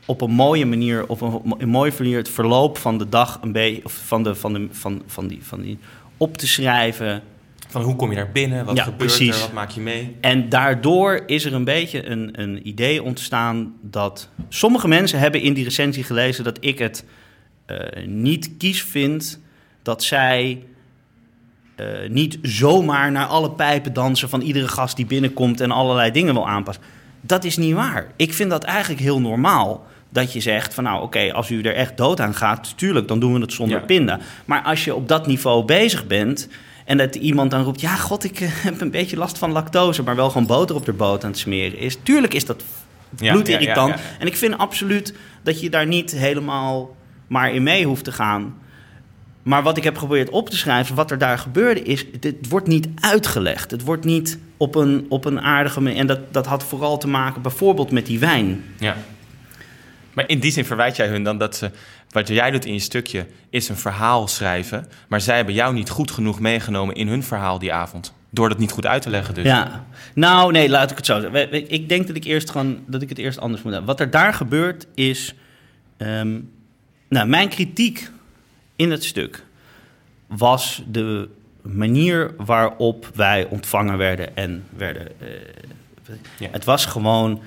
op 0.06 0.22
een 0.22 0.32
mooie 0.32 0.66
manier, 0.66 1.08
op 1.08 1.22
een, 1.22 1.56
een 1.58 1.70
mooie 1.70 1.92
manier, 1.98 2.18
het 2.18 2.30
verloop 2.30 2.78
van 2.78 2.98
de 2.98 3.10
dag 3.10 3.40
een 3.42 3.52
beetje, 3.52 3.86
of 3.86 4.02
van, 4.06 4.24
de, 4.24 4.36
van, 4.36 4.54
de, 4.54 4.68
van, 4.72 5.02
van, 5.06 5.28
die, 5.28 5.40
van 5.44 5.62
die 5.62 5.78
op 6.18 6.38
te 6.38 6.48
schrijven. 6.48 7.22
Van 7.68 7.82
hoe 7.82 7.96
kom 7.96 8.10
je 8.10 8.16
daar 8.16 8.32
binnen? 8.32 8.66
Wat 8.66 8.76
Ja, 8.76 8.84
gebeurt 8.84 9.02
precies. 9.02 9.36
er? 9.36 9.42
Wat 9.42 9.54
maak 9.54 9.70
je 9.70 9.82
mee? 9.82 10.16
En 10.22 10.50
daardoor 10.50 11.24
is 11.26 11.46
er 11.46 11.54
een 11.54 11.64
beetje 11.64 12.06
een, 12.06 12.42
een 12.42 12.68
idee 12.68 13.04
ontstaan 13.04 13.74
dat 13.82 14.30
sommige 14.50 14.88
mensen 14.88 15.20
hebben 15.20 15.42
in 15.42 15.54
die 15.54 15.64
recensie 15.64 16.04
gelezen 16.04 16.44
dat 16.44 16.58
ik 16.60 16.80
het 16.80 17.06
eh, 17.66 18.06
niet 18.06 18.52
kies 18.58 18.84
vind 18.84 19.40
dat 19.82 20.04
zij 20.04 20.64
eh, 21.76 21.88
niet 22.10 22.40
zomaar 22.42 23.12
naar 23.12 23.26
alle 23.26 23.52
pijpen 23.52 23.94
dansen 23.94 24.30
van 24.30 24.42
iedere 24.42 24.68
gast 24.68 24.96
die 24.96 25.06
binnenkomt 25.06 25.62
en 25.62 25.72
allerlei 25.72 26.12
dingen 26.12 26.34
wil 26.34 26.48
aanpassen. 26.48 26.84
Dat 27.22 27.44
is 27.44 27.58
niet 27.58 27.74
waar. 27.74 28.08
Ik 28.16 28.34
vind 28.34 28.50
dat 28.50 28.64
eigenlijk 28.64 29.02
heel 29.02 29.22
normaal. 29.22 29.86
Dat 30.16 30.34
je 30.34 30.40
zegt 30.40 30.74
van 30.74 30.84
nou 30.84 31.04
oké, 31.04 31.34
als 31.34 31.50
u 31.50 31.62
er 31.62 31.76
echt 31.76 31.98
dood 31.98 32.20
aan 32.20 32.36
gaat, 32.36 32.78
tuurlijk, 32.78 33.08
dan 33.08 33.20
doen 33.20 33.34
we 33.34 33.40
het 33.40 33.54
zonder 33.54 33.80
Ja. 33.80 33.86
pinda. 33.86 34.20
Maar 34.46 34.62
als 34.62 34.84
je 34.86 34.96
op 34.96 35.08
dat 35.08 35.28
niveau 35.28 35.66
bezig 35.66 36.08
bent 36.08 36.48
en 36.86 36.98
dat 36.98 37.16
iemand 37.16 37.52
dan 37.52 37.64
roept, 37.64 37.82
ja 37.82 37.96
god, 37.96 38.24
ik 38.24 38.40
eh, 38.40 38.48
heb 38.68 38.82
een 38.82 38.92
beetje 38.92 39.18
last 39.18 39.38
van 39.38 39.52
lactose, 39.52 40.04
maar 40.04 40.16
wel 40.16 40.30
gewoon 40.30 40.48
boter 40.48 40.76
op 40.76 40.86
de 40.86 40.94
boot 40.94 41.24
aan 41.24 41.30
het 41.30 41.40
smeren 41.40 41.80
is. 41.80 41.98
Tuurlijk 42.04 42.34
is 42.34 42.46
dat 42.46 42.64
bloedirritant. 43.16 43.90
ja, 43.90 43.96
ja, 43.96 44.02
ja. 44.12 44.20
En 44.20 44.28
ik 44.28 44.36
vind 44.36 44.58
absoluut 44.58 45.14
dat 45.44 45.60
je 45.62 45.70
daar 45.70 45.88
niet 45.88 46.12
helemaal 46.12 46.96
maar 47.28 47.54
in 47.54 47.64
mee 47.64 47.86
hoeft 47.86 48.04
te 48.04 48.12
gaan. 48.12 48.56
Maar 49.44 49.64
wat 49.64 49.78
ik 49.78 49.84
heb 49.84 49.98
geprobeerd 49.98 50.30
op 50.30 50.50
te 50.50 50.58
schrijven, 50.58 50.96
wat 50.96 51.12
er 51.12 51.18
daar 51.18 51.38
gebeurde, 51.38 51.82
is: 51.84 52.06
het 52.20 52.50
wordt 52.50 52.68
niet 52.68 52.88
uitgelegd. 53.00 53.72
Het 53.72 53.82
wordt 53.84 54.06
niet 54.06 54.40
op 54.58 54.76
een, 54.76 55.06
op 55.10 55.26
een 55.26 55.42
aardige 55.42 55.82
manier. 55.82 55.98
En 56.00 56.08
dat, 56.08 56.20
dat 56.32 56.46
had 56.46 56.64
vooral 56.64 56.98
te 56.98 57.08
maken 57.08 57.42
bijvoorbeeld 57.42 57.92
met 57.92 58.06
die 58.06 58.20
wijn. 58.20 58.64
Ja. 58.80 58.96
Maar 60.16 60.30
in 60.30 60.40
die 60.40 60.52
zin 60.52 60.66
verwijt 60.66 60.96
jij 60.96 61.08
hun 61.08 61.24
dan 61.24 61.38
dat 61.38 61.56
ze... 61.56 61.72
Wat 62.10 62.28
jij 62.28 62.52
doet 62.52 62.66
in 62.66 62.74
je 62.74 62.80
stukje 62.80 63.28
is 63.50 63.70
een 63.70 63.76
verhaal 63.76 64.28
schrijven... 64.28 64.88
maar 65.08 65.22
zij 65.22 65.36
hebben 65.36 65.54
jou 65.54 65.74
niet 65.74 65.90
goed 65.90 66.12
genoeg 66.12 66.40
meegenomen 66.40 66.96
in 66.96 67.08
hun 67.08 67.24
verhaal 67.24 67.60
die 67.60 67.74
avond. 67.74 68.14
Door 68.30 68.50
dat 68.50 68.58
niet 68.58 68.72
goed 68.72 68.86
uit 68.86 69.02
te 69.02 69.10
leggen 69.10 69.34
dus. 69.34 69.44
Ja, 69.44 69.86
nou 70.14 70.52
nee, 70.52 70.70
laat 70.70 70.92
ik 70.92 70.98
het 70.98 71.06
zo 71.06 71.20
zeggen. 71.20 71.72
Ik 71.72 71.90
denk 71.90 72.08
dat 72.08 72.16
ik, 72.16 72.24
eerst 72.24 72.50
gewoon, 72.50 72.80
dat 72.86 73.02
ik 73.02 73.10
het 73.10 73.18
eerst 73.18 73.40
anders 73.40 73.62
moet 73.62 73.72
hebben. 73.72 73.90
Wat 73.92 74.00
er 74.00 74.10
daar 74.10 74.34
gebeurt 74.34 74.88
is... 74.96 75.34
ehm, 75.98 76.40
nou, 77.10 77.28
mijn 77.28 77.50
kritiek 77.50 78.10
in 78.76 78.92
het 78.92 79.04
stuk 79.04 79.44
was 80.28 80.84
de 80.88 81.30
manier 81.62 82.34
waarop 82.38 83.10
wij 83.16 83.46
ontvangen 83.50 83.98
werden 83.98 84.36
en 84.36 84.64
werden... 84.78 85.08
eh, 85.20 85.28
Ja. 86.38 86.48
Het 86.52 86.66
was 86.66 86.86
gewoon 86.86 87.42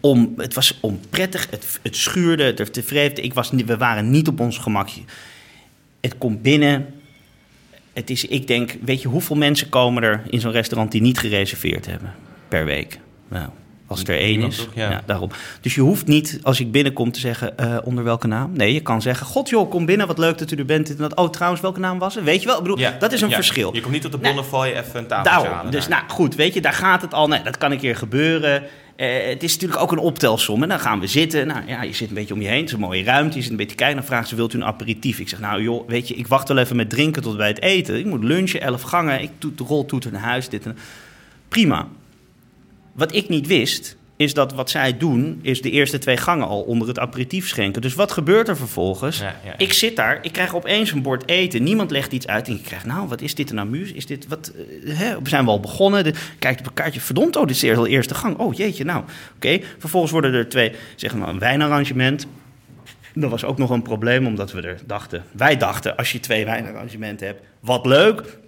om, 0.00 0.34
het 0.36 0.54
was 0.54 0.78
onprettig, 0.80 1.46
het, 1.50 1.78
het 1.82 1.96
schuurde, 1.96 2.42
het 2.44 2.72
tevreden. 2.72 3.24
Ik 3.24 3.34
was, 3.34 3.50
we 3.50 3.76
waren 3.76 4.10
niet 4.10 4.28
op 4.28 4.40
ons 4.40 4.58
gemakje. 4.58 5.00
Het 6.00 6.18
komt 6.18 6.42
binnen, 6.42 6.86
het 7.92 8.10
is, 8.10 8.24
ik 8.24 8.46
denk, 8.46 8.76
weet 8.84 9.02
je 9.02 9.08
hoeveel 9.08 9.36
mensen 9.36 9.68
komen 9.68 10.02
er 10.02 10.22
in 10.30 10.40
zo'n 10.40 10.52
restaurant 10.52 10.92
die 10.92 11.00
niet 11.00 11.18
gereserveerd 11.18 11.86
hebben 11.86 12.14
per 12.48 12.64
week? 12.64 12.98
Nou, 13.28 13.48
als 13.86 13.98
het 13.98 14.08
er 14.08 14.18
één 14.18 14.42
is. 14.42 14.56
toch? 14.56 14.68
Ja. 14.74 15.02
daarom. 15.06 15.30
Dus 15.60 15.74
je 15.74 15.80
hoeft 15.80 16.06
niet, 16.06 16.38
als 16.42 16.60
ik 16.60 16.72
binnenkom, 16.72 17.12
te 17.12 17.20
zeggen 17.20 17.58
eh, 17.58 17.76
onder 17.84 18.04
welke 18.04 18.26
naam. 18.26 18.52
Nee, 18.56 18.72
je 18.74 18.80
kan 18.80 19.02
zeggen, 19.02 19.26
god 19.26 19.48
joh, 19.48 19.70
kom 19.70 19.86
binnen, 19.86 20.06
wat 20.06 20.18
leuk 20.18 20.38
dat 20.38 20.50
u 20.50 20.56
er 20.56 20.64
bent. 20.64 20.90
En 20.90 20.96
dat, 20.96 21.16
oh, 21.16 21.30
trouwens, 21.30 21.62
welke 21.62 21.80
naam 21.80 21.98
was 21.98 22.14
het? 22.14 22.24
Weet 22.24 22.40
je 22.40 22.46
wel? 22.46 22.56
Ik 22.56 22.62
bedoel, 22.62 22.78
Ja. 22.78 22.96
dat 22.98 23.12
is 23.12 23.20
een 23.20 23.28
Ja. 23.28 23.34
verschil. 23.34 23.74
Je 23.74 23.80
komt 23.80 23.92
niet 23.92 24.04
op 24.04 24.12
de 24.12 24.18
Nee. 24.18 24.32
Bonnefoy 24.32 24.66
even 24.66 24.80
een 24.80 25.06
tafeltje 25.06 25.22
Daarom. 25.22 25.52
halen. 25.52 25.72
Dus 25.72 25.88
nou 25.88 26.02
goed, 26.08 26.34
weet 26.34 26.54
je, 26.54 26.60
daar 26.60 26.72
gaat 26.72 27.02
het 27.02 27.14
al. 27.14 27.28
Nee, 27.28 27.42
dat 27.42 27.58
kan 27.58 27.72
een 27.72 27.78
keer 27.78 27.96
gebeuren. 27.96 28.62
Eh, 28.98 29.26
het 29.26 29.42
is 29.42 29.52
natuurlijk 29.52 29.80
ook 29.80 29.92
een 29.92 29.98
optelsom. 29.98 30.62
En 30.62 30.68
dan 30.68 30.80
gaan 30.80 31.00
we 31.00 31.06
zitten. 31.06 31.46
Nou 31.46 31.66
ja, 31.66 31.82
je 31.82 31.92
zit 31.92 32.08
een 32.08 32.14
beetje 32.14 32.34
om 32.34 32.40
je 32.40 32.48
heen. 32.48 32.58
Het 32.58 32.66
is 32.66 32.72
een 32.72 32.80
mooie 32.80 33.04
ruimte. 33.04 33.36
Je 33.36 33.42
zit 33.42 33.50
een 33.50 33.56
beetje 33.56 33.76
kijken. 33.76 33.96
Dan 33.96 34.04
vraagt 34.04 34.28
ze, 34.28 34.36
wilt 34.36 34.54
u 34.54 34.58
een 34.58 34.64
aperitief? 34.64 35.18
Ik 35.18 35.28
zeg, 35.28 35.40
nou 35.40 35.62
joh, 35.62 35.88
weet 35.88 36.08
je, 36.08 36.14
ik 36.14 36.26
wacht 36.26 36.48
wel 36.48 36.58
even 36.58 36.76
met 36.76 36.90
drinken 36.90 37.22
tot 37.22 37.36
bij 37.36 37.48
het 37.48 37.62
eten. 37.62 37.98
Ik 37.98 38.04
moet 38.04 38.24
lunchen, 38.24 38.60
elf 38.60 38.82
gangen. 38.82 39.22
Ik 39.22 39.30
doe 39.38 39.54
de 39.54 39.64
roltoeter 39.64 40.12
naar 40.12 40.20
huis. 40.20 40.48
Dit 40.48 40.66
en 40.66 40.76
Prima. 41.48 41.88
Wat 42.92 43.14
ik 43.14 43.28
niet 43.28 43.46
wist, 43.46 43.96
is 44.18 44.34
dat 44.34 44.52
wat 44.52 44.70
zij 44.70 44.96
doen, 44.96 45.38
is 45.42 45.62
de 45.62 45.70
eerste 45.70 45.98
twee 45.98 46.16
gangen 46.16 46.46
al 46.46 46.60
onder 46.60 46.88
het 46.88 46.98
aperitief 46.98 47.48
schenken. 47.48 47.82
Dus 47.82 47.94
wat 47.94 48.12
gebeurt 48.12 48.48
er 48.48 48.56
vervolgens? 48.56 49.18
Ja, 49.18 49.24
ja, 49.24 49.34
ja. 49.44 49.54
Ik 49.58 49.72
zit 49.72 49.96
daar, 49.96 50.18
ik 50.22 50.32
krijg 50.32 50.54
opeens 50.54 50.92
een 50.92 51.02
bord 51.02 51.28
eten. 51.28 51.62
Niemand 51.62 51.90
legt 51.90 52.12
iets 52.12 52.26
uit. 52.26 52.48
En 52.48 52.54
ik 52.54 52.62
krijg, 52.62 52.84
nou, 52.84 53.08
wat 53.08 53.20
is 53.20 53.34
dit 53.34 53.50
een 53.50 53.60
amuus? 53.60 53.92
Is 53.92 54.06
dit, 54.06 54.26
wat, 54.28 54.52
eh, 54.84 54.96
hè? 54.96 55.22
We 55.22 55.28
zijn 55.28 55.44
we 55.44 55.50
al 55.50 55.60
begonnen. 55.60 56.04
De, 56.04 56.12
kijkt 56.38 56.60
op 56.60 56.66
een 56.66 56.72
kaartje, 56.72 57.00
verdomd, 57.00 57.36
oh, 57.36 57.46
dit 57.46 57.50
is 57.50 57.60
de 57.60 57.88
eerste 57.88 58.14
gang. 58.14 58.36
Oh, 58.36 58.54
jeetje, 58.54 58.84
nou, 58.84 59.04
oké. 59.34 59.60
Vervolgens 59.78 60.12
worden 60.12 60.34
er 60.34 60.48
twee, 60.48 60.72
zeg 60.96 61.14
maar, 61.14 61.28
een 61.28 61.38
wijnarrangement. 61.38 62.26
Dat 63.14 63.30
was 63.30 63.44
ook 63.44 63.58
nog 63.58 63.70
een 63.70 63.82
probleem, 63.82 64.26
omdat 64.26 64.52
we 64.52 64.62
er 64.62 64.80
dachten... 64.86 65.24
Wij 65.32 65.56
dachten, 65.56 65.96
als 65.96 66.12
je 66.12 66.20
twee 66.20 66.44
wijnarrangementen 66.44 67.26
hebt, 67.26 67.42
wat 67.60 67.86
leuk... 67.86 68.38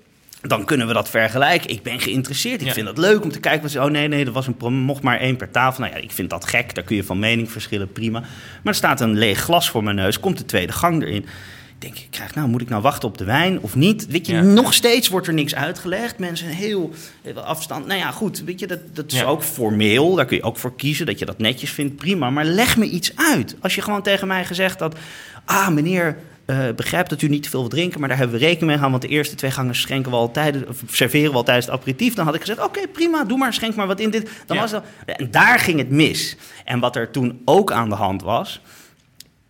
Dan 0.43 0.65
kunnen 0.65 0.87
we 0.87 0.93
dat 0.93 1.09
vergelijken. 1.11 1.71
Ik 1.71 1.83
ben 1.83 2.01
geïnteresseerd. 2.01 2.61
Ik 2.61 2.67
Ja. 2.67 2.73
vind 2.73 2.87
dat 2.87 2.99
leuk 2.99 3.23
om 3.23 3.31
te 3.33 3.41
kijken. 3.41 3.63
Wat 3.63 3.71
ze, 3.71 3.81
oh 3.83 3.91
nee, 3.91 4.09
nee, 4.09 4.25
er 4.25 4.33
was 4.33 4.47
een, 4.47 4.75
mocht 4.75 5.03
maar 5.03 5.19
één 5.21 5.37
per 5.37 5.51
tafel. 5.51 5.83
Nou 5.83 5.95
ja, 5.97 6.01
ik 6.03 6.11
vind 6.11 6.31
dat 6.31 6.45
gek. 6.45 6.75
Daar 6.75 6.85
kun 6.85 6.97
je 6.97 7.05
van 7.05 7.19
mening 7.19 7.51
verschillen, 7.51 7.93
prima. 7.93 8.21
Maar 8.21 8.29
er 8.63 8.75
staat 8.75 9.01
een 9.01 9.19
leeg 9.19 9.39
glas 9.41 9.71
voor 9.71 9.85
mijn 9.85 9.97
neus. 9.97 10.21
Komt 10.21 10.39
de 10.39 10.45
tweede 10.45 10.73
gang 10.73 11.03
erin. 11.03 11.27
Ik 11.75 11.87
denk, 11.87 11.99
ik 11.99 12.11
krijg, 12.11 12.35
nou, 12.35 12.49
moet 12.49 12.61
ik 12.61 12.69
nou 12.69 12.83
wachten 12.83 13.09
op 13.09 13.19
de 13.19 13.25
wijn 13.25 13.61
of 13.61 13.75
niet? 13.75 14.07
Weet 14.07 14.27
je, 14.27 14.33
Ja. 14.33 14.41
nog 14.43 14.75
steeds 14.75 15.09
wordt 15.09 15.27
er 15.27 15.35
niks 15.35 15.55
uitgelegd. 15.55 16.19
Mensen 16.19 16.47
heel 16.49 16.91
heel 17.23 17.41
afstand. 17.41 17.87
Nou 17.87 17.99
ja, 18.01 18.11
goed, 18.11 18.43
weet 18.45 18.61
je, 18.61 18.67
dat, 18.67 18.79
dat 18.93 19.13
is 19.13 19.19
Ja. 19.19 19.25
ook 19.25 19.43
formeel. 19.43 20.15
Daar 20.15 20.25
kun 20.27 20.37
je 20.37 20.43
ook 20.43 20.57
voor 20.57 20.77
kiezen 20.77 21.07
dat 21.07 21.19
je 21.19 21.25
dat 21.25 21.39
netjes 21.39 21.71
vindt, 21.71 21.97
prima. 21.97 22.31
Maar 22.31 22.45
leg 22.45 22.77
me 22.77 22.85
iets 22.85 23.13
uit. 23.17 23.57
Als 23.61 23.75
je 23.75 23.83
gewoon 23.83 24.03
tegen 24.03 24.27
mij 24.29 24.45
gezegd 24.45 24.81
had, 24.81 24.97
ah, 25.45 25.69
meneer, 25.69 26.17
eh, 26.51 26.75
begrijp 26.75 27.09
dat 27.09 27.23
u 27.23 27.29
niet 27.29 27.43
te 27.43 27.49
veel 27.51 27.61
wil 27.61 27.69
drinken, 27.69 28.01
maar 28.01 28.09
daar 28.09 28.19
hebben 28.19 28.39
we 28.39 28.43
rekening 28.45 28.67
mee 28.69 28.77
gehouden. 28.77 29.01
Want 29.01 29.13
de 29.13 29.19
eerste 29.19 29.35
twee 29.35 29.51
gangen 29.51 29.75
schenken 29.75 30.11
we 30.11 30.17
al 30.17 30.33
of 30.69 30.83
serveren 30.91 31.31
we 31.31 31.37
al 31.37 31.43
tijdens 31.43 31.67
het 31.67 31.75
aperitief. 31.75 32.15
Dan 32.15 32.25
had 32.25 32.35
ik 32.35 32.41
gezegd, 32.41 32.63
oké, 32.65 32.89
prima, 32.89 33.25
doe 33.25 33.39
maar, 33.39 33.53
schenk 33.53 33.75
maar 33.75 33.87
wat 33.87 34.01
in 34.01 34.11
dit. 34.11 34.31
Dan 34.47 34.57
Ja. 34.57 34.63
was 34.63 34.71
dat, 34.71 34.85
en 35.07 35.31
daar 35.31 35.59
ging 35.59 35.79
het 35.79 35.91
mis. 35.91 36.37
En 36.65 36.81
wat 36.81 36.97
er 36.97 37.11
toen 37.11 37.43
ook 37.45 37.73
aan 37.73 37.89
de 37.89 37.95
hand 37.95 38.23
was, 38.23 38.61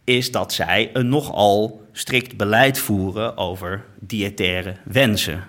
is 0.04 0.30
dat 0.30 0.52
zij 0.52 0.90
een 0.92 1.08
nogal 1.08 1.82
strikt 1.92 2.36
beleid 2.36 2.78
voeren 2.78 3.36
over 3.36 3.84
diëtaire 3.98 4.74
wensen. 4.84 5.44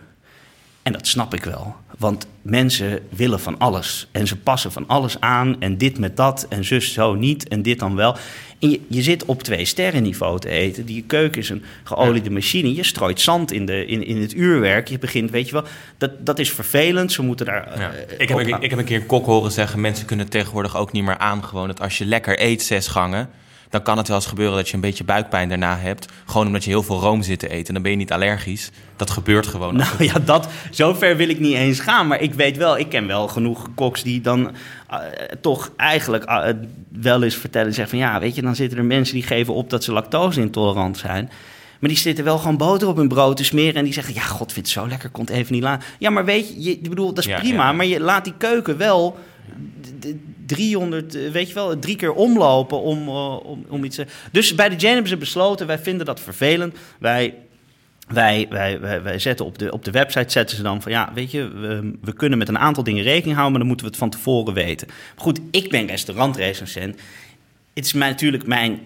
En 0.83 0.93
dat 0.93 1.07
snap 1.07 1.33
ik 1.33 1.43
wel. 1.43 1.75
Want 1.97 2.27
mensen 2.41 2.99
willen 3.09 3.39
van 3.39 3.57
alles. 3.57 4.07
En 4.11 4.27
ze 4.27 4.37
passen 4.37 4.71
van 4.71 4.87
alles 4.87 5.19
aan. 5.19 5.61
En 5.61 5.77
dit 5.77 5.99
met 5.99 6.17
dat. 6.17 6.45
En 6.49 6.65
zus 6.65 6.93
zo 6.93 7.13
niet. 7.13 7.47
En 7.47 7.61
dit 7.61 7.79
dan 7.79 7.95
wel. 7.95 8.15
En 8.61 8.69
je, 8.69 8.79
je 8.87 9.01
zit 9.01 9.25
op 9.25 9.43
twee 9.43 9.65
sterren 9.65 10.03
niveau 10.03 10.39
te 10.39 10.49
eten. 10.49 10.85
Die 10.85 11.03
keuken 11.07 11.41
is 11.41 11.49
een 11.49 11.63
geoliede 11.83 12.29
machine. 12.29 12.73
Je 12.73 12.83
strooit 12.83 13.21
zand 13.21 13.51
in, 13.51 13.65
de, 13.65 13.85
in, 13.85 14.05
in 14.05 14.21
het 14.21 14.33
uurwerk. 14.33 14.87
Je 14.87 14.99
begint, 14.99 15.31
weet 15.31 15.45
je 15.47 15.53
wel. 15.53 15.63
Dat, 15.97 16.25
dat 16.25 16.39
is 16.39 16.51
vervelend. 16.51 17.11
Ze 17.11 17.21
moeten 17.21 17.45
daar. 17.45 17.79
Ja. 17.79 17.91
eh, 17.91 18.13
ik, 18.17 18.29
heb, 18.29 18.37
op- 18.37 18.63
ik, 18.63 18.69
heb 18.69 18.79
een 18.79 18.85
keer 18.85 18.99
een 18.99 19.05
kok 19.05 19.25
horen 19.25 19.51
zeggen... 19.51 19.81
mensen 19.81 20.05
kunnen 20.05 20.29
tegenwoordig 20.29 20.77
ook 20.77 20.91
niet 20.91 21.03
meer 21.03 21.17
aan 21.17 21.43
gewoon... 21.43 21.67
dat 21.67 21.81
als 21.81 21.97
je 21.97 22.05
lekker 22.05 22.41
eet 22.41 22.61
zes 22.63 22.87
gangen... 22.87 23.29
dan 23.69 23.81
kan 23.81 23.97
het 23.97 24.07
wel 24.07 24.17
eens 24.17 24.25
gebeuren 24.25 24.55
dat 24.55 24.67
je 24.69 24.75
een 24.75 24.81
beetje 24.81 25.03
buikpijn 25.03 25.49
daarna 25.49 25.77
hebt. 25.77 26.05
Gewoon 26.25 26.47
omdat 26.47 26.63
je 26.63 26.69
heel 26.69 26.83
veel 26.83 26.99
room 26.99 27.21
zit 27.21 27.39
te 27.39 27.49
eten. 27.49 27.73
Dan 27.73 27.83
ben 27.83 27.91
je 27.91 27.97
niet 27.97 28.11
allergisch. 28.11 28.69
Dat 28.95 29.09
gebeurt 29.09 29.47
gewoon. 29.47 29.75
Nou 29.75 30.03
ja, 30.03 30.13
dat, 30.25 30.47
zover 30.71 31.17
wil 31.17 31.29
ik 31.29 31.39
niet 31.39 31.55
eens 31.55 31.79
gaan. 31.79 32.07
Maar 32.07 32.21
ik 32.21 32.33
weet 32.33 32.57
wel, 32.57 32.77
ik 32.77 32.89
ken 32.89 33.07
wel 33.07 33.27
genoeg 33.27 33.67
koks 33.75 34.03
die 34.03 34.21
dan 34.21 34.51
toch 35.41 35.71
eigenlijk 35.77 36.23
eh, 36.23 36.47
wel 37.01 37.23
eens 37.23 37.35
vertellen. 37.35 37.73
Zeggen 37.73 37.99
van 37.99 38.07
ja, 38.07 38.19
weet 38.19 38.35
je, 38.35 38.41
dan 38.41 38.55
zitten 38.55 38.77
er 38.77 38.85
mensen 38.85 39.13
die 39.15 39.23
geven 39.23 39.53
op 39.53 39.69
dat 39.69 39.83
ze 39.83 39.91
lactose-intolerant 39.91 40.97
zijn. 40.97 41.29
Maar 41.79 41.89
die 41.89 41.99
zitten 41.99 42.23
wel 42.23 42.37
gewoon 42.37 42.57
boter 42.57 42.87
op 42.87 42.95
hun 42.97 43.07
brood 43.07 43.37
te 43.37 43.43
smeren. 43.43 43.75
En 43.75 43.83
die 43.83 43.93
zeggen, 43.93 44.13
ja, 44.13 44.21
god, 44.21 44.53
vind 44.53 44.65
het 44.65 44.75
zo 44.75 44.87
lekker, 44.87 45.09
komt 45.09 45.29
even 45.29 45.53
niet 45.53 45.63
laat. 45.63 45.83
Ja, 45.99 46.09
maar 46.09 46.25
weet 46.25 46.47
je, 46.49 46.61
je 46.63 46.71
ik 46.71 46.89
bedoel, 46.89 47.07
dat 47.13 47.17
is 47.17 47.25
Ja, 47.25 47.39
prima. 47.39 47.65
ja. 47.65 47.71
Maar 47.71 47.85
je 47.85 47.99
laat 47.99 48.23
die 48.23 48.33
keuken 48.37 48.77
wel 48.77 49.17
d- 49.81 50.01
d- 50.01 50.13
300, 50.45 51.15
eh, 51.15 51.31
weet 51.31 51.47
je 51.47 51.53
wel, 51.53 51.79
drie 51.79 51.95
keer 51.95 52.13
omlopen 52.13 52.81
om, 52.81 53.07
eh, 53.07 53.45
om, 53.45 53.65
om 53.69 53.83
iets 53.83 53.95
te... 53.95 54.05
Dus 54.31 54.55
bij 54.55 54.69
de 54.69 54.75
Jane 54.75 54.93
hebben 54.93 55.11
ze 55.11 55.17
besloten, 55.17 55.67
wij 55.67 55.79
vinden 55.79 56.05
dat 56.05 56.19
vervelend. 56.19 56.75
Wij 56.99 57.33
wij, 58.13 58.47
wij, 58.49 59.01
wij, 59.01 59.19
zetten 59.19 59.45
op 59.45 59.57
de, 59.57 59.71
op 59.71 59.83
de 59.83 59.91
website 59.91 60.31
zetten 60.31 60.57
ze 60.57 60.63
dan 60.63 60.81
van 60.81 60.91
ja, 60.91 61.11
weet 61.13 61.31
je, 61.31 61.47
we, 61.47 61.97
we 62.01 62.13
kunnen 62.13 62.37
met 62.37 62.47
een 62.47 62.59
aantal 62.59 62.83
dingen 62.83 63.03
rekening 63.03 63.37
houden, 63.37 63.51
maar 63.51 63.59
dan 63.59 63.67
moeten 63.67 63.85
we 63.85 63.91
het 63.91 64.01
van 64.01 64.09
tevoren 64.09 64.53
weten. 64.53 64.87
Maar 64.87 65.23
goed, 65.23 65.39
ik 65.51 65.69
ben 65.69 65.87
restaurantrecensent. 65.87 66.99
Het 67.73 67.85
is 67.85 67.93
mij 67.93 68.09
natuurlijk 68.09 68.47
mijn, 68.47 68.79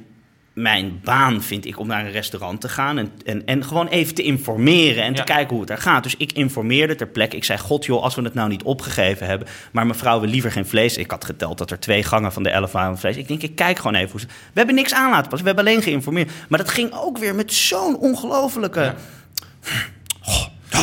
mijn 0.56 1.00
baan, 1.04 1.44
vind 1.44 1.66
ik, 1.66 1.80
om 1.80 1.88
naar 1.88 2.06
een 2.06 2.12
restaurant 2.12 2.62
te 2.62 2.70
gaan 2.70 2.98
en, 2.98 3.12
en, 3.26 3.46
en 3.46 3.64
gewoon 3.64 3.88
even 3.88 4.16
te 4.16 4.22
informeren 4.24 5.04
en 5.04 5.10
Ja. 5.14 5.18
te 5.18 5.24
kijken 5.24 5.50
hoe 5.50 5.62
het 5.62 5.70
er 5.70 5.78
gaat. 5.78 6.04
Dus 6.04 6.16
ik 6.18 6.32
informeerde 6.32 6.96
ter 6.96 7.08
plekke. 7.08 7.36
Ik 7.36 7.44
zei, 7.44 7.60
god 7.60 7.86
joh, 7.86 8.04
als 8.04 8.16
we 8.16 8.22
het 8.22 8.34
nou 8.34 8.50
niet 8.50 8.64
opgegeven 8.64 9.28
hebben, 9.28 9.48
maar 9.72 9.86
mevrouw 9.88 10.20
wil 10.20 10.30
liever 10.30 10.52
geen 10.52 10.66
vlees. 10.66 10.98
Ik 10.98 11.12
had 11.12 11.26
geteld 11.26 11.58
dat 11.58 11.72
er 11.72 11.80
twee 11.80 12.04
gangen 12.04 12.32
van 12.32 12.44
de 12.44 12.50
elf 12.50 12.72
waren 12.72 12.98
vlees. 12.98 13.16
Ik 13.18 13.28
denk, 13.28 13.42
ik 13.42 13.56
kijk 13.56 13.78
gewoon 13.78 13.96
even 13.96 14.12
hoe 14.12 14.20
ze... 14.20 14.26
We 14.28 14.34
hebben 14.54 14.76
niks 14.76 14.94
aan 14.94 15.10
laten 15.10 15.30
passen, 15.30 15.48
we 15.48 15.54
hebben 15.54 15.66
alleen 15.66 15.82
geïnformeerd. 15.84 16.32
Maar 16.50 16.60
dat 16.60 16.70
ging 16.70 16.94
ook 16.94 17.18
weer 17.18 17.36
met 17.36 17.54
zo'n 17.54 17.98
ongelofelijke... 17.98 18.80
Ja. 18.82 18.96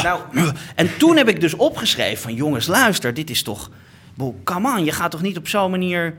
Nou, 0.03 0.21
En 0.75 0.97
toen 0.99 1.17
heb 1.17 1.29
ik 1.29 1.41
dus 1.41 1.55
opgeschreven 1.55 2.23
van 2.23 2.35
jongens, 2.35 2.67
luister, 2.67 3.15
dit 3.15 3.31
is 3.31 3.43
toch... 3.43 3.71
Come 4.45 4.77
on, 4.79 4.85
je 4.85 4.93
gaat 4.93 5.11
toch 5.11 5.23
niet 5.23 5.37
op 5.37 5.49
zo'n 5.49 5.71
manier... 5.71 6.15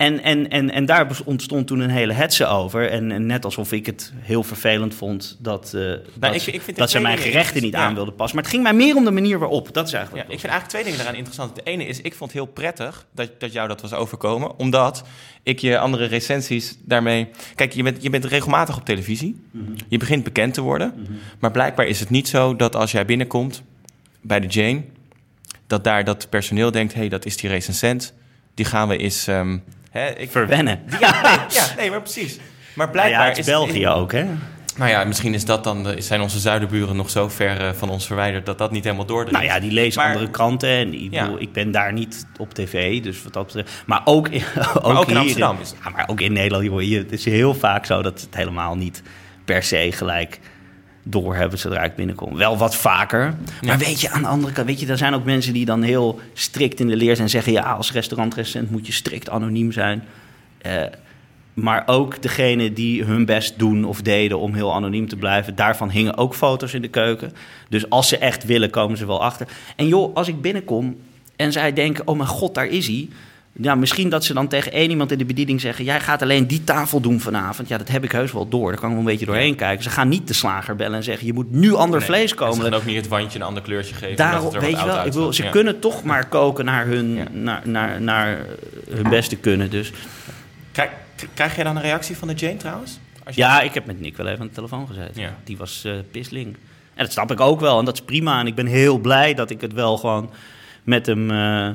En, 0.00 0.22
en, 0.22 0.48
en, 0.50 0.70
en 0.70 0.84
daar 0.84 1.06
ontstond 1.24 1.66
toen 1.66 1.80
een 1.80 1.90
hele 1.90 2.12
hetze 2.12 2.46
over. 2.46 2.90
En, 2.90 3.10
en 3.12 3.26
net 3.26 3.44
alsof 3.44 3.72
ik 3.72 3.86
het 3.86 4.12
heel 4.16 4.42
vervelend 4.42 4.94
vond 4.94 5.36
dat, 5.40 5.74
eh, 5.74 5.80
dat, 6.14 6.34
ik 6.34 6.40
vind- 6.40 6.56
ik 6.56 6.62
vind 6.62 6.76
dat 6.76 6.90
ze 6.90 7.00
mijn 7.00 7.18
gerechten 7.18 7.62
niet 7.62 7.72
ja. 7.72 7.78
aan 7.84 7.94
wilden 7.94 8.14
passen. 8.14 8.34
Maar 8.34 8.44
het 8.44 8.52
ging 8.54 8.64
mij 8.66 8.74
meer 8.74 8.96
om 8.96 9.04
de 9.04 9.10
manier 9.10 9.38
waarop. 9.38 9.74
Dat 9.74 9.84
is 9.86 9.90
Ja, 9.92 9.98
eigenlijk... 9.98 10.28
ik 10.30 10.40
vind 10.40 10.52
eigenlijk 10.52 10.70
twee 10.70 10.82
dingen 10.82 10.98
daaraan 10.98 11.14
interessant. 11.14 11.54
De 11.56 11.62
ene 11.62 11.86
is, 11.86 12.00
ik 12.00 12.14
vond 12.14 12.32
het 12.32 12.40
heel 12.42 12.52
prettig 12.52 13.06
dat, 13.14 13.30
dat 13.40 13.52
jou 13.52 13.68
dat 13.68 13.80
was 13.80 13.92
overkomen. 13.92 14.58
Omdat 14.58 15.04
ik 15.42 15.58
je 15.58 15.78
andere 15.78 16.04
recensies 16.04 16.76
daarmee... 16.84 17.28
Kijk, 17.54 17.72
je 17.72 17.82
bent, 17.82 18.02
je 18.02 18.10
bent 18.10 18.24
regelmatig 18.24 18.76
op 18.76 18.84
televisie. 18.84 19.40
Je 19.88 19.98
begint 19.98 20.24
bekend 20.24 20.54
te 20.54 20.60
worden. 20.60 20.94
Maar 21.38 21.50
blijkbaar 21.50 21.86
is 21.86 22.00
het 22.00 22.10
niet 22.10 22.28
zo 22.28 22.56
dat 22.56 22.76
als 22.76 22.92
jij 22.92 23.04
binnenkomt 23.04 23.62
bij 24.20 24.40
de 24.40 24.46
Jane... 24.46 24.82
dat 25.66 25.84
daar 25.84 26.04
dat 26.04 26.28
personeel 26.30 26.70
denkt, 26.70 26.92
hé, 26.92 26.98
hey, 27.00 27.08
dat 27.08 27.24
is 27.24 27.36
die 27.36 27.50
recensent. 27.50 28.14
Die 28.54 28.64
gaan 28.64 28.88
we 28.88 28.96
eens... 28.96 29.26
ehm, 29.26 29.58
hè, 29.90 30.08
ik, 30.08 30.30
Verwennen. 30.30 30.80
ja, 31.00 31.20
nee, 31.22 31.38
ja, 31.48 31.64
nee, 31.76 31.90
maar 31.90 32.00
precies. 32.02 32.36
Maar 32.36 32.86
Nou 32.86 32.90
blijkbaar 32.90 33.22
ja, 33.22 33.28
het 33.28 33.38
is 33.38 33.46
België 33.46 33.88
ook, 33.88 34.12
hè? 34.12 34.24
Nou 34.76 34.90
ja, 34.90 35.04
misschien 35.04 35.34
is 35.34 35.44
dat 35.44 35.64
dan, 35.64 35.84
de- 35.84 36.00
zijn 36.00 36.20
onze 36.20 36.38
zuiderburen 36.38 36.96
nog 36.96 37.10
zo 37.10 37.28
ver 37.28 37.60
eh, 37.60 37.72
van 37.72 37.90
ons 37.90 38.06
verwijderd 38.06 38.46
dat 38.46 38.58
dat 38.58 38.70
niet 38.70 38.84
helemaal 38.84 39.06
doordringt. 39.06 39.40
Nou 39.40 39.52
ja, 39.54 39.60
die 39.60 39.72
lezen 39.72 40.02
Maar- 40.02 40.10
andere 40.12 40.30
kranten. 40.30 40.68
En 40.68 40.94
ik, 40.94 41.12
Ja. 41.12 41.22
bedoel, 41.24 41.40
ik 41.40 41.52
ben 41.52 41.70
daar 41.70 41.92
niet 41.92 42.26
op 42.38 42.54
tv, 42.54 43.02
dus 43.02 43.22
wat 43.22 43.32
dat 43.32 43.44
betreft. 43.46 43.82
Maar 43.86 44.00
ook, 44.04 44.28
in, 44.28 44.42
ook, 44.82 44.84
ook 44.98 45.02
in 45.04 45.08
hier 45.10 45.18
Amsterdam 45.18 45.56
is. 45.60 45.74
Ja, 45.84 45.90
maar 45.90 46.08
ook 46.08 46.20
in 46.20 46.32
Nederland, 46.32 46.64
joh, 46.64 46.82
je- 46.82 46.98
het 46.98 47.12
is 47.12 47.24
heel 47.24 47.54
vaak 47.54 47.86
zo 47.86 48.02
dat 48.02 48.20
het 48.20 48.34
helemaal 48.36 48.76
niet 48.76 49.02
per 49.44 49.62
se 49.62 49.88
gelijk 49.92 50.38
doorhebben 51.02 51.58
zodra 51.58 51.82
ik 51.82 51.94
binnenkom. 51.94 52.36
Wel 52.36 52.56
wat 52.56 52.76
vaker. 52.76 53.34
Maar 53.60 53.78
weet 53.78 54.00
je, 54.00 54.10
aan 54.10 54.22
de 54.22 54.28
andere 54.28 54.52
kant, 54.52 54.66
weet 54.66 54.80
je, 54.80 54.86
er 54.86 54.98
zijn 54.98 55.14
ook 55.14 55.24
mensen 55.24 55.52
die 55.52 55.64
dan 55.64 55.82
heel 55.82 56.20
strikt 56.32 56.80
in 56.80 56.86
de 56.86 56.96
leer 56.96 57.14
zijn 57.14 57.26
en 57.26 57.32
zeggen: 57.32 57.52
ja, 57.52 57.72
als 57.72 57.92
restaurantrecensent 57.92 58.70
moet 58.70 58.86
je 58.86 58.92
strikt 58.92 59.30
anoniem 59.30 59.72
zijn. 59.72 60.04
Eh, 60.58 60.82
maar 61.54 61.82
ook 61.86 62.22
degene 62.22 62.72
die 62.72 63.04
hun 63.04 63.24
best 63.24 63.58
doen 63.58 63.84
of 63.84 64.02
deden 64.02 64.38
om 64.38 64.54
heel 64.54 64.74
anoniem 64.74 65.08
te 65.08 65.16
blijven, 65.16 65.54
daarvan 65.54 65.90
hingen 65.90 66.16
ook 66.16 66.34
foto's 66.34 66.74
in 66.74 66.82
de 66.82 66.88
keuken. 66.88 67.32
Dus 67.68 67.90
als 67.90 68.08
ze 68.08 68.18
echt 68.18 68.44
willen, 68.44 68.70
komen 68.70 68.98
ze 68.98 69.06
wel 69.06 69.22
achter. 69.22 69.48
En 69.76 69.88
joh, 69.88 70.14
als 70.14 70.28
ik 70.28 70.40
binnenkom 70.40 70.96
en 71.36 71.52
zij 71.52 71.72
denken: 71.72 72.06
oh 72.06 72.16
mijn 72.16 72.28
god, 72.28 72.54
daar 72.54 72.66
is 72.66 72.86
hij. 72.86 73.08
Ja, 73.52 73.74
misschien 73.74 74.08
dat 74.08 74.24
ze 74.24 74.34
dan 74.34 74.48
tegen 74.48 74.72
één 74.72 74.90
iemand 74.90 75.12
in 75.12 75.18
de 75.18 75.24
bediening 75.24 75.60
zeggen: 75.60 75.84
Jij 75.84 76.00
gaat 76.00 76.22
alleen 76.22 76.46
die 76.46 76.64
tafel 76.64 77.00
doen 77.00 77.20
vanavond. 77.20 77.68
Ja, 77.68 77.78
dat 77.78 77.88
heb 77.88 78.04
ik 78.04 78.12
heus 78.12 78.32
wel 78.32 78.48
door. 78.48 78.70
Daar 78.70 78.80
kan 78.80 78.88
ik 78.88 78.94
wel 78.96 79.04
een 79.04 79.10
beetje 79.10 79.26
doorheen 79.26 79.54
kijken. 79.56 79.82
Ze 79.84 79.90
gaan 79.90 80.08
niet 80.08 80.28
de 80.28 80.34
slager 80.34 80.76
bellen 80.76 80.96
en 80.96 81.02
zeggen: 81.02 81.26
Je 81.26 81.32
moet 81.32 81.50
nu 81.50 81.74
ander 81.74 81.98
Nee. 81.98 82.08
vlees 82.08 82.30
En 82.30 82.36
komen. 82.36 82.54
Ze 82.54 82.62
gaan 82.62 82.74
ook 82.74 82.84
niet 82.84 82.96
het 82.96 83.08
wandje 83.08 83.38
een 83.38 83.44
ander 83.44 83.62
kleurtje 83.62 83.94
geven. 83.94 84.16
Daarom, 84.16 84.50
weet 84.52 84.70
je 84.80 84.86
wel, 84.86 84.94
ik 84.94 85.00
uitziet. 85.00 85.34
ze 85.34 85.42
Ja. 85.42 85.50
kunnen 85.50 85.80
toch 85.80 86.02
maar 86.04 86.28
koken 86.28 86.64
naar 86.64 86.86
hun, 86.86 87.14
Ja. 87.14 87.24
naar, 87.32 87.62
naar, 87.64 88.00
naar 88.00 88.38
hun 88.90 89.08
beste 89.10 89.36
kunnen. 89.36 89.70
Dus 89.70 89.92
Krijg, 90.72 90.90
krijg 91.34 91.54
jij 91.54 91.64
dan 91.64 91.76
een 91.76 91.82
reactie 91.82 92.16
van 92.16 92.28
de 92.28 92.34
Jane 92.34 92.56
trouwens? 92.56 92.98
Als 93.24 93.34
je- 93.34 93.40
ja, 93.40 93.60
ik 93.60 93.74
heb 93.74 93.86
met 93.86 94.00
Nick 94.00 94.16
wel 94.16 94.26
even 94.26 94.40
aan 94.40 94.46
de 94.46 94.52
telefoon 94.54 94.86
gezeten. 94.86 95.20
Ja. 95.22 95.36
Die 95.44 95.56
was 95.56 95.86
pisling. 96.10 96.46
En 96.94 97.04
dat 97.04 97.12
snap 97.12 97.30
ik 97.30 97.40
ook 97.40 97.60
wel 97.60 97.78
en 97.78 97.84
dat 97.84 97.94
is 97.94 98.02
prima. 98.02 98.40
En 98.40 98.46
ik 98.46 98.54
ben 98.54 98.66
heel 98.66 98.98
blij 98.98 99.34
dat 99.34 99.50
ik 99.50 99.60
het 99.60 99.72
wel 99.72 99.96
gewoon 99.98 100.30
met 100.82 101.06
hem 101.06 101.30
eh 101.30 101.68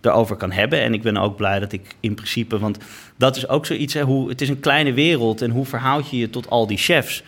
erover 0.00 0.36
kan 0.36 0.52
hebben. 0.52 0.80
En 0.80 0.94
ik 0.94 1.02
ben 1.02 1.16
ook 1.16 1.36
blij 1.36 1.58
dat 1.58 1.72
ik 1.72 1.96
in 2.00 2.14
principe, 2.14 2.58
want 2.58 2.78
dat 3.16 3.36
is 3.36 3.48
ook 3.48 3.66
zoiets, 3.66 3.94
hè, 3.94 4.02
hoe, 4.02 4.28
het 4.28 4.40
is 4.40 4.48
een 4.48 4.60
kleine 4.60 4.92
wereld 4.92 5.42
en 5.42 5.50
hoe 5.50 5.64
verhoud 5.64 6.10
je 6.10 6.18
je 6.18 6.30
tot 6.30 6.50
al 6.50 6.66
die 6.66 6.78
chefs? 6.78 7.22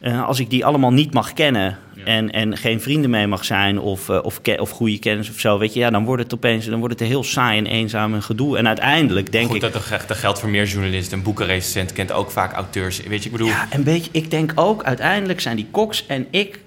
Eh, 0.00 0.26
als 0.26 0.40
ik 0.40 0.50
die 0.50 0.64
allemaal 0.64 0.92
niet 0.92 1.12
mag 1.12 1.32
kennen 1.32 1.78
en, 2.04 2.30
en 2.30 2.56
geen 2.56 2.80
vrienden 2.80 3.10
mee 3.10 3.26
mag 3.26 3.44
zijn 3.44 3.80
of, 3.80 4.08
eh, 4.08 4.18
of, 4.22 4.40
of 4.58 4.70
goede 4.70 4.98
kennis 4.98 5.30
of 5.30 5.40
zo, 5.40 5.58
weet 5.58 5.74
je, 5.74 5.80
ja, 5.80 5.90
dan 5.90 6.04
wordt 6.04 6.22
het 6.22 6.34
opeens 6.34 6.66
dan 6.66 6.78
wordt 6.78 7.00
het 7.00 7.08
heel 7.08 7.24
saai 7.24 7.58
en 7.58 7.66
eenzaam 7.66 8.14
en 8.14 8.22
gedoe. 8.22 8.58
En 8.58 8.66
uiteindelijk 8.66 9.32
denk 9.32 9.46
Goed, 9.46 9.54
ik. 9.54 9.60
dat, 9.60 9.72
dat 10.06 10.16
geldt 10.16 10.38
voor 10.38 10.48
meer 10.48 10.66
journalisten. 10.66 11.18
Een 11.18 11.24
boekenrecensent 11.24 11.92
kent 11.92 12.12
ook 12.12 12.30
vaak 12.30 12.52
auteurs. 12.52 13.02
Weet 13.02 13.18
je, 13.18 13.26
ik 13.26 13.32
bedoel... 13.32 13.48
Ja, 13.48 13.66
en 13.70 13.84
weet 13.84 14.04
je, 14.04 14.10
ik 14.12 14.30
denk 14.30 14.52
ook 14.54 14.84
uiteindelijk 14.84 15.40
zijn 15.40 15.56
die 15.56 15.66
koks 15.70 16.06
en 16.06 16.26
ik 16.30 16.60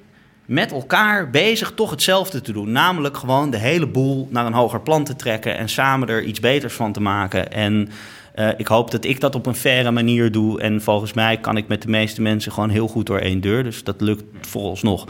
met 0.51 0.71
elkaar 0.71 1.29
bezig 1.29 1.71
toch 1.75 1.89
hetzelfde 1.89 2.41
te 2.41 2.51
doen. 2.51 2.71
Namelijk 2.71 3.17
gewoon 3.17 3.49
de 3.49 3.57
hele 3.57 3.87
boel 3.87 4.27
naar 4.31 4.45
een 4.45 4.53
hoger 4.53 4.81
plan 4.81 5.03
te 5.03 5.15
trekken 5.15 5.57
en 5.57 5.69
samen 5.69 6.07
er 6.09 6.23
iets 6.23 6.39
beters 6.39 6.73
van 6.73 6.91
te 6.91 7.01
maken. 7.01 7.51
En 7.51 7.89
eh, 8.33 8.49
ik 8.57 8.67
hoop 8.67 8.91
dat 8.91 9.05
ik 9.05 9.19
dat 9.19 9.35
op 9.35 9.45
een 9.45 9.55
faire 9.55 9.91
manier 9.91 10.31
doe. 10.31 10.61
En 10.61 10.81
volgens 10.81 11.13
mij 11.13 11.37
kan 11.37 11.57
ik 11.57 11.67
met 11.67 11.81
de 11.81 11.89
meeste 11.89 12.21
mensen 12.21 12.51
gewoon 12.51 12.69
heel 12.69 12.87
goed 12.87 13.05
door 13.05 13.19
één 13.19 13.41
deur. 13.41 13.63
Dus 13.63 13.83
dat 13.83 14.01
lukt 14.01 14.23
vooralsnog 14.41 15.07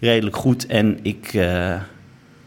redelijk 0.00 0.36
goed. 0.36 0.66
En 0.66 0.98
ik. 1.02 1.30
eh, 1.34 1.72
eh, 1.74 1.80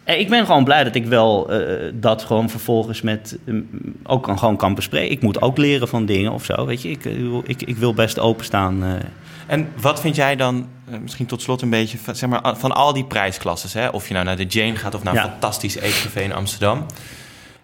ik 0.04 0.30
ben 0.30 0.46
gewoon 0.46 0.64
blij 0.64 0.84
dat 0.84 0.96
ik 0.96 1.06
wel 1.06 1.50
dat 1.94 2.24
gewoon 2.24 2.50
vervolgens 2.50 3.02
met 3.02 3.38
mm, 3.46 3.68
ook 4.04 4.24
kan, 4.24 4.40
gewoon 4.40 4.58
kan 4.58 4.76
bespreken. 4.76 5.12
Ik 5.12 5.22
moet 5.22 5.42
ook 5.42 5.58
leren 5.58 5.88
van 5.88 6.06
dingen 6.06 6.32
of 6.32 6.46
zo, 6.46 6.66
weet 6.66 6.82
je. 6.82 6.90
Ik, 6.90 7.62
ik, 7.62 7.78
wil 7.78 7.94
best 7.94 8.20
openstaan. 8.20 8.84
eh. 8.84 8.94
En 9.48 9.72
wat 9.82 10.02
vind 10.02 10.16
jij 10.16 10.36
dan, 10.36 10.68
eh, 10.92 10.98
misschien 11.00 11.26
tot 11.26 11.42
slot 11.42 11.62
een 11.62 11.70
beetje, 11.70 11.98
van, 11.98 12.16
zeg 12.16 12.30
maar, 12.30 12.58
van 12.58 12.72
al 12.72 12.94
die 12.94 13.06
prijsklasses? 13.06 13.74
Hè? 13.74 13.88
Of 13.88 14.08
je 14.08 14.14
nou 14.14 14.26
naar 14.26 14.38
de 14.38 14.46
Jane 14.46 14.76
gaat 14.76 14.96
of 14.96 15.04
naar 15.04 15.16
een 15.16 15.22
Ja. 15.24 15.30
fantastisch 15.30 15.76
eetcafé 15.76 16.20
in 16.22 16.34
Amsterdam. 16.34 16.86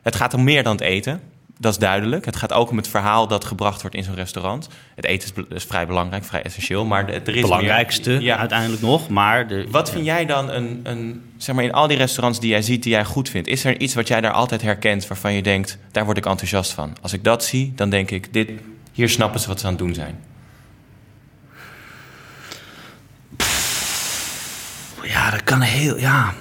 Het 0.01 0.15
gaat 0.15 0.33
om 0.33 0.43
meer 0.43 0.63
dan 0.63 0.71
het 0.71 0.81
eten. 0.81 1.21
Dat 1.57 1.71
is 1.71 1.77
duidelijk. 1.77 2.25
Het 2.25 2.35
gaat 2.35 2.53
ook 2.53 2.69
om 2.69 2.77
het 2.77 2.87
verhaal 2.87 3.27
dat 3.27 3.45
gebracht 3.45 3.81
wordt 3.81 3.95
in 3.95 4.03
zo'n 4.03 4.15
restaurant. 4.15 4.67
Het 4.95 5.05
eten 5.05 5.45
is, 5.49 5.63
vrij 5.63 5.87
belangrijk, 5.87 6.23
vrij 6.23 6.41
essentieel. 6.41 6.85
Maar 6.85 7.03
er 7.07 7.09
is 7.09 7.15
Het 7.25 7.41
belangrijkste 7.41 8.09
meer. 8.09 8.21
Ja. 8.21 8.37
uiteindelijk 8.37 8.81
nog, 8.81 9.09
maar... 9.09 9.47
De, 9.47 9.67
Wat 9.71 9.89
vind 9.91 10.05
jij 10.05 10.25
dan 10.25 10.49
een, 10.51 10.79
een, 10.83 11.21
zeg 11.37 11.55
maar 11.55 11.63
in 11.63 11.71
al 11.73 11.87
die 11.87 11.97
restaurants 11.97 12.39
die 12.39 12.49
jij 12.49 12.61
ziet, 12.61 12.83
die 12.83 12.91
jij 12.91 13.05
goed 13.05 13.29
vindt? 13.29 13.47
Is 13.47 13.63
er 13.63 13.79
iets 13.79 13.93
wat 13.93 14.07
jij 14.07 14.21
daar 14.21 14.31
altijd 14.31 14.61
herkent 14.61 15.07
waarvan 15.07 15.33
je 15.33 15.41
denkt, 15.41 15.77
daar 15.91 16.05
word 16.05 16.17
ik 16.17 16.25
enthousiast 16.25 16.71
van? 16.71 16.95
Als 17.01 17.13
ik 17.13 17.23
dat 17.23 17.43
zie, 17.43 17.73
dan 17.75 17.89
denk 17.89 18.11
ik, 18.11 18.33
dit, 18.33 18.49
hier 18.93 19.09
snappen 19.09 19.39
ze 19.39 19.47
wat 19.47 19.59
ze 19.59 19.65
aan 19.65 19.71
het 19.71 19.81
doen 19.81 19.93
zijn. 19.93 20.19
Ja, 25.03 25.31
dat 25.31 25.43
kan 25.43 25.61
heel. 25.61 25.97
Ja. 25.97 26.33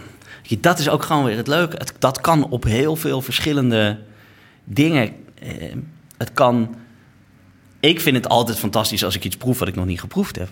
Dat 0.60 0.78
is 0.78 0.88
ook 0.88 1.02
gewoon 1.02 1.24
weer 1.24 1.36
het 1.36 1.46
leuke. 1.46 1.76
Het, 1.76 1.92
dat 1.98 2.20
kan 2.20 2.48
op 2.48 2.64
heel 2.64 2.96
veel 2.96 3.22
verschillende 3.22 3.98
dingen. 4.64 5.12
Eh, 5.42 5.74
het 6.16 6.32
kan. 6.32 6.74
Ik 7.80 8.00
vind 8.00 8.16
het 8.16 8.28
altijd 8.28 8.58
fantastisch 8.58 9.04
als 9.04 9.16
ik 9.16 9.24
iets 9.24 9.36
proef 9.36 9.58
wat 9.58 9.68
ik 9.68 9.74
nog 9.74 9.86
niet 9.86 10.00
geproefd 10.00 10.36
heb. 10.36 10.48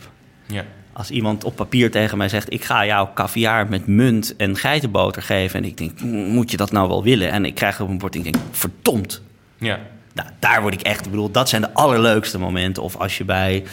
Ja. 0.47 0.65
Als 0.93 1.11
iemand 1.11 1.45
op 1.45 1.57
papier 1.57 1.91
tegen 1.91 2.19
mij 2.19 2.29
zegt: 2.29 2.53
Ik 2.53 2.65
ga 2.65 2.87
jou 2.87 3.09
caviar 3.15 3.69
met 3.69 3.87
munt 3.87 4.37
en 4.37 4.57
geitenboter 4.57 5.23
geven. 5.23 5.59
En 5.59 5.65
ik 5.65 5.77
denk: 5.77 6.01
Moet 6.03 6.51
je 6.51 6.57
dat 6.57 6.73
nou 6.73 6.89
wel 6.89 7.03
willen? 7.03 7.31
En 7.31 7.45
ik 7.45 7.55
krijg 7.55 7.81
op 7.81 7.89
een 7.89 7.99
bord 7.99 8.15
en 8.15 8.25
ik 8.25 8.33
denk: 8.33 8.45
Verdomd. 8.51 9.23
Ja. 9.59 9.79
Nou, 10.15 10.29
daar 10.39 10.61
word 10.61 10.75
ik 10.75 10.81
echt. 10.81 11.05
Ik 11.05 11.11
bedoel, 11.11 11.31
dat 11.31 11.49
zijn 11.49 11.63
de 11.63 11.75
allerleukste 11.75 12.39
momenten. 12.39 12.83
Of 12.83 12.97
als 12.97 13.19
je 13.19 13.25
bij, 13.25 13.65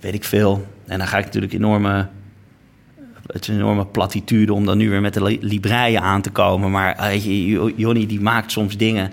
weet 0.00 0.14
ik 0.14 0.24
veel. 0.24 0.66
En 0.86 0.98
dan 0.98 1.06
ga 1.06 1.18
ik 1.18 1.24
natuurlijk 1.24 1.52
enorme. 1.52 2.08
Het 3.32 3.42
is 3.42 3.48
een 3.48 3.54
enorme 3.54 3.86
platitude 3.86 4.52
om 4.54 4.64
dan 4.66 4.78
nu 4.78 4.90
weer 4.90 5.00
met 5.00 5.14
de 5.14 5.22
li- 5.22 5.38
libreien 5.40 6.00
aan 6.02 6.22
te 6.22 6.30
komen. 6.30 6.70
Maar 6.70 6.96
weet 7.00 7.24
je, 7.24 7.46
Jo- 7.46 7.70
Jonny 7.76 8.06
die 8.06 8.20
maakt 8.20 8.52
soms 8.52 8.76
dingen. 8.76 9.12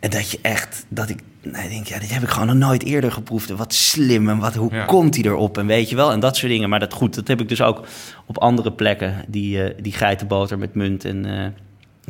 En 0.00 0.10
dat 0.10 0.30
je 0.30 0.38
echt, 0.42 0.86
dat 0.88 1.08
ik, 1.08 1.18
nee, 1.42 1.62
ik 1.64 1.70
denk, 1.70 1.86
ja, 1.86 1.98
dit 1.98 2.12
heb 2.14 2.22
ik 2.22 2.28
gewoon 2.28 2.46
nog 2.46 2.56
nooit 2.68 2.84
eerder 2.84 3.12
geproefd. 3.12 3.50
En 3.50 3.56
wat 3.56 3.74
slim 3.74 4.28
en 4.28 4.38
wat, 4.38 4.54
hoe 4.54 4.74
Ja. 4.74 4.84
komt 4.84 5.14
hij 5.14 5.24
erop? 5.24 5.58
En 5.58 5.66
weet 5.66 5.88
je 5.90 5.96
wel, 5.96 6.12
en 6.12 6.20
dat 6.20 6.36
soort 6.36 6.52
dingen. 6.52 6.68
Maar 6.68 6.80
dat 6.80 6.92
goed, 6.92 7.14
dat 7.14 7.28
heb 7.28 7.40
ik 7.40 7.48
dus 7.48 7.62
ook 7.62 7.86
op 8.26 8.38
andere 8.38 8.72
plekken. 8.72 9.24
Die, 9.28 9.62
eh, 9.62 9.82
die 9.82 9.92
geitenboter 9.92 10.58
met 10.58 10.74
munt 10.74 11.04
en 11.04 11.24
eh 11.24 11.46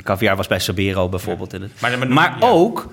caviar 0.03 0.37
was 0.37 0.47
bij 0.47 0.59
Sabero 0.59 1.09
bijvoorbeeld. 1.09 1.53
Het- 1.53 1.81
Maar- 1.81 1.99
maar, 1.99 2.09
maar- 2.09 2.37
ja. 2.41 2.49
ook, 2.49 2.93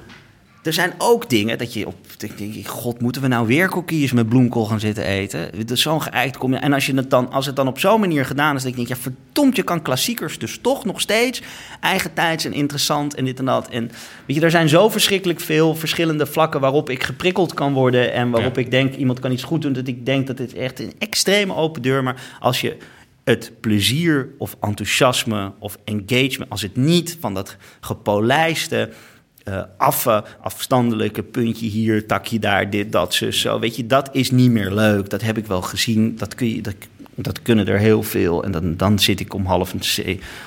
er 0.65 0.73
zijn 0.73 0.93
ook 0.97 1.29
dingen 1.29 1.57
dat 1.57 1.73
je 1.73 1.87
op, 1.87 1.95
ik 2.17 2.37
denk, 2.37 2.67
god, 2.67 3.01
moeten 3.01 3.21
we 3.21 3.27
nou 3.27 3.47
weer 3.47 3.69
koekjes 3.69 4.11
met 4.11 4.29
bloemkool 4.29 4.65
gaan 4.65 4.79
zitten 4.79 5.05
eten? 5.05 5.65
Dat 5.65 5.77
zo'n 5.77 6.01
geëikt 6.01 6.37
kom 6.37 6.53
je. 6.53 6.57
En 6.57 6.73
als, 6.73 6.85
je 6.85 6.95
het 6.95 7.09
dan, 7.09 7.31
als 7.31 7.45
het 7.45 7.55
dan 7.55 7.67
op 7.67 7.79
zo'n 7.79 7.99
manier 7.99 8.25
gedaan 8.25 8.55
is, 8.55 8.63
dan 8.63 8.71
denk 8.71 8.83
ik, 8.83 8.95
ja, 8.95 9.01
verdomd, 9.01 9.55
je 9.55 9.63
kan 9.63 9.81
klassiekers 9.81 10.39
dus 10.39 10.59
toch 10.61 10.85
nog 10.85 11.01
steeds 11.01 11.41
eigentijds 11.79 12.45
en 12.45 12.53
interessant 12.53 13.15
en 13.15 13.25
dit 13.25 13.39
en 13.39 13.45
dat. 13.45 13.69
En 13.69 13.91
weet 14.25 14.35
je, 14.35 14.41
er 14.41 14.51
zijn 14.51 14.69
zo 14.69 14.89
verschrikkelijk 14.89 15.39
veel 15.39 15.75
verschillende 15.75 16.25
vlakken 16.25 16.59
waarop 16.59 16.89
ik 16.89 17.03
geprikkeld 17.03 17.53
kan 17.53 17.73
worden 17.73 18.13
en 18.13 18.29
waarop 18.29 18.55
Ja. 18.55 18.61
ik 18.61 18.71
denk, 18.71 18.95
iemand 18.95 19.19
kan 19.19 19.31
iets 19.31 19.43
goed 19.43 19.61
doen, 19.61 19.73
dat 19.73 19.87
ik 19.87 20.05
denk 20.05 20.27
dat 20.27 20.37
dit 20.37 20.53
echt 20.53 20.79
een 20.79 20.93
extreme 20.99 21.55
open 21.55 21.81
deur, 21.81 22.03
maar 22.03 22.37
als 22.39 22.61
je 22.61 22.77
het 23.23 23.51
plezier 23.59 24.29
of 24.37 24.55
enthousiasme 24.61 25.51
of 25.59 25.77
engagement, 25.83 26.49
als 26.49 26.61
het 26.61 26.75
niet 26.75 27.17
van 27.19 27.33
dat 27.33 27.55
gepolijste, 27.79 28.89
eh 29.45 29.61
affe, 29.77 30.23
afstandelijke 30.41 31.23
puntje 31.23 31.67
hier, 31.67 32.05
takje 32.05 32.39
daar, 32.39 32.69
dit, 32.69 32.91
dat, 32.91 33.13
zus, 33.13 33.41
zo. 33.41 33.59
Weet 33.59 33.75
je, 33.75 33.87
dat 33.87 34.09
is 34.11 34.31
niet 34.31 34.51
meer 34.51 34.71
leuk. 34.71 35.09
Dat 35.09 35.21
heb 35.21 35.37
ik 35.37 35.45
wel 35.45 35.61
gezien. 35.61 36.15
Dat, 36.17 36.35
kun 36.35 36.55
je, 36.55 36.61
dat, 36.61 36.75
dat 37.15 37.41
kunnen 37.41 37.67
er 37.67 37.79
heel 37.79 38.03
veel. 38.03 38.43
En 38.43 38.51
dan, 38.51 38.77
dan 38.77 38.99
zit 38.99 39.19
ik 39.19 39.33
om 39.33 39.45
half, 39.45 39.73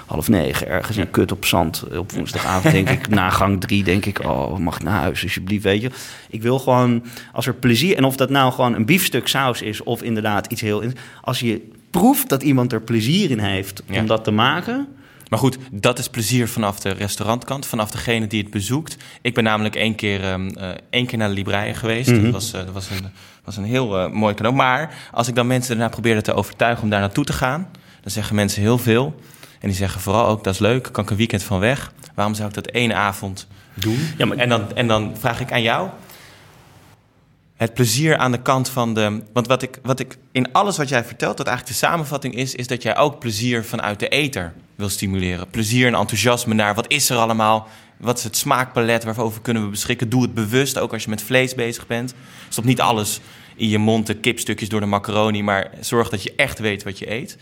half 0.06 0.28
negen 0.28 0.68
ergens 0.68 0.96
in 0.96 1.10
kut 1.10 1.32
op 1.32 1.44
zand. 1.44 1.84
Op 1.96 2.12
woensdagavond 2.12 2.72
denk 2.72 2.88
ik, 2.88 3.08
na 3.08 3.30
gang 3.30 3.60
drie 3.60 3.84
denk 3.84 4.06
ik... 4.06 4.24
oh, 4.24 4.58
mag 4.58 4.76
ik 4.76 4.82
naar 4.82 5.00
huis 5.00 5.22
alsjeblieft, 5.22 5.64
weet 5.64 5.82
je. 5.82 5.90
Ik 6.30 6.42
wil 6.42 6.58
gewoon, 6.58 7.04
als 7.32 7.46
er 7.46 7.54
plezier... 7.54 7.96
en 7.96 8.04
of 8.04 8.16
dat 8.16 8.30
nou 8.30 8.52
gewoon 8.52 8.74
een 8.74 8.86
biefstuk 8.86 9.28
saus 9.28 9.62
is... 9.62 9.82
of 9.82 10.02
inderdaad 10.02 10.46
iets 10.46 10.60
heel... 10.60 10.82
als 11.20 11.40
je 11.40 11.70
proeft 11.90 12.28
dat 12.28 12.42
iemand 12.42 12.72
er 12.72 12.80
plezier 12.80 13.30
in 13.30 13.38
heeft 13.38 13.82
Ja. 13.86 14.00
om 14.00 14.06
dat 14.06 14.24
te 14.24 14.30
maken... 14.30 14.88
Maar 15.28 15.38
goed, 15.38 15.58
dat 15.70 15.98
is 15.98 16.08
plezier 16.08 16.48
vanaf 16.48 16.80
de 16.80 16.88
restaurantkant, 16.90 17.66
vanaf 17.66 17.90
degene 17.90 18.26
die 18.26 18.42
het 18.42 18.50
bezoekt. 18.50 18.96
Ik 19.22 19.34
ben 19.34 19.44
namelijk 19.44 19.74
één 19.76 19.94
keer, 19.94 20.24
eh, 20.24 20.68
één 20.90 21.06
keer 21.06 21.18
naar 21.18 21.34
de 21.34 21.74
geweest. 21.74 22.10
Mhm. 22.10 22.22
Dat, 22.22 22.32
was, 22.32 22.52
eh, 22.52 22.64
dat 22.64 22.72
was 22.74 22.90
een, 22.90 23.10
was 23.44 23.56
een 23.56 23.64
heel 23.64 23.98
eh, 23.98 24.10
mooi 24.10 24.34
cadeau. 24.34 24.56
Maar 24.56 24.94
als 25.12 25.28
ik 25.28 25.34
dan 25.34 25.46
mensen 25.46 25.76
daarna 25.76 25.92
probeerde 25.92 26.22
te 26.22 26.34
overtuigen 26.34 26.82
om 26.84 26.90
daar 26.90 27.00
naartoe 27.00 27.24
te 27.24 27.32
gaan... 27.32 27.68
dan 28.00 28.10
zeggen 28.12 28.34
mensen 28.34 28.62
heel 28.62 28.78
veel. 28.78 29.14
En 29.60 29.68
die 29.68 29.76
zeggen 29.76 30.00
vooral 30.00 30.26
ook, 30.26 30.44
dat 30.44 30.54
is 30.54 30.60
leuk, 30.60 30.88
kan 30.92 31.04
ik 31.04 31.10
een 31.10 31.16
weekend 31.16 31.42
van 31.42 31.58
weg. 31.58 31.92
Waarom 32.14 32.34
zou 32.34 32.48
ik 32.48 32.54
dat 32.54 32.66
één 32.66 32.96
avond 32.96 33.46
doen? 33.74 33.98
Ja, 34.16 34.26
maar- 34.26 34.36
En, 34.36 34.48
dan, 34.48 34.74
en 34.74 34.86
dan 34.88 35.12
vraag 35.18 35.40
ik 35.40 35.52
aan 35.52 35.62
jou... 35.62 35.88
Het 37.58 37.74
plezier 37.74 38.16
aan 38.16 38.32
de 38.32 38.42
kant 38.42 38.68
van 38.68 38.94
de. 38.94 39.22
Want 39.32 39.46
wat 39.46 39.62
ik, 39.62 39.78
wat 39.82 40.00
ik 40.00 40.16
in 40.32 40.52
alles 40.52 40.76
wat 40.76 40.88
jij 40.88 41.04
vertelt, 41.04 41.36
dat 41.36 41.46
eigenlijk 41.46 41.78
de 41.78 41.86
samenvatting 41.86 42.34
is, 42.34 42.54
is 42.54 42.66
dat 42.66 42.82
jij 42.82 42.96
ook 42.96 43.18
plezier 43.18 43.64
vanuit 43.64 44.00
de 44.00 44.08
eter 44.08 44.54
wil 44.74 44.88
stimuleren. 44.88 45.48
Plezier 45.50 45.86
en 45.86 45.94
enthousiasme 45.94 46.54
naar 46.54 46.74
wat 46.74 46.90
is 46.90 47.10
er 47.10 47.16
allemaal? 47.16 47.68
Wat 47.96 48.18
is 48.18 48.24
het 48.24 48.36
smaakpalet? 48.36 49.04
Waarover 49.04 49.40
kunnen 49.40 49.62
we 49.62 49.68
beschikken? 49.68 50.08
Doe 50.08 50.22
het 50.22 50.34
bewust, 50.34 50.78
ook 50.78 50.92
als 50.92 51.04
je 51.04 51.10
met 51.10 51.22
vlees 51.22 51.54
bezig 51.54 51.86
bent. 51.86 52.14
Stop 52.48 52.64
niet 52.64 52.80
alles 52.80 53.20
in 53.56 53.68
je 53.68 53.78
mond, 53.78 54.06
de 54.06 54.14
kipstukjes 54.14 54.68
door 54.68 54.80
de 54.80 54.86
macaroni, 54.86 55.42
maar 55.42 55.70
zorg 55.80 56.08
dat 56.08 56.22
je 56.22 56.32
echt 56.36 56.58
weet 56.58 56.82
wat 56.82 56.98
je 56.98 57.10
eet. 57.10 57.36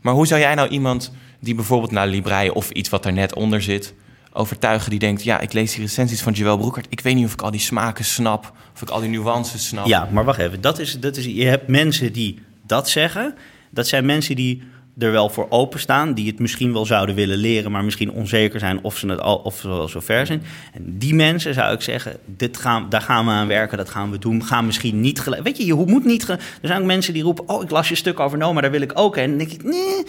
Maar 0.00 0.14
hoe 0.14 0.26
zou 0.26 0.40
jij 0.40 0.54
nou 0.54 0.68
iemand 0.68 1.12
die 1.40 1.54
bijvoorbeeld 1.54 1.90
naar 1.90 2.06
Librei 2.06 2.50
of 2.50 2.70
iets 2.70 2.88
wat 2.88 3.04
er 3.04 3.12
net 3.12 3.34
onder 3.34 3.62
zit, 3.62 3.94
overtuigen 4.32 4.90
die 4.90 4.98
denkt: 4.98 5.22
ja, 5.22 5.40
ik 5.40 5.52
lees 5.52 5.72
die 5.72 5.80
recensies 5.80 6.22
van 6.22 6.32
Joël 6.32 6.58
Broekert. 6.58 6.86
Ik 6.88 7.00
weet 7.00 7.14
niet 7.14 7.26
of 7.26 7.32
ik 7.32 7.42
al 7.42 7.50
die 7.50 7.60
smaken 7.60 8.04
snap, 8.04 8.52
of 8.74 8.82
ik 8.82 8.88
al 8.88 9.00
die 9.00 9.10
nuances 9.10 9.66
snap. 9.66 9.86
Ja, 9.86 10.08
maar 10.12 10.24
wacht 10.24 10.38
even. 10.38 10.60
Dat 10.60 10.78
is, 10.78 11.00
dat 11.00 11.16
is, 11.16 11.24
je 11.24 11.44
hebt 11.44 11.68
mensen 11.68 12.12
die 12.12 12.38
dat 12.66 12.88
zeggen. 12.88 13.34
Dat 13.70 13.88
zijn 13.88 14.06
mensen 14.06 14.36
die 14.36 14.62
er 14.98 15.12
wel 15.12 15.28
voor 15.28 15.46
openstaan. 15.48 16.14
Die 16.14 16.26
het 16.26 16.38
misschien 16.38 16.72
wel 16.72 16.86
zouden 16.86 17.14
willen 17.14 17.36
leren, 17.36 17.70
maar 17.70 17.84
misschien 17.84 18.10
onzeker 18.10 18.60
zijn 18.60 18.82
of 18.82 18.96
ze, 18.96 19.06
het 19.06 19.20
al, 19.20 19.36
of 19.36 19.58
ze 19.58 19.68
wel 19.68 19.88
zo 19.88 20.00
ver 20.00 20.26
zijn. 20.26 20.42
En 20.72 20.98
die 20.98 21.14
mensen 21.14 21.54
zou 21.54 21.74
ik 21.74 21.80
zeggen, 21.80 22.16
dit 22.26 22.56
gaan, 22.56 22.86
daar 22.88 23.00
gaan 23.00 23.26
we 23.26 23.30
aan 23.30 23.46
werken, 23.46 23.78
dat 23.78 23.90
gaan 23.90 24.10
we 24.10 24.18
doen. 24.18 24.44
Gaan 24.44 24.66
misschien 24.66 25.00
niet 25.00 25.20
gelijk. 25.20 25.42
Weet 25.42 25.56
je, 25.56 25.66
je 25.66 25.74
moet 25.74 26.04
niet. 26.04 26.28
er 26.28 26.38
zijn 26.62 26.80
ook 26.80 26.86
mensen 26.86 27.12
die 27.12 27.22
roepen: 27.22 27.48
Oh, 27.48 27.62
ik 27.62 27.70
las 27.70 27.88
je 27.88 27.94
stuk 27.94 28.20
over 28.20 28.38
Noma, 28.38 28.60
daar 28.60 28.70
wil 28.70 28.80
ik 28.80 28.92
ook. 28.94 29.16
En 29.16 29.28
dan 29.28 29.38
denk 29.38 29.50
ik: 29.50 29.64
Nee. 29.64 30.04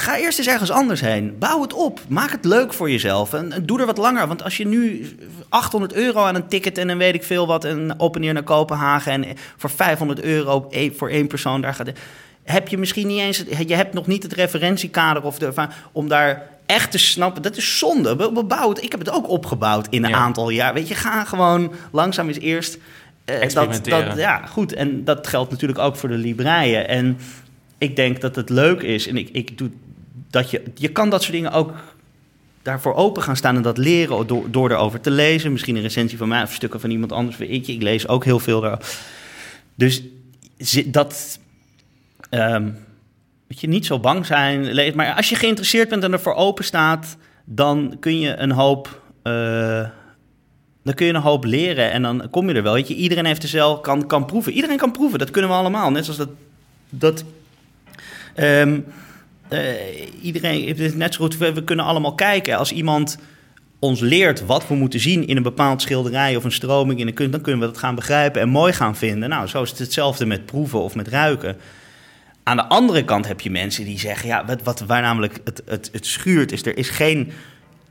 Ga 0.00 0.18
eerst 0.18 0.38
eens 0.38 0.48
ergens 0.48 0.70
anders 0.70 1.00
heen. 1.00 1.36
Bouw 1.38 1.62
het 1.62 1.72
op. 1.72 2.00
Maak 2.08 2.30
het 2.30 2.44
leuk 2.44 2.72
voor 2.72 2.90
jezelf. 2.90 3.32
En, 3.32 3.52
en 3.52 3.66
doe 3.66 3.80
er 3.80 3.86
wat 3.86 3.96
langer. 3.98 4.26
Want 4.26 4.42
als 4.42 4.56
je 4.56 4.66
nu 4.66 5.06
800 5.48 5.92
euro 5.92 6.24
aan 6.24 6.34
een 6.34 6.48
ticket 6.48 6.78
en 6.78 6.86
dan 6.86 6.98
weet 6.98 7.14
ik 7.14 7.24
veel 7.24 7.46
wat... 7.46 7.64
en 7.64 7.98
op 7.98 8.14
en 8.14 8.20
neer 8.20 8.32
naar 8.32 8.42
Kopenhagen... 8.42 9.12
en 9.12 9.36
voor 9.56 9.70
500 9.70 10.22
euro 10.22 10.70
voor 10.96 11.08
één 11.08 11.26
persoon 11.26 11.60
daar 11.60 11.74
gaat... 11.74 11.88
heb 12.42 12.68
je 12.68 12.78
misschien 12.78 13.06
niet 13.06 13.20
eens... 13.20 13.44
je 13.66 13.74
hebt 13.74 13.94
nog 13.94 14.06
niet 14.06 14.22
het 14.22 14.32
referentiekader 14.32 15.22
of 15.22 15.38
de, 15.38 15.52
om 15.92 16.08
daar 16.08 16.48
echt 16.66 16.90
te 16.90 16.98
snappen. 16.98 17.42
Dat 17.42 17.56
is 17.56 17.78
zonde. 17.78 18.16
We, 18.16 18.44
het. 18.68 18.82
Ik 18.82 18.90
heb 18.90 19.00
het 19.00 19.10
ook 19.10 19.28
opgebouwd 19.28 19.86
in 19.90 20.04
een 20.04 20.10
Ja. 20.10 20.16
aantal 20.16 20.48
jaar. 20.50 20.74
Weet 20.74 20.88
je, 20.88 20.94
ga 20.94 21.24
gewoon 21.24 21.72
langzaam 21.92 22.28
eens 22.28 22.38
eerst... 22.38 22.74
eh, 23.24 23.34
dat, 23.34 23.42
Experimenteren. 23.42 24.08
dat, 24.08 24.18
ja, 24.18 24.46
goed. 24.46 24.72
En 24.72 25.04
dat 25.04 25.26
geldt 25.26 25.50
natuurlijk 25.50 25.78
ook 25.80 25.96
voor 25.96 26.08
de 26.08 26.14
libreien. 26.18 26.88
En 26.88 27.18
ik 27.78 27.96
denk 27.96 28.20
dat 28.20 28.36
het 28.36 28.48
leuk 28.50 28.82
is. 28.82 29.06
En 29.08 29.16
ik, 29.16 29.28
ik 29.32 29.58
doe 29.58 29.70
dat 30.30 30.50
je, 30.50 30.62
je 30.74 30.88
kan 30.88 31.10
dat 31.10 31.22
soort 31.22 31.34
dingen 31.34 31.52
ook 31.52 31.72
daarvoor 32.62 32.94
open 32.94 33.22
gaan 33.22 33.36
staan 33.36 33.56
en 33.56 33.62
dat 33.62 33.78
leren 33.78 34.26
door, 34.26 34.50
door 34.50 34.70
erover 34.70 35.00
te 35.00 35.10
lezen. 35.10 35.52
Misschien 35.52 35.76
een 35.76 35.82
recensie 35.82 36.18
van 36.18 36.28
mij 36.28 36.42
of 36.42 36.52
stukken 36.52 36.80
van 36.80 36.90
iemand 36.90 37.12
anders. 37.12 37.36
Weet 37.36 37.66
je, 37.66 37.72
ik 37.72 37.82
lees 37.82 38.08
ook 38.08 38.24
heel 38.24 38.38
veel 38.38 38.60
daar. 38.60 38.78
Dus 39.74 40.02
dat. 40.86 41.38
ehm 42.30 42.70
weet 43.46 43.60
je, 43.60 43.66
niet 43.68 43.86
zo 43.86 43.98
bang 43.98 44.26
zijn. 44.26 44.94
Maar 44.96 45.14
als 45.14 45.28
je 45.28 45.34
geïnteresseerd 45.34 45.88
bent 45.88 46.02
en 46.02 46.12
ervoor 46.12 46.34
open 46.34 46.64
staat, 46.64 47.16
dan 47.44 47.96
kun 48.00 48.18
je 48.18 48.36
een 48.36 48.52
hoop. 48.52 49.02
eh, 49.22 49.88
dan 50.82 50.94
kun 50.94 51.06
je 51.06 51.12
een 51.12 51.20
hoop 51.20 51.44
leren 51.44 51.90
en 51.90 52.02
dan 52.02 52.30
kom 52.30 52.48
je 52.48 52.54
er 52.54 52.62
wel. 52.62 52.76
Je, 52.76 52.94
iedereen 52.94 53.24
heeft 53.24 53.42
er 53.42 53.48
zelf 53.48 53.80
kan, 53.80 54.06
kan 54.06 54.26
proeven. 54.26 54.52
Iedereen 54.52 54.76
kan 54.76 54.92
proeven. 54.92 55.18
Dat 55.18 55.30
kunnen 55.30 55.50
we 55.50 55.56
allemaal. 55.56 55.90
Net 55.90 56.04
zoals 56.04 56.18
dat. 56.18 56.28
dat 56.88 57.24
ehm, 58.34 58.74
eh, 58.74 58.78
iedereen, 60.20 60.68
het 60.68 60.80
is 60.80 60.94
net 60.94 61.14
zo 61.14 61.20
goed, 61.20 61.38
we, 61.38 61.52
we 61.52 61.64
kunnen 61.64 61.84
allemaal 61.84 62.14
kijken. 62.14 62.56
Als 62.56 62.72
iemand 62.72 63.18
ons 63.78 64.00
leert 64.00 64.46
wat 64.46 64.68
we 64.68 64.74
moeten 64.74 65.00
zien 65.00 65.26
in 65.26 65.36
een 65.36 65.42
bepaald 65.42 65.82
schilderij 65.82 66.36
of 66.36 66.44
een 66.44 66.52
stroming 66.52 67.00
in 67.00 67.06
een 67.06 67.14
kunst, 67.14 67.32
dan 67.32 67.40
kunnen 67.40 67.60
we 67.60 67.66
dat 67.66 67.78
gaan 67.78 67.94
begrijpen 67.94 68.40
en 68.40 68.48
mooi 68.48 68.72
gaan 68.72 68.96
vinden. 68.96 69.28
Nou, 69.28 69.46
zo 69.46 69.62
is 69.62 69.70
het 69.70 69.78
hetzelfde 69.78 70.26
met 70.26 70.46
proeven 70.46 70.82
of 70.82 70.94
met 70.94 71.08
ruiken. 71.08 71.56
Aan 72.42 72.56
de 72.56 72.64
andere 72.64 73.04
kant 73.04 73.26
heb 73.26 73.40
je 73.40 73.50
mensen 73.50 73.84
die 73.84 73.98
zeggen, 73.98 74.28
ja, 74.28 74.44
wat, 74.44 74.62
wat, 74.62 74.80
waar 74.80 75.02
namelijk 75.02 75.40
het, 75.44 75.62
het, 75.66 75.88
het 75.92 76.06
schuurt, 76.06 76.52
is 76.52 76.66
er 76.66 76.76
is 76.76 76.88
geen, 76.88 77.32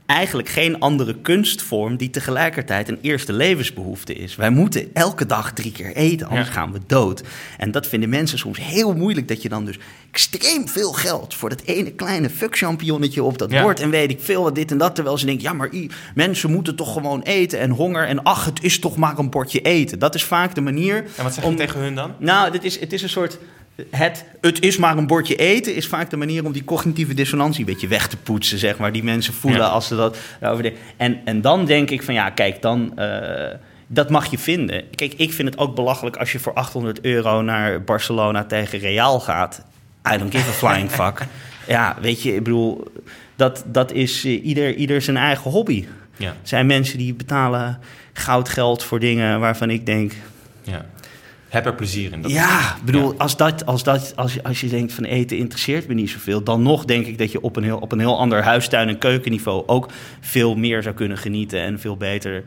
eigenlijk 0.06 0.48
geen 0.48 0.78
andere 0.80 1.14
kunstvorm 1.22 1.96
die 1.96 2.10
tegelijkertijd 2.10 2.88
een 2.88 2.98
eerste 3.00 3.32
levensbehoefte 3.32 4.14
is. 4.14 4.36
Wij 4.36 4.50
moeten 4.50 4.90
elke 4.94 5.26
dag 5.26 5.52
drie 5.52 5.72
keer 5.72 5.96
eten, 5.96 6.26
anders 6.28 6.46
Ja. 6.48 6.52
gaan 6.52 6.72
we 6.72 6.78
dood. 6.86 7.22
En 7.58 7.70
dat 7.70 7.86
vinden 7.86 8.08
mensen 8.08 8.38
soms 8.38 8.58
heel 8.60 8.94
moeilijk, 8.94 9.28
dat 9.28 9.42
je 9.42 9.48
dan 9.48 9.64
dus 9.64 9.78
extreem 10.10 10.68
veel 10.68 10.92
geld 10.92 11.34
voor 11.34 11.48
dat 11.48 11.62
ene 11.64 11.90
kleine 11.92 12.30
fuckchampionnetje 12.30 13.22
op 13.22 13.38
dat 13.38 13.50
Ja. 13.50 13.62
bord 13.62 13.80
en 13.80 13.90
weet 13.90 14.10
ik 14.10 14.20
veel 14.20 14.42
wat 14.42 14.54
dit 14.54 14.70
en 14.70 14.78
dat. 14.78 14.94
Terwijl 14.94 15.18
ze 15.18 15.26
denken, 15.26 15.44
ja, 15.44 15.52
maar 15.52 15.72
i- 15.74 15.90
mensen 16.14 16.50
moeten 16.50 16.76
toch 16.76 16.92
gewoon 16.92 17.22
eten 17.22 17.58
en 17.58 17.70
honger 17.70 18.06
en 18.06 18.22
ach, 18.22 18.44
het 18.44 18.62
is 18.62 18.78
toch 18.78 18.96
maar 18.96 19.18
een 19.18 19.30
bordje 19.30 19.60
eten. 19.60 19.98
Dat 19.98 20.14
is 20.14 20.24
vaak 20.24 20.54
de 20.54 20.60
manier. 20.60 20.96
En 21.16 21.22
wat 21.24 21.34
zeg 21.34 21.44
je 21.44 21.50
om- 21.50 21.56
tegen 21.56 21.80
hun 21.80 21.94
dan? 21.94 22.14
nou, 22.18 22.50
dit 22.50 22.64
is, 22.64 22.80
het 22.80 22.92
is 22.92 23.02
een 23.02 23.08
soort. 23.08 23.38
Het, 23.90 24.24
het 24.40 24.60
is 24.60 24.76
maar 24.76 24.96
een 24.98 25.06
bordje 25.06 25.36
eten 25.36 25.74
is 25.74 25.86
vaak 25.86 26.10
de 26.10 26.16
manier 26.16 26.44
om 26.44 26.52
die 26.52 26.64
cognitieve 26.64 27.14
dissonantie 27.14 27.60
een 27.60 27.66
beetje 27.72 27.88
weg 27.88 28.06
te 28.08 28.16
poetsen, 28.16 28.58
zeg 28.58 28.78
maar. 28.78 28.92
Die 28.92 29.04
mensen 29.04 29.34
voelen 29.34 29.60
Ja. 29.60 29.66
als 29.66 29.86
ze 29.86 29.96
dat 29.96 30.16
denken. 30.40 30.72
En, 30.96 31.20
en 31.24 31.40
dan 31.40 31.64
denk 31.64 31.90
ik 31.90 32.02
van 32.02 32.14
ja, 32.14 32.30
kijk, 32.30 32.62
dan. 32.62 32.98
eh, 32.98 33.54
dat 33.86 34.10
mag 34.10 34.30
je 34.30 34.38
vinden. 34.38 34.84
Kijk, 34.94 35.14
ik 35.16 35.32
vind 35.32 35.48
het 35.48 35.58
ook 35.58 35.74
belachelijk 35.74 36.16
als 36.16 36.32
je 36.32 36.38
voor 36.38 36.54
800 36.54 37.00
euro 37.00 37.42
naar 37.42 37.82
Barcelona 37.84 38.44
tegen 38.44 38.78
Real 38.78 39.20
gaat. 39.20 39.62
I 40.14 40.18
don't 40.18 40.34
give 40.34 40.48
a 40.48 40.52
flying 40.52 40.90
fuck. 41.00 41.20
ja, 41.68 41.96
weet 42.00 42.22
je, 42.22 42.34
ik 42.34 42.42
bedoel, 42.42 42.92
dat, 43.36 43.64
dat 43.66 43.92
is 43.92 44.24
eh, 44.24 44.44
ieder, 44.44 44.74
ieder 44.74 45.02
zijn 45.02 45.16
eigen 45.16 45.50
hobby. 45.50 45.84
Ja, 46.16 46.28
Er 46.28 46.34
zijn 46.42 46.66
mensen 46.66 46.98
die 46.98 47.14
betalen 47.14 47.78
goudgeld 48.12 48.82
voor 48.84 49.00
dingen 49.00 49.40
waarvan 49.40 49.70
ik 49.70 49.86
denk... 49.86 50.12
ja. 50.62 50.84
Heb 51.54 51.66
er 51.66 51.74
plezier 51.74 52.12
in. 52.12 52.22
Dat 52.22 52.30
ja, 52.30 52.76
ik 52.76 52.82
bedoel, 52.84 53.10
Ja. 53.10 53.18
Als, 53.18 53.36
dat, 53.36 53.66
als, 53.66 53.82
dat, 53.82 54.12
als, 54.16 54.34
je, 54.34 54.42
als 54.42 54.60
je 54.60 54.68
denkt 54.68 54.92
van 54.92 55.04
eten 55.04 55.36
interesseert 55.36 55.88
me 55.88 55.94
niet 55.94 56.10
zoveel... 56.10 56.42
dan 56.42 56.62
nog 56.62 56.84
denk 56.84 57.06
ik 57.06 57.18
dat 57.18 57.32
je 57.32 57.40
op 57.40 57.56
een 57.56 57.62
heel, 57.64 57.78
op 57.78 57.92
een 57.92 57.98
heel 57.98 58.18
ander 58.18 58.42
huistuin- 58.42 58.88
en 58.88 58.98
keukenniveau... 58.98 59.62
ook 59.66 59.88
veel 60.20 60.54
meer 60.54 60.82
zou 60.82 60.94
kunnen 60.94 61.18
genieten 61.18 61.60
en 61.60 61.80
veel 61.80 61.96
beter... 61.96 62.44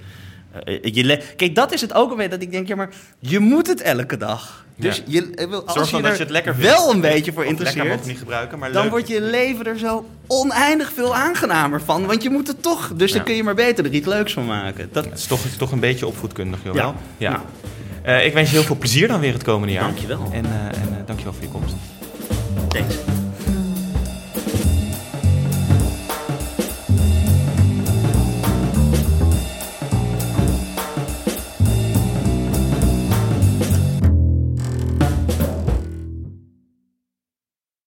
eh, 0.64 0.80
je 0.94 1.04
le- 1.04 1.20
Kijk, 1.36 1.56
dat 1.56 1.74
is 1.74 1.82
het 1.82 1.94
ook 1.94 2.10
alweer 2.12 2.30
dat 2.30 2.42
ik 2.42 2.52
denk, 2.52 2.68
ja, 2.68 2.76
maar 2.76 2.90
je 3.20 3.40
moet 3.40 3.68
het 3.68 3.82
elke 3.82 4.18
dag. 4.18 4.66
Dus 4.80 4.98
Ja. 4.98 5.04
je, 5.08 5.32
eh, 5.36 5.52
als 5.52 5.74
Zorg 5.74 5.92
je 5.92 6.02
dat 6.02 6.18
je 6.18 6.24
het 6.24 6.32
lekker 6.32 6.56
vindt. 6.56 6.70
wel 6.70 6.94
een 6.94 7.02
beetje 7.02 7.32
voor 7.34 7.46
interesseert... 7.46 8.06
niet 8.06 8.18
gebruiken, 8.18 8.60
maar 8.60 8.72
dan 8.72 8.82
leuk. 8.82 8.92
wordt 8.92 9.08
je 9.08 9.22
leven 9.22 9.66
er 9.66 9.78
zo 9.78 10.06
oneindig 10.28 10.92
veel 10.94 11.16
aangenamer 11.16 11.82
van. 11.82 12.06
Want 12.06 12.24
je 12.24 12.30
moet 12.30 12.48
het 12.48 12.62
toch. 12.64 12.92
Dus 12.96 13.12
dan 13.12 13.24
kun 13.24 13.36
je 13.36 13.44
maar 13.44 13.56
beter 13.56 13.86
er 13.86 13.92
iets 13.94 14.08
leuks 14.08 14.34
van 14.34 14.46
maken. 14.46 14.90
Dat, 14.92 15.06
Het 15.06 15.18
is 15.18 15.26
toch, 15.26 15.44
het 15.44 15.52
is 15.52 15.58
toch 15.58 15.72
een 15.72 15.80
beetje 15.80 16.08
opvoedkundig, 16.08 16.60
joh. 16.64 16.94
ja. 17.18 17.44
Eh, 18.08 18.26
ik 18.26 18.34
wens 18.34 18.50
je 18.50 18.56
heel 18.56 18.66
veel 18.66 18.78
plezier 18.78 19.08
dan 19.08 19.20
weer 19.20 19.34
het 19.34 19.44
komende 19.44 19.74
jaar. 19.74 19.84
Dankjewel. 19.84 20.30
En, 20.32 20.46
eh 20.46 20.82
en 20.82 20.98
eh, 20.98 21.06
dankjewel 21.06 21.34
voor 21.34 21.44
je 21.44 21.50
komst. 21.50 21.76
thanks. 22.68 23.17